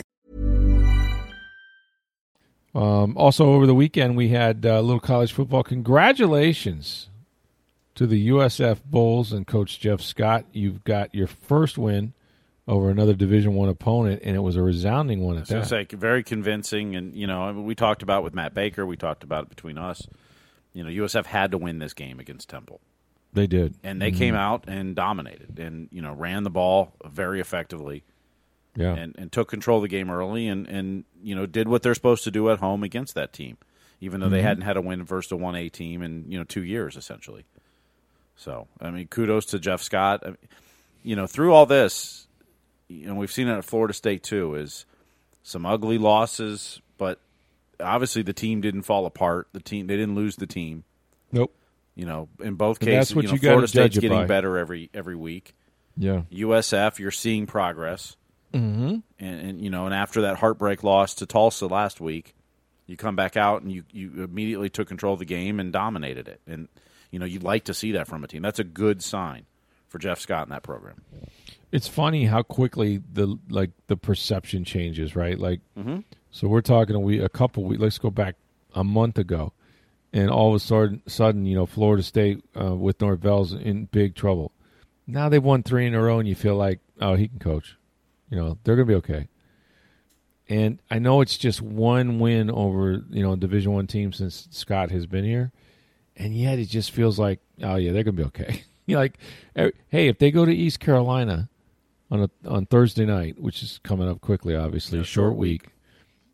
Um, 2.73 3.17
also, 3.17 3.53
over 3.53 3.65
the 3.65 3.75
weekend, 3.75 4.15
we 4.15 4.29
had 4.29 4.65
uh, 4.65 4.79
little 4.81 4.99
college 4.99 5.33
football. 5.33 5.63
Congratulations 5.63 7.09
to 7.95 8.07
the 8.07 8.29
USF 8.29 8.79
Bulls 8.85 9.33
and 9.33 9.45
Coach 9.45 9.79
Jeff 9.79 10.01
Scott. 10.01 10.45
You've 10.53 10.83
got 10.83 11.13
your 11.13 11.27
first 11.27 11.77
win 11.77 12.13
over 12.67 12.89
another 12.89 13.13
Division 13.13 13.55
One 13.55 13.67
opponent, 13.69 14.21
and 14.23 14.35
it 14.35 14.39
was 14.39 14.55
a 14.55 14.61
resounding 14.61 15.21
one 15.21 15.37
at 15.37 15.47
that. 15.47 15.71
like 15.71 15.91
very 15.91 16.23
convincing, 16.23 16.95
and 16.95 17.13
you 17.13 17.27
know, 17.27 17.41
I 17.41 17.51
mean, 17.51 17.65
we 17.65 17.75
talked 17.75 18.03
about 18.03 18.19
it 18.21 18.23
with 18.23 18.33
Matt 18.35 18.53
Baker. 18.53 18.85
We 18.85 18.95
talked 18.97 19.23
about 19.23 19.43
it 19.43 19.49
between 19.49 19.77
us. 19.77 20.07
You 20.73 20.83
know, 20.85 20.89
USF 20.89 21.25
had 21.25 21.51
to 21.51 21.57
win 21.57 21.79
this 21.79 21.93
game 21.93 22.21
against 22.21 22.47
Temple, 22.47 22.79
They 23.33 23.45
did, 23.45 23.75
and 23.83 24.01
they 24.01 24.11
came 24.11 24.35
out 24.35 24.63
and 24.67 24.95
dominated, 24.95 25.59
and 25.59 25.89
you 25.91 26.01
know, 26.01 26.13
ran 26.13 26.43
the 26.43 26.49
ball 26.49 26.93
very 27.05 27.41
effectively, 27.41 28.05
yeah. 28.75 28.93
and, 28.93 29.15
and 29.17 29.31
took 29.31 29.49
control 29.49 29.77
of 29.77 29.83
the 29.83 29.87
game 29.87 30.09
early, 30.09 30.47
and 30.47 30.67
and 30.67 31.05
you 31.23 31.35
know, 31.35 31.45
did 31.45 31.67
what 31.67 31.83
they're 31.83 31.95
supposed 31.95 32.23
to 32.25 32.31
do 32.31 32.49
at 32.49 32.59
home 32.59 32.83
against 32.83 33.15
that 33.15 33.33
team, 33.33 33.57
even 33.99 34.19
though 34.19 34.29
they 34.29 34.37
mm-hmm. 34.37 34.47
hadn't 34.47 34.63
had 34.63 34.77
a 34.77 34.81
win 34.81 35.03
versus 35.03 35.31
a 35.31 35.35
one 35.35 35.55
A 35.55 35.69
team 35.69 36.01
in 36.01 36.25
you 36.29 36.37
know 36.37 36.43
two 36.43 36.63
years 36.63 36.95
essentially. 36.95 37.45
So 38.35 38.67
I 38.79 38.89
mean, 38.91 39.07
kudos 39.07 39.47
to 39.47 39.59
Jeff 39.59 39.81
Scott. 39.81 40.21
I 40.23 40.27
mean, 40.27 40.37
you 41.03 41.15
know, 41.15 41.27
through 41.27 41.53
all 41.53 41.65
this, 41.65 42.27
you 42.87 43.07
know, 43.07 43.15
we've 43.15 43.31
seen 43.31 43.47
it 43.47 43.57
at 43.57 43.65
Florida 43.65 43.93
State 43.93 44.23
too. 44.23 44.55
Is 44.55 44.85
some 45.43 45.65
ugly 45.65 45.97
losses, 45.97 46.81
but 46.97 47.19
obviously 47.79 48.21
the 48.21 48.33
team 48.33 48.61
didn't 48.61 48.83
fall 48.83 49.05
apart. 49.05 49.47
The 49.53 49.59
team 49.59 49.87
they 49.87 49.97
didn't 49.97 50.15
lose 50.15 50.35
the 50.35 50.47
team. 50.47 50.83
nope. 51.31 51.53
You 51.93 52.05
know, 52.05 52.29
in 52.39 52.55
both 52.55 52.79
And 52.79 52.89
cases, 52.89 53.15
you 53.15 53.21
know, 53.23 53.33
you 53.33 53.37
Florida 53.37 53.67
State's 53.67 53.97
getting 53.97 54.19
by. 54.19 54.25
better 54.25 54.57
every 54.57 54.89
every 54.93 55.15
week. 55.15 55.53
Yeah, 55.97 56.21
USF, 56.31 56.99
you're 56.99 57.11
seeing 57.11 57.47
progress. 57.47 58.15
Mm-hmm. 58.53 58.97
And, 59.19 59.41
and 59.41 59.61
you 59.61 59.69
know, 59.69 59.85
and 59.85 59.95
after 59.95 60.21
that 60.21 60.37
heartbreak 60.37 60.83
loss 60.83 61.15
to 61.15 61.25
Tulsa 61.25 61.67
last 61.67 62.01
week, 62.01 62.35
you 62.87 62.97
come 62.97 63.15
back 63.15 63.37
out 63.37 63.61
and 63.61 63.71
you 63.71 63.83
you 63.91 64.23
immediately 64.23 64.69
took 64.69 64.87
control 64.87 65.13
of 65.13 65.19
the 65.19 65.25
game 65.25 65.59
and 65.59 65.71
dominated 65.71 66.27
it. 66.27 66.41
And 66.45 66.67
you 67.11 67.19
know, 67.19 67.25
you'd 67.25 67.43
like 67.43 67.65
to 67.65 67.73
see 67.73 67.93
that 67.93 68.07
from 68.07 68.23
a 68.23 68.27
team. 68.27 68.41
That's 68.41 68.59
a 68.59 68.63
good 68.63 69.01
sign 69.01 69.45
for 69.87 69.99
Jeff 69.99 70.19
Scott 70.19 70.47
in 70.47 70.49
that 70.49 70.63
program. 70.63 71.01
It's 71.71 71.87
funny 71.87 72.25
how 72.25 72.41
quickly 72.43 73.01
the 73.13 73.37
like 73.49 73.71
the 73.87 73.97
perception 73.97 74.65
changes, 74.65 75.15
right? 75.15 75.37
Like, 75.37 75.61
so 76.31 76.47
we're 76.47 76.61
talking 76.61 76.95
a 76.95 76.99
week, 76.99 77.21
a 77.21 77.29
couple 77.29 77.63
weeks. 77.63 77.81
Let's 77.81 77.97
go 77.97 78.09
back 78.09 78.35
a 78.73 78.83
month 78.83 79.17
ago, 79.17 79.53
and 80.11 80.29
all 80.29 80.49
of 80.49 80.55
a 80.55 80.59
sudden, 80.59 81.01
sudden, 81.07 81.45
you 81.45 81.55
know, 81.55 81.65
Florida 81.65 82.03
State 82.03 82.43
uh, 82.59 82.75
with 82.75 82.99
Norvell's 83.01 83.53
in 83.53 83.85
big 83.85 84.15
trouble. 84.15 84.51
Now 85.07 85.29
they've 85.29 85.43
won 85.43 85.63
three 85.63 85.85
in 85.85 85.93
a 85.93 86.01
row, 86.01 86.19
and 86.19 86.27
you 86.27 86.35
feel 86.35 86.55
like, 86.55 86.79
oh, 86.99 87.15
he 87.15 87.27
can 87.27 87.39
coach. 87.39 87.77
You 88.31 88.37
know, 88.37 88.57
they're 88.63 88.75
going 88.75 88.87
to 88.87 88.91
be 88.91 88.97
okay. 88.97 89.27
And 90.49 90.81
I 90.89 90.97
know 90.97 91.21
it's 91.21 91.37
just 91.37 91.61
one 91.61 92.19
win 92.19 92.49
over 92.49 93.03
you 93.09 93.21
know 93.21 93.35
Division 93.35 93.73
One 93.73 93.87
team 93.87 94.11
since 94.11 94.47
Scott 94.51 94.89
has 94.89 95.05
been 95.05 95.23
here, 95.23 95.51
and 96.17 96.35
yet 96.35 96.57
it 96.57 96.65
just 96.65 96.91
feels 96.91 97.19
like, 97.19 97.39
oh 97.61 97.75
yeah, 97.75 97.91
they're 97.91 98.03
going 98.03 98.15
to 98.15 98.23
be 98.23 98.27
okay. 98.27 98.63
Like, 98.87 99.19
eh, 99.55 99.69
hey, 99.87 100.09
if 100.09 100.17
they 100.17 100.31
go 100.31 100.43
to 100.43 100.51
East 100.51 100.81
Carolina 100.81 101.47
on 102.09 102.23
a, 102.23 102.29
on 102.45 102.65
Thursday 102.65 103.05
night, 103.05 103.39
which 103.39 103.63
is 103.63 103.79
coming 103.83 104.09
up 104.09 104.19
quickly, 104.19 104.53
obviously, 104.53 104.97
Yeah, 104.97 105.03
short 105.03 105.27
short 105.27 105.35
week, 105.37 105.69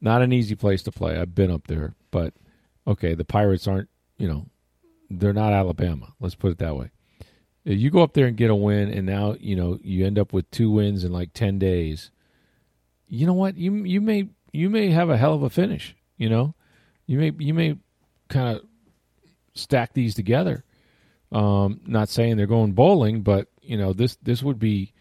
not 0.01 0.23
an 0.23 0.33
easy 0.33 0.55
place 0.55 0.81
to 0.83 0.91
play. 0.91 1.19
I've 1.19 1.35
been 1.35 1.51
up 1.51 1.67
there, 1.67 1.93
but 2.09 2.33
okay, 2.87 3.13
the 3.13 3.25
Pirates 3.25 3.67
aren't, 3.67 3.89
you 4.17 4.27
know, 4.27 4.47
they're 5.11 5.33
not 5.33 5.53
Alabama. 5.53 6.13
Let's 6.19 6.33
put 6.33 6.51
it 6.51 6.57
that 6.57 6.75
way. 6.75 6.89
You 7.75 7.89
go 7.89 8.01
up 8.01 8.13
there 8.13 8.27
and 8.27 8.37
get 8.37 8.49
a 8.49 8.55
win, 8.55 8.89
and 8.89 9.05
now 9.05 9.35
you 9.39 9.55
know 9.55 9.77
you 9.81 10.05
end 10.05 10.17
up 10.17 10.31
with 10.31 10.49
two 10.51 10.71
wins 10.71 11.03
in 11.03 11.11
like 11.11 11.33
ten 11.33 11.59
days. 11.59 12.11
You 13.07 13.25
know 13.25 13.33
what? 13.33 13.57
You 13.57 13.83
you 13.83 14.01
may 14.01 14.29
you 14.53 14.69
may 14.69 14.89
have 14.89 15.09
a 15.09 15.17
hell 15.17 15.33
of 15.33 15.43
a 15.43 15.49
finish. 15.49 15.95
You 16.17 16.29
know, 16.29 16.55
you 17.05 17.17
may 17.17 17.31
you 17.37 17.53
may 17.53 17.77
kind 18.29 18.55
of 18.55 18.65
stack 19.53 19.93
these 19.93 20.15
together. 20.15 20.63
Um, 21.31 21.81
not 21.85 22.07
saying 22.09 22.37
they're 22.37 22.47
going 22.47 22.71
bowling, 22.71 23.21
but 23.21 23.49
you 23.61 23.77
know 23.77 23.91
this 23.91 24.15
this 24.23 24.41
would 24.41 24.59
be 24.59 24.93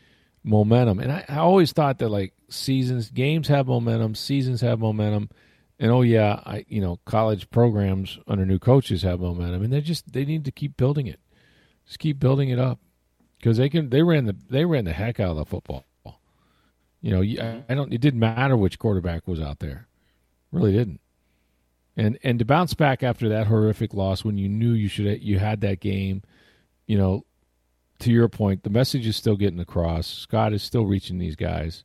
momentum. 0.43 0.99
And 0.99 1.13
I, 1.13 1.25
I 1.29 1.37
always 1.39 1.73
thought 1.73 1.99
that 1.99 2.09
like 2.09 2.33
seasons, 2.49 3.11
games 3.11 3.49
have 3.49 3.67
momentum, 3.67 4.15
seasons 4.15 4.61
have 4.61 4.79
momentum, 4.79 5.31
and 5.79 5.91
oh 5.91 6.03
yeah, 6.03 6.41
I 6.45 6.65
you 6.69 6.81
know 6.81 6.99
college 7.05 7.49
programs 7.51 8.19
under 8.27 8.45
new 8.45 8.59
coaches 8.59 9.03
have 9.03 9.21
momentum, 9.21 9.63
and 9.63 9.73
they 9.73 9.81
just 9.81 10.13
they 10.13 10.25
need 10.25 10.45
to 10.47 10.53
keep 10.53 10.77
building 10.77 11.07
it, 11.07 11.21
just 11.87 11.99
keep 11.99 12.19
building 12.19 12.51
it 12.51 12.59
up 12.59 12.79
because 13.39 13.57
they 13.57 13.69
can 13.69 13.91
they 13.91 14.03
ran 14.03 14.27
the 14.27 14.37
they 14.51 14.65
ran 14.65 14.85
the 14.85 14.93
heck 14.93 15.21
out 15.21 15.31
of 15.31 15.37
the 15.37 15.45
football. 15.45 15.85
You 17.01 17.13
know, 17.13 17.63
I 17.69 17.75
don't. 17.75 17.93
It 17.93 18.01
didn't 18.01 18.21
matter 18.21 18.57
which 18.57 18.79
quarterback 18.79 19.29
was 19.29 19.41
out 19.41 19.61
there, 19.61 19.87
really 20.51 20.73
didn't. 20.73 21.01
And 21.97 22.19
and 22.25 22.39
to 22.41 22.45
bounce 22.45 22.75
back 22.75 23.03
after 23.03 23.29
that 23.29 23.47
horrific 23.47 23.95
loss 23.95 24.25
when 24.25 24.39
you 24.39 24.49
knew 24.49 24.73
you 24.73 24.89
should 24.89 25.23
you 25.23 25.39
had 25.39 25.61
that 25.61 25.81
game, 25.81 26.23
you 26.87 26.99
know, 26.99 27.25
to 28.01 28.11
your 28.11 28.29
point, 28.29 28.65
the 28.65 28.71
message 28.71 29.07
is 29.07 29.17
still 29.17 29.37
getting 29.37 29.61
across. 29.61 30.07
Scott 30.07 30.53
is 30.53 30.63
still 30.63 30.85
reaching 30.85 31.19
these 31.19 31.37
guys, 31.37 31.85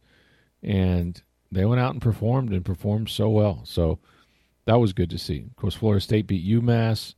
and 0.64 1.22
they 1.52 1.66
went 1.66 1.82
out 1.82 1.94
and 1.94 2.02
performed 2.02 2.52
and 2.52 2.66
performed 2.66 3.10
so 3.10 3.30
well. 3.30 3.62
So 3.64 4.00
that 4.66 4.80
was 4.80 4.94
good 4.94 5.10
to 5.12 5.18
see. 5.18 5.46
Of 5.50 5.56
course, 5.56 5.76
Florida 5.76 6.02
State 6.02 6.28
beat 6.28 6.46
UMass. 6.46 7.16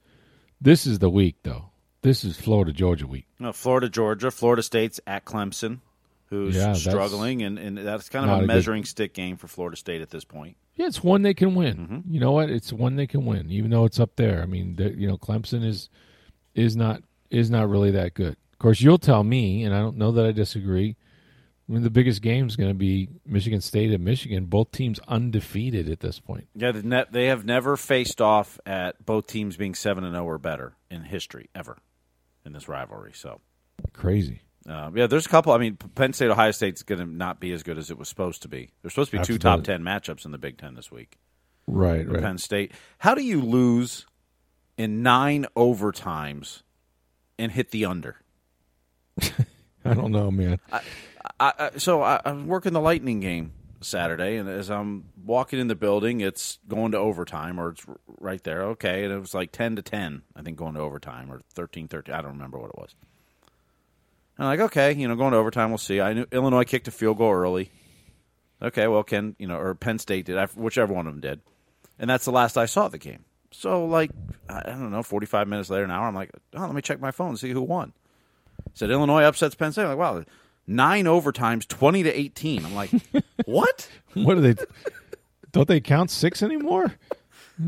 This 0.60 0.86
is 0.86 1.00
the 1.00 1.10
week, 1.10 1.38
though. 1.44 1.70
This 2.04 2.24
is 2.24 2.38
Florida 2.38 2.72
Georgia 2.72 3.08
week. 3.08 3.26
No, 3.40 3.52
Florida, 3.54 3.90
Georgia, 3.90 4.30
Florida 4.30 4.62
State's 4.62 5.00
at 5.08 5.26
Clemson, 5.26 5.80
who's 6.28 6.56
Yeah, 6.56 6.74
struggling, 6.74 7.42
and, 7.42 7.58
and 7.58 7.78
that's 7.78 8.10
kind 8.10 8.26
of 8.26 8.32
a 8.32 8.36
a 8.36 8.40
good- 8.42 8.48
measuring 8.48 8.86
stick 8.86 9.14
game 9.14 9.38
for 9.38 9.48
Florida 9.48 9.78
State 9.78 10.02
at 10.02 10.10
this 10.12 10.24
point. 10.26 10.58
Yeah, 10.76 10.88
it's 10.88 11.04
one 11.04 11.22
they 11.22 11.34
can 11.34 11.56
win. 11.56 11.78
Mm-hmm. 11.78 12.14
You 12.14 12.20
know 12.20 12.32
what? 12.32 12.50
It's 12.50 12.74
one 12.74 12.96
they 12.96 13.08
can 13.08 13.26
win, 13.26 13.52
even 13.52 13.72
though 13.72 13.86
it's 13.86 14.00
up 14.00 14.16
there. 14.16 14.42
I 14.42 14.46
mean, 14.46 14.76
the- 14.76 14.94
you 14.94 15.08
know, 15.08 15.18
Clemson 15.18 15.64
is 15.66 15.90
is 16.56 16.76
not 16.76 17.02
is 17.30 17.50
not 17.50 17.70
really 17.70 17.92
that 17.92 18.14
good. 18.14 18.36
Of 18.52 18.60
course, 18.60 18.82
you'll 18.82 18.98
tell 19.00 19.24
me, 19.24 19.64
and 19.64 19.74
I 19.74 19.80
don't 19.80 19.98
know 19.98 20.12
that 20.12 20.26
I 20.26 20.32
disagree. 20.32 20.96
I 21.70 21.72
mean, 21.72 21.84
the 21.84 21.90
biggest 21.90 22.22
game 22.22 22.46
is 22.48 22.56
going 22.58 22.70
to 22.70 22.76
be 22.78 23.08
Michigan 23.26 23.62
State 23.62 23.92
and 23.94 24.04
Michigan. 24.04 24.46
Both 24.46 24.72
teams 24.72 25.00
undefeated 25.08 25.90
at 25.90 26.02
this 26.02 26.20
point. 26.20 26.48
Yeah, 26.56 26.72
the 26.74 27.08
they 27.10 27.28
have 27.28 27.46
never 27.46 27.78
faced 27.78 28.20
off 28.20 28.60
at 28.66 29.06
both 29.06 29.28
teams 29.28 29.56
being 29.56 29.74
seven 29.74 30.04
and 30.04 30.14
zero 30.14 30.26
or 30.26 30.38
better 30.38 30.76
in 30.92 31.04
history 31.04 31.50
ever 31.56 31.78
in 32.46 32.54
this 32.54 32.68
rivalry. 32.68 33.12
So, 33.14 33.42
Crazy. 33.94 34.42
uh, 34.68 34.92
yeah, 34.94 35.08
there's 35.08 35.26
a 35.26 35.30
couple. 35.30 35.54
I 35.54 35.58
mean, 35.58 35.78
Penn 35.96 36.14
State 36.14 36.30
Ohio 36.30 36.52
State's 36.52 36.84
going 36.84 37.00
to 37.00 37.06
not 37.06 37.40
be 37.40 37.52
as 37.52 37.64
good 37.64 37.78
as 37.78 37.92
it 37.92 37.98
was 37.98 38.10
supposed 38.10 38.42
to 38.44 38.48
be. 38.48 38.72
There's 38.82 38.94
supposed 38.94 39.12
to 39.12 39.20
be 39.20 39.24
two 39.24 39.38
top 39.38 39.64
ten 39.64 39.82
matchups 39.82 40.26
in 40.26 40.32
the 40.32 40.38
Big 40.38 40.58
Ten 40.58 40.76
this 40.76 40.92
week. 40.92 41.18
Right, 41.68 42.08
right. 42.08 42.22
Penn 42.22 42.38
State. 42.38 42.72
How 42.98 43.16
do 43.16 43.24
you 43.24 43.42
lose 43.42 44.06
in 44.78 45.02
nine 45.04 45.46
overtimes 45.56 46.62
and 47.40 47.52
hit 47.52 47.72
the 47.72 47.86
under? 47.86 48.18
I 49.86 49.94
don't 49.94 50.12
know, 50.12 50.32
man. 50.32 50.60
I, 50.72 50.82
I, 51.40 51.72
so 51.78 52.02
I, 52.02 52.22
I'm 52.26 52.48
working 52.48 52.74
the 52.74 52.82
Lightning 52.82 53.20
game 53.20 53.52
Saturday, 53.84 54.38
and 54.38 54.50
as 54.50 54.70
I'm 54.70 55.06
walking 55.24 55.60
in 55.60 55.68
the 55.68 55.76
building, 55.76 56.22
it's 56.22 56.60
going 56.68 56.92
to 56.94 56.98
overtime, 56.98 57.60
or 57.60 57.70
it's 57.70 57.86
right 58.20 58.44
there. 58.44 58.64
Okay, 58.64 59.04
and 59.04 59.14
it 59.14 59.20
was 59.20 59.34
like 59.34 59.52
ten 59.52 59.76
to 59.76 59.82
ten, 59.82 60.24
I 60.36 60.42
think, 60.42 60.58
going 60.58 60.74
to 60.76 60.80
overtime, 60.80 61.32
or 61.32 61.42
13-13. 61.56 62.10
I 62.14 62.22
don't 62.22 62.32
remember 62.32 62.58
what 62.58 62.70
it 62.70 62.78
was. 62.78 62.96
And 64.38 64.48
I'm 64.48 64.58
like, 64.58 64.72
okay, 64.72 64.94
you 64.94 65.08
know, 65.08 65.16
going 65.16 65.34
to 65.34 65.38
overtime, 65.38 65.70
we'll 65.70 65.78
see. 65.78 66.02
I 66.02 66.14
knew 66.14 66.26
Illinois 66.32 66.64
kicked 66.64 66.88
a 66.88 66.92
field 66.92 67.18
goal 67.18 67.32
early. 67.32 67.72
Okay, 68.62 68.88
well, 68.88 69.04
Ken, 69.04 69.36
you 69.38 69.48
know, 69.48 69.58
or 69.58 69.76
Penn 69.76 70.00
State 70.00 70.26
did, 70.26 70.50
whichever 70.56 70.94
one 70.94 71.06
of 71.06 71.14
them 71.14 71.22
did, 71.22 71.42
and 72.00 72.10
that's 72.10 72.26
the 72.26 72.32
last 72.32 72.58
I 72.58 72.66
saw 72.66 72.86
of 72.86 72.94
the 72.94 72.98
game. 72.98 73.26
So, 73.52 73.86
like, 73.86 74.10
I 74.50 74.62
don't 74.64 74.92
know, 74.92 75.04
45 75.04 75.48
minutes 75.48 75.70
later, 75.70 75.84
an 75.84 75.92
hour, 75.92 76.08
I'm 76.08 76.16
like, 76.16 76.32
oh, 76.56 76.62
let 76.62 76.74
me 76.74 76.82
check 76.82 77.00
my 77.00 77.12
phone 77.12 77.30
and 77.30 77.40
see 77.40 77.52
who 77.52 77.62
won. 77.62 77.94
Said 78.74 78.90
Illinois 78.90 79.24
upsets 79.24 79.56
Penn 79.56 79.72
State. 79.72 79.84
I'm 79.84 79.90
like, 79.90 79.98
wow, 79.98 80.24
nine 80.68 81.06
overtimes, 81.06 81.68
20 81.68 82.04
to 82.04 82.12
18. 82.20 82.66
I'm 82.66 82.76
like, 82.76 82.92
what? 83.46 83.88
What 84.14 84.38
are 84.38 84.42
they? 84.42 84.56
don't 85.52 85.68
they 85.68 85.80
count 85.82 86.10
six 86.12 86.42
anymore? 86.44 86.96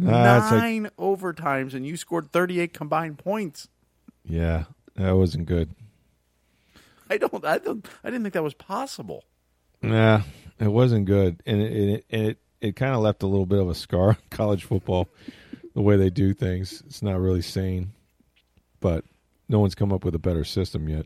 Ah, 0.08 0.38
it's 0.44 0.52
like- 0.52 0.62
nine 0.62 0.90
overtimes, 0.98 1.74
and 1.74 1.86
you 1.86 1.96
scored 1.98 2.32
38 2.32 2.74
combined 2.74 3.18
points. 3.20 3.68
yeah, 4.24 4.66
that 4.96 5.12
wasn't 5.16 5.46
good. 5.46 5.70
I 7.10 7.18
don't, 7.18 7.46
I 7.46 7.60
don't, 7.60 7.86
I 8.04 8.10
didn't 8.10 8.24
think 8.24 8.34
that 8.34 8.44
was 8.44 8.56
possible. 8.56 9.24
Nah, 9.82 10.22
it 10.60 10.68
wasn't 10.70 11.06
good, 11.06 11.42
and 11.46 11.62
it 11.62 11.72
it 11.74 12.06
and 12.10 12.22
it, 12.30 12.38
it 12.62 12.76
kind 12.76 12.96
of 12.96 13.02
left 13.02 13.22
a 13.22 13.28
little 13.28 13.46
bit 13.46 13.60
of 13.60 13.70
a 13.70 13.76
scar 13.76 14.10
on 14.10 14.18
college 14.32 14.64
football. 14.64 15.08
The 15.76 15.82
way 15.82 15.98
they 15.98 16.10
do 16.10 16.34
things, 16.34 16.82
it's 16.88 17.04
not 17.04 17.20
really 17.20 17.42
sane. 17.44 17.92
But 18.80 19.04
no 19.50 19.60
one's 19.60 19.76
come 19.76 19.92
up 19.94 20.04
with 20.06 20.16
a 20.16 20.20
better 20.20 20.44
system 20.44 20.88
yet. 20.90 21.06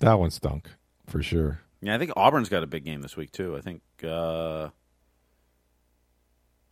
That 0.00 0.14
one 0.18 0.30
stunk 0.30 0.68
for 1.06 1.22
sure. 1.22 1.60
Yeah, 1.80 1.94
I 1.94 1.98
think 1.98 2.12
Auburn's 2.16 2.48
got 2.48 2.62
a 2.62 2.66
big 2.66 2.84
game 2.84 3.02
this 3.02 3.16
week 3.16 3.32
too. 3.32 3.56
I 3.56 3.60
think 3.60 3.82
uh, 4.04 4.68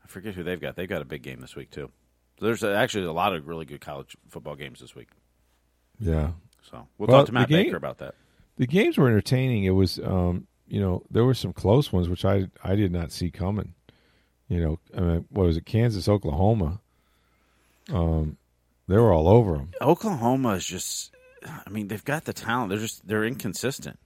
I 0.02 0.06
forget 0.06 0.34
who 0.34 0.42
they've 0.42 0.60
got. 0.60 0.76
They've 0.76 0.88
got 0.88 1.02
a 1.02 1.06
big 1.06 1.22
game 1.22 1.40
this 1.40 1.56
week 1.56 1.70
too. 1.70 1.90
So 2.38 2.46
there's 2.46 2.64
actually 2.64 3.04
a 3.06 3.12
lot 3.12 3.34
of 3.34 3.46
really 3.46 3.64
good 3.64 3.80
college 3.80 4.16
football 4.28 4.56
games 4.56 4.80
this 4.80 4.94
week. 4.94 5.08
Yeah, 6.00 6.32
So 6.68 6.88
we'll, 6.98 7.06
Well, 7.08 7.18
talk 7.20 7.26
to 7.26 7.32
Matt 7.32 7.48
game- 7.48 7.66
Baker 7.66 7.76
about 7.76 7.98
that. 7.98 8.14
the 8.56 8.66
games 8.66 8.98
were 8.98 9.06
entertaining. 9.08 9.64
It 9.64 9.70
was, 9.70 10.00
um, 10.00 10.46
you 10.66 10.80
know, 10.80 11.04
there 11.10 11.24
were 11.24 11.34
some 11.34 11.52
close 11.52 11.92
ones 11.92 12.08
which 12.08 12.24
I 12.24 12.48
I 12.64 12.74
did 12.74 12.90
not 12.92 13.12
see 13.12 13.30
coming. 13.30 13.74
You 14.48 14.60
know, 14.60 14.78
I 14.96 15.00
mean, 15.00 15.24
what 15.30 15.46
was 15.46 15.56
it? 15.56 15.64
Kansas, 15.66 16.08
Oklahoma. 16.08 16.80
Um, 17.92 18.36
they 18.88 18.96
were 18.96 19.12
all 19.12 19.28
over 19.28 19.54
them. 19.54 19.70
Oklahoma 19.80 20.50
is 20.54 20.66
just. 20.66 21.13
I 21.44 21.70
mean, 21.70 21.88
they've 21.88 22.04
got 22.04 22.24
the 22.24 22.32
talent. 22.32 22.70
They're 22.70 22.78
just 22.78 23.06
they're 23.06 23.24
inconsistent. 23.24 23.98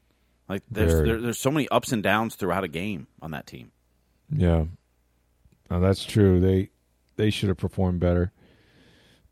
Like 0.48 0.62
there's 0.70 0.94
there, 1.04 1.20
there's 1.20 1.38
so 1.38 1.50
many 1.50 1.68
ups 1.68 1.92
and 1.92 2.02
downs 2.02 2.34
throughout 2.34 2.64
a 2.64 2.68
game 2.68 3.06
on 3.20 3.32
that 3.32 3.46
team. 3.46 3.70
Yeah, 4.30 4.64
no, 5.70 5.80
that's 5.80 6.04
true. 6.04 6.40
They 6.40 6.70
they 7.16 7.30
should 7.30 7.48
have 7.48 7.58
performed 7.58 8.00
better. 8.00 8.32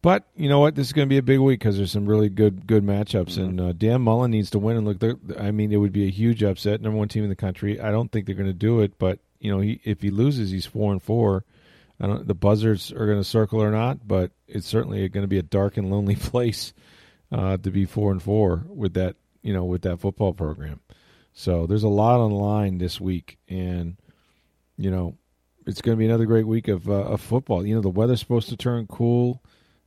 But 0.02 0.24
you 0.36 0.48
know 0.48 0.60
what? 0.60 0.74
This 0.74 0.86
is 0.86 0.92
going 0.92 1.08
to 1.08 1.12
be 1.12 1.18
a 1.18 1.22
big 1.22 1.40
week 1.40 1.58
because 1.58 1.76
there's 1.78 1.90
some 1.90 2.06
really 2.06 2.28
good 2.28 2.66
good 2.66 2.84
matchups, 2.84 3.38
and 3.38 3.60
uh, 3.60 3.72
Dan 3.72 4.02
Mullen 4.02 4.30
needs 4.30 4.50
to 4.50 4.58
win. 4.58 4.76
And 4.76 4.86
look, 4.86 5.18
I 5.40 5.50
mean, 5.50 5.72
it 5.72 5.78
would 5.78 5.92
be 5.92 6.06
a 6.06 6.10
huge 6.10 6.42
upset, 6.42 6.80
number 6.80 6.98
one 6.98 7.08
team 7.08 7.24
in 7.24 7.30
the 7.30 7.36
country. 7.36 7.80
I 7.80 7.90
don't 7.90 8.12
think 8.12 8.26
they're 8.26 8.34
going 8.34 8.46
to 8.46 8.52
do 8.52 8.80
it, 8.80 8.98
but 8.98 9.18
you 9.40 9.50
know, 9.50 9.60
he, 9.60 9.80
if 9.84 10.02
he 10.02 10.10
loses, 10.10 10.50
he's 10.50 10.66
four 10.66 10.92
and 10.92 11.02
four. 11.02 11.44
I 11.98 12.06
don't. 12.06 12.26
The 12.26 12.34
buzzards 12.34 12.92
are 12.92 13.06
going 13.06 13.18
to 13.18 13.24
circle 13.24 13.62
or 13.62 13.70
not, 13.70 14.06
but 14.06 14.30
it's 14.46 14.66
certainly 14.66 15.08
going 15.08 15.24
to 15.24 15.28
be 15.28 15.38
a 15.38 15.42
dark 15.42 15.76
and 15.76 15.90
lonely 15.90 16.14
place 16.16 16.72
uh, 17.32 17.56
to 17.58 17.70
be 17.70 17.84
four 17.84 18.12
and 18.12 18.22
four 18.22 18.64
with 18.68 18.94
that. 18.94 19.16
You 19.42 19.52
know, 19.52 19.64
with 19.64 19.82
that 19.82 20.00
football 20.00 20.32
program. 20.32 20.80
So 21.32 21.66
there's 21.66 21.84
a 21.84 21.88
lot 21.88 22.18
on 22.18 22.30
the 22.30 22.36
line 22.36 22.78
this 22.78 23.00
week, 23.00 23.38
and 23.48 23.96
you 24.76 24.90
know, 24.90 25.16
it's 25.66 25.80
going 25.80 25.96
to 25.96 25.98
be 25.98 26.06
another 26.06 26.26
great 26.26 26.46
week 26.48 26.66
of 26.66 26.88
uh, 26.88 26.92
of 27.04 27.20
football. 27.20 27.64
You 27.64 27.76
know, 27.76 27.80
the 27.80 27.88
weather's 27.88 28.18
supposed 28.18 28.48
to 28.48 28.56
turn 28.56 28.86
cool. 28.88 29.42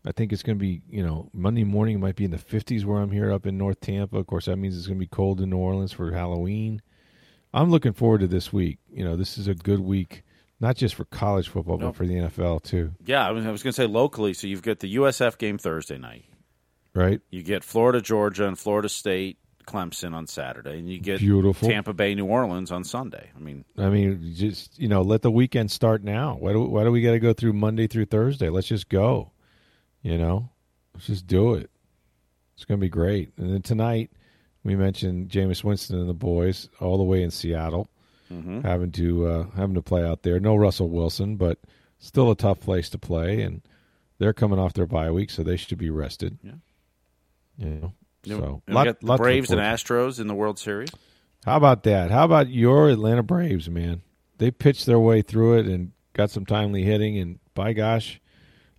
I 0.06 0.14
think 0.14 0.32
it's 0.32 0.44
going 0.44 0.58
to 0.58 0.62
be, 0.62 0.82
you 0.90 1.04
know, 1.04 1.30
Monday 1.34 1.66
morning 1.66 1.96
it 1.96 2.00
might 2.00 2.16
be 2.16 2.24
in 2.24 2.32
the 2.32 2.38
50s 2.38 2.86
where 2.86 3.02
I'm 3.02 3.12
here 3.12 3.34
up 3.34 3.46
in 3.46 3.58
North 3.58 3.82
Tampa. 3.82 4.18
Of 4.18 4.28
course, 4.28 4.46
that 4.46 4.56
means 4.56 4.78
it's 4.78 4.88
going 4.88 4.98
to 4.98 5.04
be 5.04 5.08
cold 5.10 5.42
in 5.42 5.50
New 5.50 5.58
Orleans 5.58 5.92
for 5.92 6.10
Halloween. 6.14 6.82
I'm 7.54 7.70
looking 7.70 7.92
forward 7.92 8.22
to 8.22 8.28
this 8.28 8.54
week. 8.54 8.78
You 8.90 9.04
know, 9.04 9.18
this 9.18 9.38
is 9.38 9.50
a 9.50 9.54
good 9.56 9.82
week, 9.82 10.24
not 10.62 10.78
just 10.78 10.96
for 10.96 11.04
college 11.04 11.50
football, 11.50 11.78
Nope. 11.78 11.90
but 11.94 11.98
for 11.98 12.06
the 12.08 12.14
NFL 12.14 12.64
too. 12.64 12.94
Yeah, 13.06 13.28
I 13.28 13.32
was, 13.32 13.46
I 13.46 13.52
was 13.52 13.62
going 13.62 13.74
to 13.74 13.76
say 13.82 13.88
locally. 13.88 14.34
So 14.34 14.48
you've 14.48 14.62
got 14.62 14.80
the 14.80 14.96
USF 14.96 15.38
game 15.38 15.58
Thursday 15.58 15.98
night. 15.98 16.24
Right? 17.00 17.22
You 17.30 17.44
get 17.44 17.64
Florida, 17.64 18.02
Georgia, 18.02 18.48
and 18.48 18.58
Florida 18.58 18.90
State, 18.90 19.38
Clemson 19.66 20.14
on 20.14 20.28
Saturday, 20.28 20.80
and 20.80 20.90
you 20.90 21.00
get 21.00 21.20
Beautiful. 21.20 21.70
Tampa 21.70 21.94
Bay, 21.94 22.16
New 22.16 22.26
Orleans 22.26 22.72
on 22.72 22.84
Sunday. 22.84 23.30
I 23.36 23.40
mean, 23.40 23.66
I 23.78 23.90
mean, 23.90 24.34
just 24.36 24.78
you 24.80 24.88
know, 24.88 25.02
let 25.02 25.22
the 25.22 25.32
weekend 25.32 25.72
start 25.72 26.04
now. 26.04 26.36
Why 26.40 26.54
do 26.54 26.62
why 26.64 26.84
do 26.84 26.92
we 26.92 27.02
got 27.02 27.12
to 27.12 27.20
go 27.20 27.34
through 27.34 27.54
Monday 27.54 27.88
through 27.88 28.06
Thursday? 28.06 28.50
Let's 28.50 28.68
just 28.68 28.90
go. 28.90 29.32
You 30.02 30.18
know, 30.18 30.50
let's 30.94 31.08
just 31.08 31.28
do 31.28 31.54
it. 31.56 31.70
It's 32.56 32.66
going 32.66 32.80
to 32.80 32.84
be 32.84 32.90
great. 32.90 33.32
And 33.38 33.54
then 33.54 33.62
tonight, 33.62 34.12
we 34.64 34.76
mentioned 34.76 35.30
Jameis 35.30 35.64
Winston 35.64 36.00
and 36.00 36.10
the 36.10 36.14
boys 36.14 36.70
all 36.80 36.98
the 36.98 37.04
way 37.04 37.22
in 37.22 37.32
Seattle, 37.32 37.90
mhm. 38.32 38.64
having 38.64 38.92
to 38.94 39.28
uh, 39.28 39.46
having 39.56 39.76
to 39.76 39.82
play 39.82 40.04
out 40.04 40.24
there. 40.24 40.40
No 40.40 40.56
Russell 40.56 40.90
Wilson, 40.90 41.38
but 41.38 41.60
still 42.00 42.32
a 42.32 42.36
tough 42.36 42.60
place 42.60 42.90
to 42.90 42.98
play, 42.98 43.42
and 43.42 43.62
they're 44.18 44.34
coming 44.34 44.60
off 44.60 44.74
their 44.74 44.88
bye 44.88 45.12
week, 45.12 45.30
so 45.30 45.44
they 45.44 45.58
should 45.58 45.78
be 45.78 45.90
rested. 45.90 46.40
Yeah. 46.44 46.54
You 47.60 47.70
know, 47.70 47.94
You 48.24 48.38
know, 48.38 48.62
so 48.68 48.74
lot- 48.74 48.86
got 48.86 49.00
the 49.02 49.18
Braves 49.18 49.52
and. 49.52 49.60
Astros 49.60 50.20
in 50.20 50.28
the 50.28 50.36
World 50.36 50.58
Series. 50.58 50.90
How 51.46 51.58
about 51.58 51.84
that? 51.84 52.12
How 52.12 52.26
about 52.26 52.50
your 52.50 52.90
Atlanta 52.90 53.24
Braves, 53.24 53.70
man? 53.70 54.02
They 54.38 54.52
pitched 54.52 54.86
their 54.86 55.00
way 55.00 55.22
through 55.22 55.60
it 55.60 55.66
and 55.66 55.92
got 56.14 56.32
some 56.32 56.46
timely 56.46 56.84
hitting, 56.84 57.18
and 57.18 57.40
by 57.54 57.74
gosh, 57.74 58.22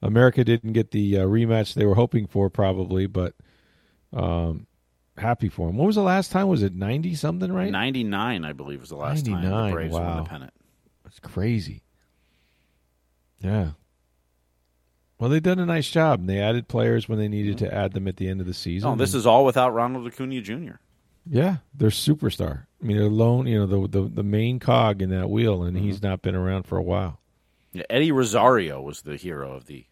America 0.03 0.45
didn't 0.45 0.73
get 0.73 0.91
the 0.91 1.19
uh, 1.19 1.25
rematch 1.27 1.75
they 1.75 1.85
were 1.87 1.95
hoping 1.95 2.27
for, 2.27 2.49
probably, 2.49 3.07
but 3.07 3.35
um, 4.13 4.67
happy 5.17 5.49
for 5.49 5.67
them. 5.67 5.77
When 5.77 5.87
was 5.87 5.97
the 5.97 6.03
last 6.03 6.33
time? 6.33 6.49
Was 6.49 6.63
it 6.63 6.75
ninety 6.75 7.15
something? 7.15 7.53
Right? 7.53 7.71
Ninety 7.71 8.05
nine, 8.05 8.45
I 8.45 8.53
believe, 8.53 8.81
was 8.81 8.91
the 8.91 8.97
last 8.97 9.27
time 9.27 9.35
99, 9.35 9.67
the 9.67 9.73
Braves 9.73 9.93
won 9.93 10.17
the 10.17 10.25
pennant. 10.25 10.53
It's 11.07 11.19
crazy. 11.21 11.83
Yeah. 13.41 13.71
Well, 15.21 15.29
they've 15.29 15.43
done 15.43 15.59
a 15.59 15.67
nice 15.67 15.91
job. 15.91 16.21
and 16.21 16.29
They 16.29 16.41
added 16.41 16.67
players 16.67 17.07
when 17.07 17.19
they 17.19 17.29
needed 17.29 17.59
to 17.59 17.73
add 17.73 17.93
them 17.93 18.09
at 18.09 18.17
the 18.17 18.27
end 18.27 18.41
of 18.41 18.47
the 18.47 18.55
season. 18.55 18.89
Oh, 18.89 18.97
this 18.97 19.13
and- 19.13 19.21
is 19.21 19.27
all 19.27 19.45
without 19.45 19.75
Ronald 19.75 20.07
Acuna 20.07 20.41
Jr. 20.41 20.77
Yeah, 21.27 21.59
they're 21.75 21.91
superstar. 21.91 22.65
I 22.83 22.87
mean, 22.87 22.97
they're 22.97 23.07
alone. 23.07 23.47
You 23.47 23.61
know, 23.61 23.67
the 23.67 24.01
the 24.01 24.09
the 24.09 24.23
main 24.23 24.59
cog 24.59 25.03
in 25.03 25.11
that 25.11 25.29
wheel, 25.29 25.63
and 25.63 25.77
mm-hmm. 25.77 25.85
he's 25.85 26.03
not 26.03 26.23
been 26.23 26.35
around 26.35 26.63
for 26.63 26.79
a 26.79 26.83
while. 26.83 27.21
Yeah, 27.73 27.83
Eddie 27.91 28.11
Rosario 28.11 28.81
was 28.81 29.03
the 29.03 29.17
hero 29.17 29.53
of 29.53 29.67
the 29.67 29.85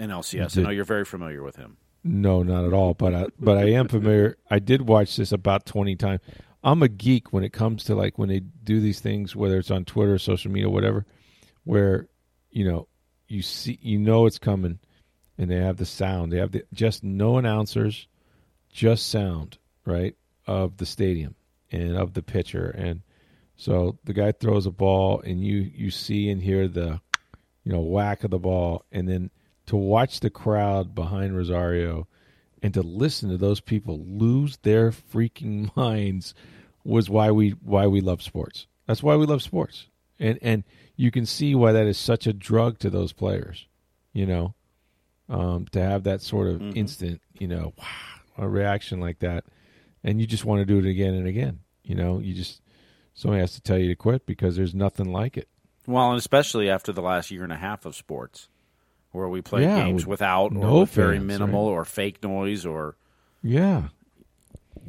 NLCS. 0.00 0.58
I 0.58 0.62
know 0.62 0.70
you're 0.70 0.84
very 0.84 1.04
familiar 1.04 1.42
with 1.42 1.56
him. 1.56 1.76
No, 2.02 2.42
not 2.42 2.64
at 2.64 2.72
all. 2.72 2.94
But 2.94 3.14
I, 3.14 3.26
but 3.38 3.58
I 3.58 3.72
am 3.72 3.88
familiar. 3.88 4.38
I 4.50 4.58
did 4.58 4.88
watch 4.88 5.16
this 5.16 5.32
about 5.32 5.66
twenty 5.66 5.94
times. 5.94 6.22
I'm 6.64 6.82
a 6.82 6.88
geek 6.88 7.34
when 7.34 7.44
it 7.44 7.52
comes 7.52 7.84
to 7.84 7.94
like 7.94 8.16
when 8.16 8.30
they 8.30 8.40
do 8.40 8.80
these 8.80 9.00
things, 9.00 9.36
whether 9.36 9.58
it's 9.58 9.70
on 9.70 9.84
Twitter, 9.84 10.18
social 10.18 10.50
media, 10.50 10.70
whatever, 10.70 11.04
where 11.64 12.08
you 12.50 12.64
know 12.64 12.88
you 13.30 13.42
see 13.42 13.78
you 13.82 13.98
know 13.98 14.26
it's 14.26 14.38
coming, 14.38 14.78
and 15.38 15.50
they 15.50 15.56
have 15.56 15.76
the 15.76 15.86
sound. 15.86 16.32
They 16.32 16.38
have 16.38 16.52
the 16.52 16.64
just 16.72 17.04
no 17.04 17.38
announcers, 17.38 18.06
just 18.70 19.08
sound 19.08 19.58
right 19.84 20.16
of 20.46 20.76
the 20.76 20.86
stadium 20.86 21.34
and 21.70 21.96
of 21.96 22.14
the 22.14 22.22
pitcher, 22.22 22.70
and 22.70 23.02
so 23.56 23.98
the 24.04 24.14
guy 24.14 24.32
throws 24.32 24.66
a 24.66 24.70
ball, 24.70 25.20
and 25.20 25.44
you 25.44 25.70
you 25.74 25.90
see 25.90 26.30
and 26.30 26.42
hear 26.42 26.68
the 26.68 27.00
you 27.64 27.72
know 27.72 27.80
whack 27.80 28.24
of 28.24 28.30
the 28.30 28.38
ball, 28.38 28.84
and 28.90 29.08
then 29.08 29.30
to 29.66 29.76
watch 29.76 30.20
the 30.20 30.30
crowd 30.30 30.94
behind 30.94 31.36
Rosario 31.36 32.08
and 32.62 32.74
to 32.74 32.82
listen 32.82 33.30
to 33.30 33.36
those 33.36 33.60
people 33.60 34.04
lose 34.04 34.58
their 34.58 34.90
freaking 34.90 35.74
minds 35.76 36.34
was 36.84 37.08
why 37.10 37.30
we 37.30 37.50
why 37.50 37.86
we 37.86 38.00
love 38.00 38.22
sports. 38.22 38.66
That's 38.86 39.02
why 39.02 39.16
we 39.16 39.26
love 39.26 39.42
sports. 39.42 39.86
And 40.18 40.38
and 40.42 40.64
you 41.00 41.10
can 41.10 41.24
see 41.26 41.54
why 41.54 41.72
that 41.72 41.86
is 41.86 41.98
such 41.98 42.26
a 42.26 42.32
drug 42.32 42.78
to 42.78 42.90
those 42.90 43.12
players, 43.12 43.66
you 44.12 44.26
know. 44.26 44.54
Um, 45.28 45.66
to 45.72 45.80
have 45.80 46.02
that 46.04 46.22
sort 46.22 46.48
of 46.48 46.76
instant, 46.76 47.20
you 47.38 47.46
know, 47.46 47.72
wow, 47.78 47.86
a 48.36 48.48
reaction 48.48 48.98
like 48.98 49.20
that 49.20 49.44
and 50.02 50.20
you 50.20 50.26
just 50.26 50.44
want 50.44 50.60
to 50.60 50.64
do 50.64 50.78
it 50.78 50.90
again 50.90 51.14
and 51.14 51.26
again. 51.26 51.60
You 51.82 51.94
know, 51.94 52.18
you 52.18 52.34
just 52.34 52.60
somebody 53.14 53.40
has 53.40 53.52
to 53.54 53.60
tell 53.60 53.78
you 53.78 53.88
to 53.88 53.94
quit 53.96 54.26
because 54.26 54.56
there's 54.56 54.74
nothing 54.74 55.12
like 55.12 55.36
it. 55.36 55.48
Well, 55.86 56.10
and 56.10 56.18
especially 56.18 56.70
after 56.70 56.92
the 56.92 57.02
last 57.02 57.30
year 57.30 57.42
and 57.44 57.52
a 57.52 57.56
half 57.56 57.84
of 57.84 57.96
sports, 57.96 58.48
where 59.12 59.28
we 59.28 59.40
played 59.40 59.64
Yeah, 59.64 59.84
games 59.84 60.06
with 60.06 60.20
without 60.20 60.52
no 60.52 60.68
or 60.68 60.80
with 60.80 60.90
very 60.90 61.18
minimal 61.18 61.68
right. 61.68 61.74
or 61.80 61.84
fake 61.84 62.22
noise 62.22 62.64
or 62.66 62.96
Yeah. 63.42 63.88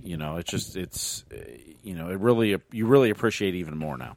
you 0.01 0.17
know, 0.17 0.37
it's 0.37 0.51
just 0.51 0.75
it's 0.75 1.25
you 1.83 1.95
know, 1.95 2.09
it 2.09 2.19
really 2.19 2.57
you 2.71 2.85
really 2.85 3.09
appreciate 3.09 3.55
even 3.55 3.77
more 3.77 3.97
now. 3.97 4.15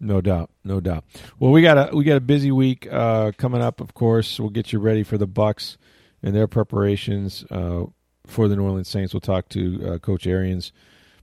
No 0.00 0.20
doubt, 0.20 0.50
no 0.62 0.80
doubt. 0.80 1.04
Well, 1.40 1.50
we 1.50 1.60
got 1.60 1.92
a 1.92 1.96
we 1.96 2.04
got 2.04 2.16
a 2.16 2.20
busy 2.20 2.52
week 2.52 2.86
uh, 2.90 3.32
coming 3.36 3.60
up. 3.60 3.80
Of 3.80 3.94
course, 3.94 4.38
we'll 4.38 4.50
get 4.50 4.72
you 4.72 4.78
ready 4.78 5.02
for 5.02 5.18
the 5.18 5.26
Bucs 5.26 5.76
and 6.22 6.36
their 6.36 6.46
preparations 6.46 7.44
uh, 7.50 7.84
for 8.26 8.46
the 8.46 8.54
New 8.54 8.62
Orleans 8.62 8.88
Saints. 8.88 9.12
We'll 9.12 9.20
talk 9.20 9.48
to 9.50 9.94
uh, 9.94 9.98
Coach 9.98 10.26
Arians 10.26 10.70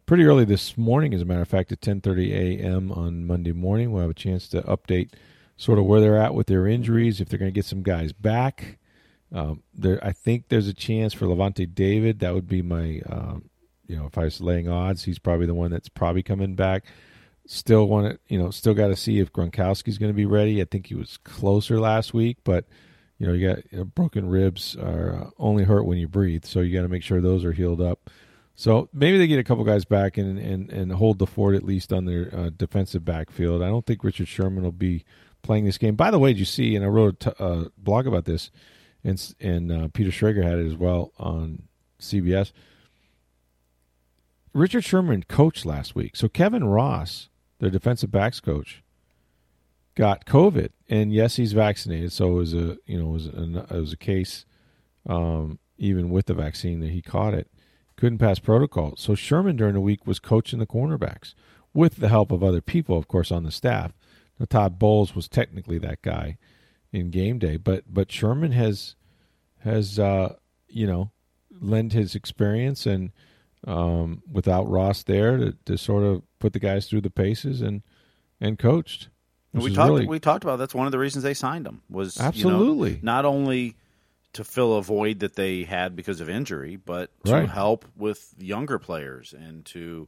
pretty 0.06 0.26
early 0.26 0.44
this 0.44 0.78
morning, 0.78 1.14
as 1.14 1.22
a 1.22 1.26
matter 1.26 1.42
of 1.42 1.48
fact, 1.48 1.72
at 1.72 1.80
ten 1.80 2.02
thirty 2.02 2.34
a.m. 2.34 2.92
on 2.92 3.26
Monday 3.26 3.54
morning. 3.54 3.92
We'll 3.92 4.02
have 4.02 4.12
a 4.12 4.14
chance 4.14 4.50
to 4.50 4.62
update 4.64 5.14
sort 5.56 5.80
of 5.80 5.86
where 5.86 6.02
they're 6.02 6.18
at 6.18 6.36
with 6.36 6.48
their 6.48 6.68
injuries, 6.68 7.22
if 7.22 7.30
they're 7.30 7.40
going 7.40 7.52
to 7.52 7.56
get 7.56 7.66
some 7.66 7.82
guys 7.82 8.12
back. 8.12 8.78
Um, 9.32 9.64
there, 9.74 10.04
I 10.04 10.12
think 10.12 10.50
there's 10.50 10.68
a 10.68 10.74
chance 10.74 11.14
for 11.14 11.28
Lavonte 11.28 11.74
David. 11.74 12.20
That 12.20 12.34
would 12.34 12.48
be 12.48 12.62
my, 12.62 13.02
um, 13.10 13.50
you 13.88 13.96
know, 13.96 14.06
if 14.06 14.18
I 14.18 14.26
was 14.26 14.42
laying 14.42 14.68
odds, 14.68 15.06
he's 15.06 15.20
probably 15.20 15.46
the 15.46 15.56
one 15.56 15.72
that's 15.72 15.90
probably 15.90 16.24
coming 16.24 16.56
back. 16.56 16.84
Still 17.48 17.88
want 17.88 18.12
to, 18.14 18.20
you 18.28 18.40
know, 18.40 18.50
still 18.50 18.74
got 18.74 18.88
to 18.88 18.96
see 18.96 19.20
if 19.20 19.32
Gronkowski's 19.32 19.98
going 19.98 20.12
to 20.12 20.16
be 20.16 20.26
ready. 20.26 20.62
I 20.62 20.66
think 20.66 20.88
he 20.88 20.96
was 20.96 21.18
closer 21.18 21.80
last 21.80 22.14
week, 22.14 22.38
but 22.44 22.66
you 23.18 23.28
know, 23.28 23.34
you 23.34 23.48
got 23.48 23.60
you 23.72 23.78
know, 23.80 23.86
broken 23.86 24.28
ribs 24.28 24.76
are 24.76 25.16
uh, 25.16 25.30
only 25.38 25.64
hurt 25.64 25.86
when 25.86 25.98
you 25.98 26.08
breathe, 26.08 26.46
so 26.46 26.60
you 26.60 26.76
got 26.76 26.82
to 26.82 26.90
make 26.90 27.04
sure 27.04 27.22
those 27.22 27.46
are 27.46 27.52
healed 27.54 27.82
up. 27.82 28.10
So 28.56 28.90
maybe 28.94 29.18
they 29.18 29.28
get 29.28 29.40
a 29.40 29.44
couple 29.44 29.64
guys 29.64 29.86
back 29.86 30.18
and 30.18 30.40
and, 30.40 30.72
and 30.72 30.92
hold 30.94 31.20
the 31.20 31.28
fort 31.28 31.56
at 31.56 31.64
least 31.64 31.94
on 31.94 32.06
their 32.06 32.30
uh, 32.36 32.50
defensive 32.56 33.06
backfield. 33.06 33.62
I 33.62 33.68
don't 33.68 33.86
think 33.86 34.04
Richard 34.04 34.28
Sherman 34.28 34.64
will 34.64 34.72
be 34.72 35.06
playing 35.44 35.66
this 35.66 35.78
game. 35.78 35.96
By 35.96 36.12
the 36.12 36.20
way, 36.20 36.34
did 36.34 36.40
you 36.40 36.46
see? 36.46 36.76
And 36.76 36.84
I 36.84 36.88
wrote 36.88 37.26
a 37.26 37.30
t- 37.30 37.36
uh, 37.40 37.64
blog 37.78 38.08
about 38.08 38.26
this, 38.26 38.52
and 39.04 39.36
and 39.40 39.72
uh, 39.72 39.88
Peter 39.94 40.10
Schrager 40.10 40.44
had 40.44 40.58
it 40.58 40.66
as 40.66 40.76
well 40.76 41.12
on 41.18 41.64
CBS. 42.00 42.52
Richard 44.54 44.84
Sherman 44.86 45.24
coached 45.24 45.66
last 45.66 45.96
week, 45.96 46.16
so 46.16 46.30
Kevin 46.30 46.64
Ross, 46.64 47.30
their 47.66 47.72
defensive 47.72 48.12
backs 48.12 48.40
coach, 48.40 48.84
got 49.96 50.26
COVID, 50.26 50.70
and 50.88 51.12
yes, 51.12 51.38
he's 51.38 51.54
vaccinated. 51.54 52.12
So 52.12 52.28
it 52.28 52.36
was 52.36 52.54
a 52.54 52.78
you 52.86 53.00
know 53.00 53.10
it 53.10 53.14
was 53.14 53.26
a, 53.26 53.66
it 53.72 53.80
was 53.80 53.94
a 53.94 53.98
case, 53.98 54.46
um, 55.08 55.58
even 55.80 56.12
with 56.12 56.28
the 56.28 56.36
vaccine 56.36 56.80
that 56.82 56.92
he 56.92 57.02
caught 57.02 57.34
it, 57.34 57.50
couldn't 57.98 58.20
pass 58.20 58.38
protocol. 58.38 58.94
So 58.98 59.16
Sherman 59.16 59.56
during 59.56 59.74
the 59.74 59.82
week 59.82 60.06
was 60.06 60.20
coaching 60.20 60.60
the 60.60 60.68
cornerbacks 60.68 61.34
with 61.74 61.96
the 61.96 62.10
help 62.10 62.32
of 62.32 62.44
other 62.44 62.62
people, 62.62 62.98
of 62.98 63.08
course, 63.08 63.32
on 63.32 63.44
the 63.44 63.52
staff. 63.52 63.94
Now, 64.40 64.46
Todd 64.48 64.78
Bowles 64.78 65.16
was 65.16 65.28
technically 65.28 65.80
that 65.80 66.04
guy 66.04 66.38
in 66.92 67.10
game 67.10 67.40
day, 67.40 67.58
but 67.58 67.86
but 67.92 68.12
Sherman 68.12 68.52
has 68.52 68.96
has 69.62 69.98
uh, 69.98 70.36
you 70.68 70.86
know 70.86 71.10
lend 71.60 71.94
his 71.94 72.14
experience 72.14 72.86
and 72.86 73.12
um, 73.66 74.22
without 74.32 74.70
Ross 74.70 75.02
there 75.02 75.38
to, 75.38 75.58
to 75.66 75.80
sort 75.80 76.04
of 76.04 76.22
put 76.46 76.54
the 76.54 76.60
guys 76.60 76.88
through 76.88 77.02
the 77.02 77.10
paces 77.10 77.62
and 77.62 77.82
and 78.40 78.60
coached. 78.60 79.10
We 79.54 79.74
talked 79.74 79.90
really- 79.90 80.06
we 80.06 80.20
talked 80.20 80.44
about 80.44 80.58
that's 80.58 80.76
one 80.76 80.86
of 80.86 80.92
the 80.92 81.00
reasons 81.00 81.24
they 81.24 81.34
signed 81.34 81.66
him 81.66 81.82
was 81.90 82.18
you 82.18 82.22
know, 82.24 82.28
Absolutely. 82.28 83.00
not 83.02 83.26
only 83.26 83.76
to 84.34 84.44
fill 84.44 84.76
a 84.76 84.84
void 84.84 85.20
that 85.20 85.36
they 85.36 85.64
had 85.64 85.96
because 85.96 86.20
of 86.22 86.30
injury, 86.30 86.76
but 86.76 87.10
to 87.24 87.32
Right. 87.32 87.50
help 87.50 87.86
with 87.96 88.34
younger 88.38 88.78
players 88.78 89.34
and 89.34 89.66
to 89.68 90.08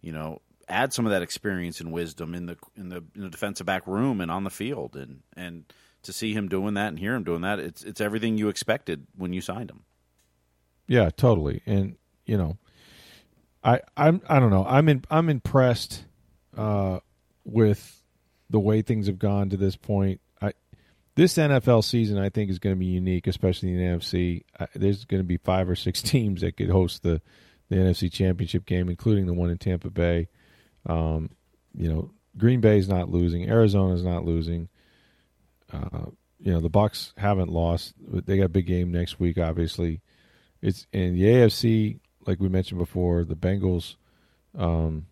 you 0.00 0.12
know 0.12 0.40
add 0.68 0.92
some 0.92 1.06
of 1.06 1.10
that 1.12 1.22
experience 1.22 1.80
and 1.80 1.92
wisdom 1.92 2.34
in 2.34 2.46
the 2.46 2.56
in 2.76 2.88
the 2.88 3.04
in 3.14 3.20
the 3.22 3.30
defensive 3.30 3.66
back 3.66 3.86
room 3.86 4.20
and 4.20 4.30
on 4.30 4.42
the 4.44 4.50
field 4.50 4.96
and 4.96 5.22
and 5.36 5.64
to 6.02 6.12
see 6.12 6.32
him 6.32 6.48
doing 6.48 6.74
that 6.74 6.88
and 6.88 6.98
hear 6.98 7.14
him 7.14 7.24
doing 7.24 7.42
that 7.42 7.58
it's 7.60 7.82
it's 7.84 8.00
everything 8.00 8.36
you 8.38 8.48
expected 8.48 9.06
when 9.16 9.32
you 9.32 9.40
signed 9.40 9.70
him. 9.70 9.84
Yeah, 10.88 11.10
totally. 11.10 11.60
And 11.66 11.96
you 12.24 12.36
know, 12.38 12.56
I 13.62 13.80
I'm 13.96 14.20
I 14.28 14.38
don't 14.40 14.50
know. 14.50 14.64
I'm 14.66 14.88
in 14.88 15.04
I'm 15.10 15.28
impressed 15.28 16.04
uh, 16.56 17.00
with 17.44 18.02
the 18.50 18.60
way 18.60 18.82
things 18.82 19.06
have 19.06 19.18
gone 19.18 19.50
to 19.50 19.56
this 19.56 19.76
point. 19.76 20.20
I 20.40 20.52
this 21.14 21.34
NFL 21.34 21.84
season 21.84 22.18
I 22.18 22.28
think 22.28 22.50
is 22.50 22.58
going 22.58 22.74
to 22.74 22.78
be 22.80 22.86
unique, 22.86 23.26
especially 23.26 23.70
in 23.70 23.78
the 23.78 23.84
NFC. 23.84 24.44
I, 24.58 24.66
there's 24.74 25.04
going 25.04 25.22
to 25.22 25.26
be 25.26 25.38
five 25.38 25.68
or 25.68 25.76
six 25.76 26.02
teams 26.02 26.40
that 26.42 26.56
could 26.56 26.70
host 26.70 27.02
the 27.02 27.20
the 27.68 27.76
NFC 27.76 28.10
Championship 28.10 28.64
game, 28.64 28.88
including 28.88 29.26
the 29.26 29.34
one 29.34 29.50
in 29.50 29.58
Tampa 29.58 29.90
Bay. 29.90 30.28
Um, 30.86 31.30
you 31.74 31.88
know, 31.92 32.10
Green 32.36 32.60
Bay's 32.60 32.88
not 32.88 33.10
losing. 33.10 33.48
Arizona's 33.48 34.02
not 34.02 34.24
losing. 34.24 34.68
Uh, 35.70 36.06
you 36.40 36.52
know, 36.52 36.60
the 36.60 36.70
Bucs 36.70 37.12
haven't 37.18 37.50
lost. 37.50 37.92
They 38.00 38.38
got 38.38 38.44
a 38.44 38.48
big 38.48 38.66
game 38.66 38.90
next 38.90 39.20
week, 39.20 39.36
obviously 39.36 40.00
it's 40.62 40.86
in 40.92 41.14
the 41.14 41.22
AFC, 41.22 41.98
like 42.28 42.40
we 42.40 42.48
mentioned 42.50 42.78
before, 42.78 43.24
the 43.24 43.34
Bengals 43.34 43.96
um, 44.56 45.06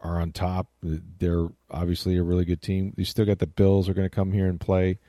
are 0.00 0.20
on 0.20 0.30
top. 0.30 0.68
They're 0.80 1.48
obviously 1.68 2.16
a 2.16 2.22
really 2.22 2.44
good 2.44 2.62
team. 2.62 2.94
You 2.96 3.04
still 3.04 3.26
got 3.26 3.40
the 3.40 3.46
Bills 3.48 3.88
are 3.88 3.94
going 3.94 4.08
to 4.08 4.14
come 4.14 4.30
here 4.30 4.46
and 4.46 4.60
play 4.60 5.00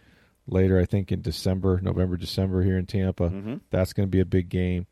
later. 0.47 0.79
I 0.79 0.85
think 0.85 1.11
in 1.11 1.21
December, 1.21 1.79
November, 1.81 2.17
December 2.17 2.63
here 2.63 2.79
in 2.79 2.87
Tampa. 2.87 3.29
Mhm. 3.29 3.61
That's 3.69 3.93
going 3.93 4.07
to 4.07 4.11
be 4.11 4.21
a 4.21 4.25
big 4.25 4.49
game. 4.49 4.87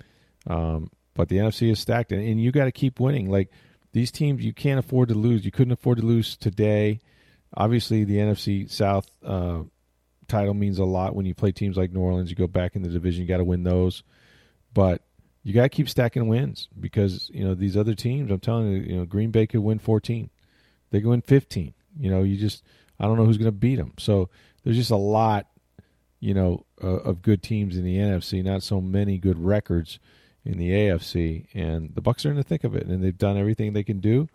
Um, 0.46 0.92
but 1.16 1.28
the 1.28 1.38
NFC 1.38 1.72
is 1.72 1.80
stacked, 1.80 2.12
and, 2.12 2.22
and 2.26 2.40
you 2.40 2.52
got 2.52 2.66
to 2.66 2.72
keep 2.72 3.00
winning. 3.00 3.28
Like 3.30 3.50
these 3.92 4.12
teams, 4.12 4.46
you 4.46 4.54
can't 4.54 4.80
afford 4.80 5.10
to 5.10 5.16
lose. 5.16 5.44
You 5.44 5.52
couldn't 5.52 5.74
afford 5.74 5.98
to 5.98 6.06
lose 6.06 6.38
today. 6.38 7.00
Obviously, 7.54 8.04
the 8.04 8.18
NFC 8.18 8.70
South 8.70 9.10
uh, 9.26 9.64
title 10.28 10.54
means 10.54 10.78
a 10.78 10.86
lot 10.86 11.16
when 11.16 11.26
you 11.26 11.34
play 11.34 11.52
teams 11.52 11.78
like 11.78 11.92
New 11.92 12.00
Orleans. 12.00 12.30
You 12.30 12.36
go 12.36 12.48
back 12.48 12.76
in 12.76 12.84
the 12.84 12.90
division, 12.90 13.24
you 13.24 13.28
got 13.28 13.38
to 13.38 13.44
win 13.44 13.64
those. 13.64 14.04
But 14.74 15.02
you 15.44 15.54
got 15.54 15.64
to 15.64 15.70
keep 15.70 15.90
stacking 15.90 16.28
wins 16.28 16.68
because 16.80 17.30
you 17.34 17.44
know 17.44 17.56
these 17.56 17.76
other 17.76 17.96
teams. 17.96 18.32
I'm 18.32 18.40
telling 18.40 18.72
you, 18.72 18.78
you 18.80 18.96
know 18.98 19.06
Green 19.06 19.32
Bay 19.32 19.48
could 19.48 19.62
win 19.62 19.80
14. 19.80 20.30
They 20.92 21.00
could 21.00 21.10
win 21.10 21.22
15. 21.22 21.74
You 22.00 22.12
know, 22.12 22.24
you 22.24 22.38
just 22.38 22.64
I 23.00 23.06
don't 23.06 23.18
know 23.18 23.26
who's 23.26 23.38
going 23.38 23.46
to 23.46 23.52
beat 23.52 23.78
them. 23.78 23.94
So 23.98 24.30
there's 24.64 24.78
just 24.78 24.92
a 24.92 24.98
lot, 24.98 25.48
you 26.20 26.34
know, 26.34 26.66
uh, 26.84 26.88
of 26.88 27.22
good 27.22 27.42
teams 27.42 27.76
in 27.76 27.84
the 27.84 27.98
NFC. 27.98 28.44
Not 28.44 28.64
so 28.64 28.80
many 28.80 29.18
good 29.18 29.44
records 29.44 30.00
in 30.46 30.58
the 30.58 30.70
AFC, 30.70 31.48
and 31.54 31.94
the 31.96 32.02
Bucs 32.02 32.26
are 32.26 32.32
in 32.32 32.36
the 32.36 32.44
thick 32.44 32.64
of 32.64 32.76
it, 32.76 32.88
and 32.88 33.04
they've 33.04 33.18
done 33.18 33.38
everything 33.38 33.74
they 33.74 33.84
can 33.84 34.00
do. 34.00 34.28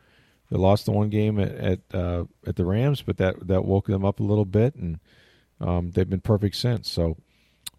They 0.51 0.57
lost 0.57 0.87
the 0.87 0.93
one 0.93 1.11
game 1.11 1.39
at 1.41 1.53
at, 1.53 1.81
uh, 1.93 2.25
at 2.47 2.57
the 2.57 2.65
Rams, 2.65 3.03
but 3.03 3.17
that 3.19 3.47
that 3.47 3.65
woke 3.65 3.87
them 3.87 4.05
up 4.05 4.21
a 4.21 4.25
little 4.25 4.45
bit, 4.45 4.75
and 4.75 4.99
um, 5.61 5.93
they've 5.93 6.09
been 6.09 6.21
perfect 6.21 6.57
since. 6.57 6.91
So 6.91 7.17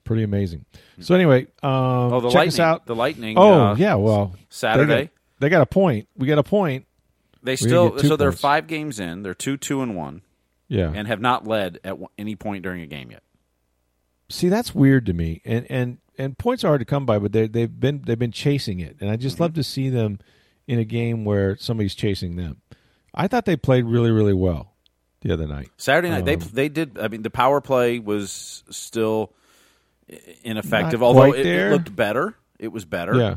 pretty 0.07 0.23
amazing. 0.23 0.65
So 0.99 1.13
anyway, 1.13 1.43
um, 1.61 1.71
Oh, 1.71 2.19
the 2.21 2.29
check 2.29 2.35
lightning. 2.35 2.47
us 2.53 2.59
out. 2.59 2.85
The 2.87 2.95
lightning. 2.95 3.37
Oh 3.37 3.53
uh, 3.67 3.75
yeah, 3.75 3.95
well 3.95 4.35
Saturday. 4.49 4.87
They 4.95 5.01
got, 5.03 5.11
they 5.39 5.49
got 5.49 5.61
a 5.61 5.65
point. 5.67 6.07
We 6.17 6.27
got 6.27 6.39
a 6.39 6.43
point. 6.43 6.85
They 7.43 7.55
still 7.55 7.97
so 7.99 8.15
they're 8.17 8.31
five 8.31 8.67
games 8.67 8.99
in. 8.99 9.21
They're 9.21 9.33
two, 9.35 9.57
two, 9.57 9.81
and 9.81 9.95
one, 9.95 10.21
Yeah. 10.67 10.91
and 10.93 11.07
have 11.07 11.21
not 11.21 11.45
led 11.47 11.79
at 11.83 11.95
any 12.17 12.35
point 12.35 12.63
during 12.63 12.81
a 12.81 12.87
game 12.87 13.11
yet. 13.11 13.21
See, 14.29 14.49
that's 14.49 14.73
weird 14.75 15.05
to 15.05 15.13
me. 15.13 15.41
And 15.45 15.65
and 15.69 15.97
and 16.17 16.37
points 16.37 16.63
are 16.63 16.67
hard 16.69 16.79
to 16.81 16.85
come 16.85 17.05
by, 17.05 17.19
but 17.19 17.31
they 17.31 17.47
they've 17.47 17.79
been 17.79 18.01
they've 18.05 18.19
been 18.19 18.31
chasing 18.31 18.79
it, 18.79 18.97
and 18.99 19.09
I 19.09 19.15
just 19.15 19.39
love 19.39 19.53
to 19.53 19.63
see 19.63 19.89
them 19.89 20.19
in 20.67 20.79
a 20.79 20.83
game 20.83 21.23
where 21.23 21.55
somebody's 21.57 21.95
chasing 21.95 22.35
them. 22.35 22.61
I 23.13 23.27
thought 23.27 23.45
they 23.45 23.55
played 23.55 23.85
really 23.85 24.11
really 24.11 24.33
well 24.33 24.73
the 25.21 25.31
other 25.31 25.47
night. 25.47 25.69
Saturday 25.77 26.09
night, 26.09 26.25
they 26.25 26.33
Um, 26.35 26.41
they 26.53 26.67
did. 26.69 26.97
I 26.99 27.07
mean, 27.07 27.21
the 27.21 27.29
power 27.29 27.61
play 27.61 27.99
was 27.99 28.63
still 28.69 29.31
ineffective, 30.43 30.99
Not 31.01 31.05
although 31.05 31.33
it, 31.33 31.45
it 31.45 31.71
looked 31.71 31.95
better. 31.95 32.35
It 32.59 32.69
was 32.69 32.85
better. 32.85 33.15
Yeah. 33.15 33.35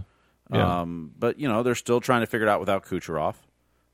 Yeah. 0.53 0.81
Um, 0.81 1.12
but 1.18 1.39
you 1.39 1.49
know, 1.49 1.62
they're 1.62 1.75
still 1.75 2.01
trying 2.01 2.21
to 2.23 2.27
figure 2.27 2.47
it 2.47 2.51
out 2.51 2.61
without 2.61 2.85
Kucherov. 2.85 3.35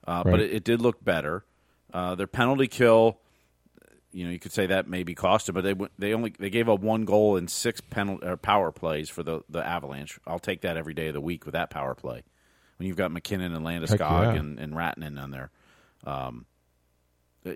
Uh, 0.06 0.22
But 0.24 0.40
it, 0.40 0.52
it 0.52 0.64
did 0.64 0.80
look 0.80 1.04
better. 1.04 1.44
Uh, 1.92 2.14
their 2.14 2.26
penalty 2.26 2.68
kill, 2.68 3.18
you 4.12 4.24
know, 4.24 4.30
you 4.30 4.38
could 4.38 4.52
say 4.52 4.66
that 4.66 4.88
maybe 4.88 5.14
cost 5.14 5.46
them, 5.46 5.54
but 5.54 5.64
they 5.64 5.74
they 5.98 6.14
only 6.14 6.32
they 6.38 6.50
gave 6.50 6.68
up 6.68 6.80
one 6.80 7.04
goal 7.04 7.36
in 7.36 7.48
six 7.48 7.80
penalty 7.80 8.26
or 8.26 8.36
power 8.36 8.72
plays 8.72 9.10
for 9.10 9.22
the 9.22 9.42
the 9.48 9.64
Avalanche. 9.64 10.18
I'll 10.26 10.38
take 10.38 10.62
that 10.62 10.76
every 10.76 10.94
day 10.94 11.08
of 11.08 11.14
the 11.14 11.20
week 11.20 11.44
with 11.44 11.52
that 11.52 11.70
power 11.70 11.94
play. 11.94 12.22
When 12.78 12.86
you've 12.86 12.96
got 12.96 13.10
MacKinnon 13.10 13.54
and 13.54 13.64
Landeskog 13.64 14.00
yeah. 14.00 14.32
and, 14.34 14.58
and 14.58 14.74
Rantanen 14.74 15.22
on 15.22 15.30
there. 15.30 15.50
Um, 16.04 16.44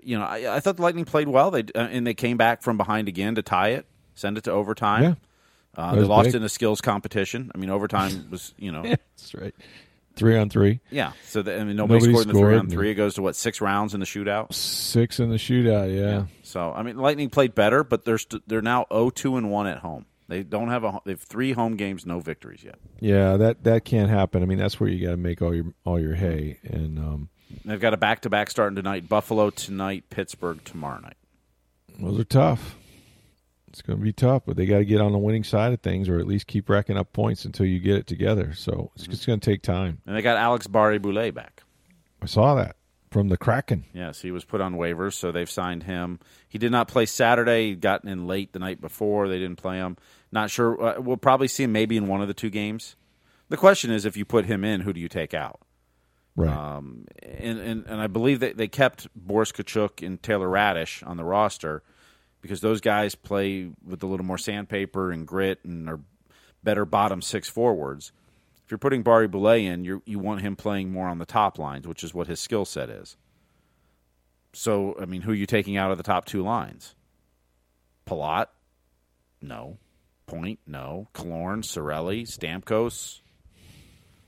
you 0.03 0.17
know, 0.17 0.25
I, 0.25 0.55
I 0.55 0.59
thought 0.59 0.77
the 0.77 0.81
Lightning 0.81 1.05
played 1.05 1.27
well. 1.27 1.51
They 1.51 1.61
uh, 1.75 1.79
and 1.79 2.05
they 2.05 2.13
came 2.13 2.37
back 2.37 2.61
from 2.61 2.77
behind 2.77 3.07
again 3.07 3.35
to 3.35 3.41
tie 3.41 3.69
it, 3.69 3.85
send 4.15 4.37
it 4.37 4.43
to 4.45 4.51
overtime. 4.51 5.03
Yeah. 5.03 5.13
Uh, 5.75 5.95
they 5.95 6.01
lost 6.01 6.27
big. 6.27 6.35
in 6.35 6.43
a 6.43 6.49
skills 6.49 6.81
competition. 6.81 7.51
I 7.55 7.57
mean, 7.57 7.69
overtime 7.69 8.27
was 8.29 8.53
you 8.57 8.71
know 8.71 8.83
That's 8.83 9.33
right. 9.33 9.55
Three 10.17 10.37
on 10.37 10.49
three, 10.49 10.81
yeah. 10.89 11.13
So 11.23 11.41
the, 11.41 11.57
I 11.57 11.63
mean, 11.63 11.77
nobody, 11.77 11.99
Nobody 11.99 12.11
scored 12.11 12.21
in 12.23 12.27
the 12.27 12.33
three 12.33 12.39
scored, 12.41 12.59
on 12.59 12.69
three. 12.69 12.91
It 12.91 12.95
goes 12.95 13.13
to 13.15 13.21
what 13.21 13.37
six 13.37 13.61
rounds 13.61 13.93
in 13.93 14.01
the 14.01 14.05
shootout. 14.05 14.53
six 14.53 15.21
in 15.21 15.29
the 15.29 15.37
shootout. 15.37 15.95
Yeah. 15.95 16.25
So 16.43 16.73
I 16.73 16.83
mean, 16.83 16.97
Lightning 16.97 17.29
played 17.29 17.55
better, 17.55 17.85
but 17.85 18.03
they're 18.03 18.17
st- 18.17 18.45
they're 18.45 18.61
now 18.61 18.85
0-2 18.91 19.37
and 19.37 19.49
one 19.49 19.67
at 19.67 19.77
home. 19.77 20.05
They 20.27 20.43
don't 20.43 20.67
have 20.67 20.83
a 20.83 20.99
they 21.05 21.11
have 21.11 21.21
three 21.21 21.53
home 21.53 21.77
games, 21.77 22.05
no 22.05 22.19
victories 22.19 22.61
yet. 22.61 22.75
Yeah, 22.99 23.37
that 23.37 23.63
that 23.63 23.85
can't 23.85 24.09
happen. 24.09 24.43
I 24.43 24.45
mean, 24.45 24.57
that's 24.57 24.81
where 24.81 24.89
you 24.89 25.01
got 25.05 25.11
to 25.11 25.17
make 25.17 25.41
all 25.41 25.55
your 25.55 25.73
all 25.85 25.99
your 25.99 26.15
hay, 26.15 26.59
and 26.63 26.99
um, 26.99 27.29
They've 27.65 27.79
got 27.79 27.93
a 27.93 27.97
back 27.97 28.21
to 28.21 28.29
back 28.29 28.49
starting 28.49 28.75
tonight. 28.75 29.07
Buffalo 29.07 29.49
tonight, 29.49 30.05
Pittsburgh 30.09 30.63
tomorrow 30.65 30.99
night. 30.99 31.17
those 31.99 32.19
are 32.19 32.23
tough. 32.25 32.75
It's 33.71 33.81
going 33.81 33.97
to 33.97 34.03
be 34.03 34.11
tough, 34.11 34.43
but 34.45 34.57
they 34.57 34.65
got 34.65 34.79
to 34.79 34.85
get 34.85 34.99
on 34.99 35.13
the 35.13 35.17
winning 35.17 35.45
side 35.45 35.71
of 35.71 35.79
things, 35.79 36.09
or 36.09 36.19
at 36.19 36.27
least 36.27 36.45
keep 36.45 36.69
racking 36.69 36.97
up 36.97 37.13
points 37.13 37.45
until 37.45 37.65
you 37.65 37.79
get 37.79 37.95
it 37.95 38.05
together. 38.05 38.53
So 38.53 38.91
it's 38.95 39.07
just 39.07 39.25
going 39.25 39.39
to 39.39 39.49
take 39.49 39.61
time. 39.61 40.01
And 40.05 40.15
they 40.15 40.21
got 40.21 40.37
Alex 40.37 40.67
Barré-Boulet 40.67 41.33
back. 41.33 41.63
I 42.21 42.25
saw 42.25 42.53
that 42.55 42.75
from 43.09 43.29
the 43.29 43.37
Kraken. 43.37 43.85
Yes, 43.93 44.21
he 44.21 44.31
was 44.31 44.43
put 44.43 44.59
on 44.59 44.75
waivers, 44.75 45.13
so 45.13 45.31
they've 45.31 45.49
signed 45.49 45.83
him. 45.83 46.19
He 46.49 46.57
did 46.57 46.71
not 46.71 46.87
play 46.89 47.05
Saturday. 47.05 47.69
He'd 47.69 47.81
gotten 47.81 48.09
in 48.09 48.27
late 48.27 48.53
the 48.53 48.59
night 48.59 48.81
before. 48.81 49.27
They 49.27 49.39
didn't 49.39 49.57
play 49.57 49.77
him. 49.77 49.97
Not 50.31 50.51
sure. 50.51 50.81
Uh, 50.81 51.01
we'll 51.01 51.17
probably 51.17 51.47
see 51.47 51.63
him 51.63 51.71
maybe 51.71 51.97
in 51.97 52.07
one 52.07 52.21
of 52.21 52.27
the 52.27 52.33
two 52.33 52.49
games. 52.49 52.95
The 53.49 53.57
question 53.57 53.91
is, 53.91 54.05
if 54.05 54.15
you 54.17 54.25
put 54.25 54.45
him 54.45 54.63
in, 54.63 54.81
who 54.81 54.93
do 54.93 54.99
you 54.99 55.09
take 55.09 55.33
out? 55.33 55.61
Right. 56.35 56.49
Um, 56.49 57.05
and, 57.21 57.59
and 57.59 57.85
and 57.85 58.01
I 58.01 58.07
believe 58.07 58.39
that 58.39 58.55
they 58.55 58.69
kept 58.69 59.07
Boris 59.15 59.51
Katchouk 59.51 60.05
and 60.05 60.21
Taylor 60.23 60.47
Raddysh 60.47 61.05
on 61.05 61.17
the 61.17 61.25
roster 61.25 61.83
because 62.41 62.61
those 62.61 62.81
guys 62.81 63.15
play 63.15 63.69
with 63.85 64.03
a 64.03 64.07
little 64.07 64.25
more 64.25 64.37
sandpaper 64.37 65.11
and 65.11 65.27
grit 65.27 65.59
and 65.63 65.89
are 65.89 65.99
better 66.63 66.85
bottom 66.85 67.21
six 67.21 67.47
forwards. 67.49 68.11
If 68.65 68.71
you're 68.71 68.77
putting 68.77 69.03
Barré-Boulet 69.03 69.65
in, 69.65 69.83
you 69.83 70.01
you 70.05 70.19
want 70.19 70.41
him 70.41 70.55
playing 70.55 70.91
more 70.91 71.07
on 71.07 71.17
the 71.17 71.25
top 71.25 71.59
lines, 71.59 71.87
which 71.87 72.03
is 72.03 72.13
what 72.13 72.27
his 72.27 72.39
skill 72.39 72.65
set 72.65 72.89
is. 72.89 73.17
So, 74.53 74.95
I 75.01 75.05
mean, 75.05 75.21
who 75.21 75.31
are 75.31 75.35
you 75.35 75.45
taking 75.45 75.77
out 75.77 75.91
of 75.91 75.97
the 75.97 76.03
top 76.03 76.25
two 76.25 76.41
lines? 76.43 76.95
Palat? 78.05 78.47
No. 79.41 79.77
Point? 80.27 80.59
No. 80.67 81.07
Killorn, 81.13 81.63
Cirelli, 81.63 82.23
Stamkos? 82.23 83.21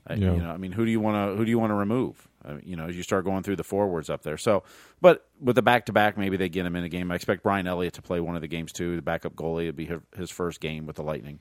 Uh, 0.08 0.14
I, 0.14 0.16
You 0.34 0.42
know, 0.42 0.50
I 0.50 0.56
mean, 0.56 0.72
who 0.72 0.84
do 0.84 0.90
you 0.90 1.00
want 1.00 1.30
to 1.32 1.36
who 1.36 1.44
do 1.44 1.50
you 1.50 1.58
want 1.58 1.70
to 1.70 1.74
remove? 1.74 2.28
Uh, 2.46 2.56
you 2.62 2.76
know, 2.76 2.86
as 2.86 2.96
you 2.96 3.02
start 3.02 3.24
going 3.24 3.42
through 3.42 3.56
the 3.56 3.64
forwards 3.64 4.10
up 4.10 4.22
there. 4.22 4.36
So, 4.36 4.64
but 5.00 5.26
with 5.40 5.56
the 5.56 5.62
back 5.62 5.86
to 5.86 5.92
back, 5.92 6.18
maybe 6.18 6.36
they 6.36 6.48
get 6.48 6.66
him 6.66 6.76
in 6.76 6.84
a 6.84 6.88
game. 6.88 7.10
I 7.10 7.14
expect 7.14 7.42
Brian 7.42 7.66
Elliott 7.66 7.94
to 7.94 8.02
play 8.02 8.20
one 8.20 8.36
of 8.36 8.42
the 8.42 8.48
games 8.48 8.72
too. 8.72 8.96
The 8.96 9.02
backup 9.02 9.34
goalie 9.34 9.62
it'd 9.62 9.76
be 9.76 9.90
his 10.16 10.30
first 10.30 10.60
game 10.60 10.86
with 10.86 10.96
the 10.96 11.02
Lightning 11.02 11.40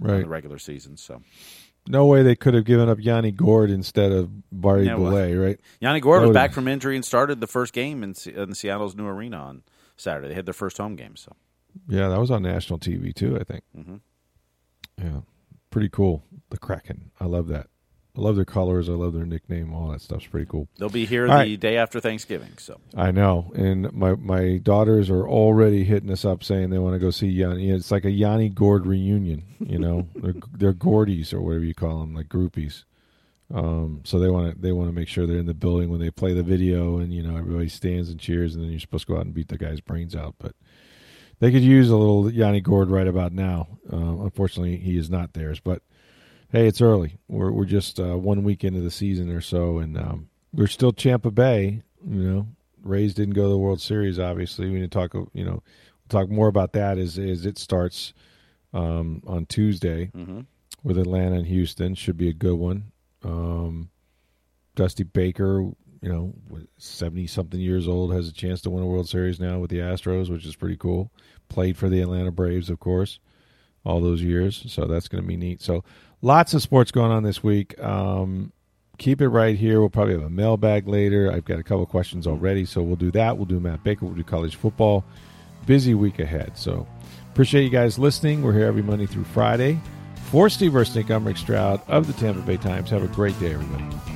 in 0.00 0.06
right. 0.06 0.22
the 0.22 0.28
regular 0.28 0.58
season. 0.58 0.96
So, 0.96 1.22
No 1.88 2.06
way 2.06 2.22
they 2.22 2.36
could 2.36 2.54
have 2.54 2.64
given 2.64 2.88
up 2.88 2.98
Yanni 3.00 3.32
Gourde 3.32 3.70
instead 3.70 4.12
of 4.12 4.30
Barré-Boulet, 4.54 5.42
right? 5.42 5.60
Yanni 5.80 6.00
Gourde 6.00 6.22
was 6.26 6.34
back 6.34 6.52
from 6.52 6.68
injury 6.68 6.96
and 6.96 7.04
started 7.04 7.40
the 7.40 7.46
first 7.46 7.72
game 7.72 8.02
in, 8.02 8.14
in 8.26 8.54
Seattle's 8.54 8.94
new 8.94 9.06
arena 9.06 9.38
on 9.38 9.62
Saturday. 9.96 10.28
They 10.28 10.34
had 10.34 10.46
their 10.46 10.54
first 10.54 10.78
home 10.78 10.96
game. 10.96 11.16
So, 11.16 11.32
Yeah, 11.88 12.08
that 12.08 12.20
was 12.20 12.30
on 12.30 12.42
national 12.42 12.78
TV 12.78 13.14
too. 13.14 13.38
I 13.40 13.44
think. 13.44 13.64
Mhm. 13.76 14.00
Yeah, 14.98 15.20
pretty 15.70 15.88
cool. 15.88 16.24
The 16.50 16.58
Kraken. 16.58 17.10
I 17.20 17.26
love 17.26 17.48
that. 17.48 17.68
I 18.16 18.20
love 18.20 18.36
their 18.36 18.44
colors. 18.46 18.88
I 18.88 18.92
love 18.92 19.12
their 19.12 19.26
nickname. 19.26 19.74
All 19.74 19.88
that 19.90 20.00
stuff's 20.00 20.26
pretty 20.26 20.46
cool. 20.46 20.68
they'll 20.78 20.88
be 20.88 21.04
here 21.04 21.24
All 21.24 21.28
the 21.28 21.34
right. 21.34 21.60
day 21.60 21.76
after 21.76 22.00
Thanksgiving. 22.00 22.52
So, 22.58 22.80
I 22.94 23.10
know, 23.10 23.52
and 23.54 23.92
my 23.92 24.14
my 24.14 24.56
daughters 24.58 25.10
are 25.10 25.28
already 25.28 25.84
hitting 25.84 26.10
us 26.10 26.24
up 26.24 26.42
saying 26.42 26.70
they 26.70 26.78
want 26.78 26.94
to 26.94 26.98
go 26.98 27.10
see 27.10 27.28
Yanni. 27.28 27.70
It's 27.70 27.90
like 27.90 28.04
a 28.04 28.10
Yanni 28.10 28.48
Gourde 28.48 28.86
reunion, 28.86 29.44
you 29.60 29.78
know. 29.78 30.08
they're 30.14 30.34
they're 30.52 30.72
Gordies 30.72 31.34
or 31.34 31.40
whatever 31.42 31.64
you 31.64 31.74
call 31.74 32.00
them, 32.00 32.14
like 32.14 32.28
groupies. 32.28 32.84
Um, 33.54 34.00
so 34.04 34.18
they 34.18 34.28
want 34.28 34.54
to 34.54 34.60
they 34.60 34.72
want 34.72 34.88
to 34.88 34.94
make 34.94 35.08
sure 35.08 35.26
they're 35.26 35.36
in 35.36 35.46
the 35.46 35.54
building 35.54 35.90
when 35.90 36.00
they 36.00 36.10
play 36.10 36.32
the 36.32 36.42
video, 36.42 36.98
and 36.98 37.12
you 37.12 37.22
know 37.22 37.36
everybody 37.36 37.68
stands 37.68 38.08
and 38.10 38.18
cheers, 38.18 38.54
and 38.54 38.64
then 38.64 38.70
you're 38.70 38.80
supposed 38.80 39.06
to 39.06 39.12
go 39.12 39.18
out 39.18 39.26
and 39.26 39.34
beat 39.34 39.48
the 39.48 39.58
guy's 39.58 39.80
brains 39.80 40.16
out. 40.16 40.34
But 40.38 40.54
they 41.38 41.52
could 41.52 41.62
use 41.62 41.90
a 41.90 41.96
little 41.96 42.30
Yanni 42.32 42.60
Gourde 42.60 42.90
right 42.90 43.06
about 43.06 43.32
now. 43.32 43.68
Uh, 43.92 44.22
unfortunately, 44.24 44.78
he 44.78 44.96
is 44.96 45.10
not 45.10 45.34
theirs, 45.34 45.60
but 45.60 45.82
hey, 46.50 46.66
it's 46.66 46.80
early. 46.80 47.18
We're 47.28 47.50
we're 47.50 47.64
just 47.64 48.00
uh, 48.00 48.16
one 48.16 48.42
week 48.42 48.64
into 48.64 48.80
the 48.80 48.90
season 48.90 49.30
or 49.30 49.40
so, 49.40 49.78
and 49.78 49.96
um, 49.96 50.28
we're 50.52 50.66
still 50.66 50.92
Champa 50.92 51.30
Bay. 51.30 51.82
You 52.08 52.22
know, 52.22 52.48
Rays 52.82 53.14
didn't 53.14 53.34
go 53.34 53.44
to 53.44 53.48
the 53.48 53.58
World 53.58 53.80
Series. 53.80 54.18
Obviously, 54.18 54.68
we 54.68 54.80
need 54.80 54.90
to 54.90 54.98
talk. 54.98 55.14
You 55.32 55.44
know, 55.44 55.62
talk 56.08 56.28
more 56.28 56.48
about 56.48 56.72
that 56.72 56.98
as 56.98 57.18
as 57.18 57.46
it 57.46 57.58
starts 57.58 58.14
um, 58.72 59.22
on 59.26 59.46
Tuesday 59.46 60.10
mhm. 60.14 60.46
with 60.82 60.98
Atlanta 60.98 61.36
and 61.36 61.46
Houston. 61.46 61.94
Should 61.94 62.16
be 62.16 62.28
a 62.28 62.34
good 62.34 62.56
one. 62.56 62.92
Um, 63.22 63.90
Dusty 64.74 65.04
Baker, 65.04 65.60
you 65.60 66.08
know, 66.08 66.34
seventy 66.78 67.26
something 67.26 67.60
years 67.60 67.88
old, 67.88 68.12
has 68.12 68.28
a 68.28 68.32
chance 68.32 68.60
to 68.62 68.70
win 68.70 68.82
a 68.82 68.86
World 68.86 69.08
Series 69.08 69.40
now 69.40 69.58
with 69.58 69.70
the 69.70 69.78
Astros, 69.78 70.30
which 70.30 70.46
is 70.46 70.56
pretty 70.56 70.76
cool. 70.76 71.10
Played 71.48 71.76
for 71.76 71.88
the 71.88 72.00
Atlanta 72.00 72.30
Braves, 72.30 72.70
of 72.70 72.80
course, 72.80 73.18
all 73.84 74.00
those 74.00 74.22
years. 74.22 74.64
So 74.68 74.84
that's 74.86 75.08
going 75.08 75.22
to 75.22 75.28
be 75.28 75.36
neat. 75.36 75.62
So 75.62 75.84
lots 76.22 76.54
of 76.54 76.62
sports 76.62 76.90
going 76.90 77.10
on 77.10 77.22
this 77.22 77.42
week. 77.42 77.78
Um, 77.80 78.52
keep 78.98 79.20
it 79.20 79.28
right 79.28 79.56
here. 79.56 79.80
We'll 79.80 79.90
probably 79.90 80.14
have 80.14 80.22
a 80.22 80.30
mailbag 80.30 80.88
later. 80.88 81.30
I've 81.32 81.44
got 81.44 81.58
a 81.58 81.62
couple 81.62 81.86
questions 81.86 82.26
already, 82.26 82.64
so 82.64 82.82
we'll 82.82 82.96
do 82.96 83.10
that. 83.12 83.36
We'll 83.36 83.46
do 83.46 83.60
Matt 83.60 83.84
Baker. 83.84 84.06
We'll 84.06 84.14
do 84.14 84.24
college 84.24 84.56
football. 84.56 85.04
Busy 85.66 85.94
week 85.94 86.18
ahead. 86.18 86.56
So 86.56 86.86
appreciate 87.32 87.64
you 87.64 87.70
guys 87.70 87.98
listening. 87.98 88.42
We're 88.42 88.52
here 88.52 88.66
every 88.66 88.82
Monday 88.82 89.06
through 89.06 89.24
Friday. 89.24 89.80
For 90.30 90.48
Steve 90.48 90.72
Ersnick, 90.72 91.10
I'm 91.10 91.24
Rick 91.24 91.36
Stroud 91.36 91.80
of 91.88 92.06
the 92.06 92.12
Tampa 92.14 92.40
Bay 92.40 92.56
Times. 92.56 92.90
Have 92.90 93.04
a 93.04 93.08
great 93.08 93.38
day, 93.38 93.52
everybody. 93.54 94.15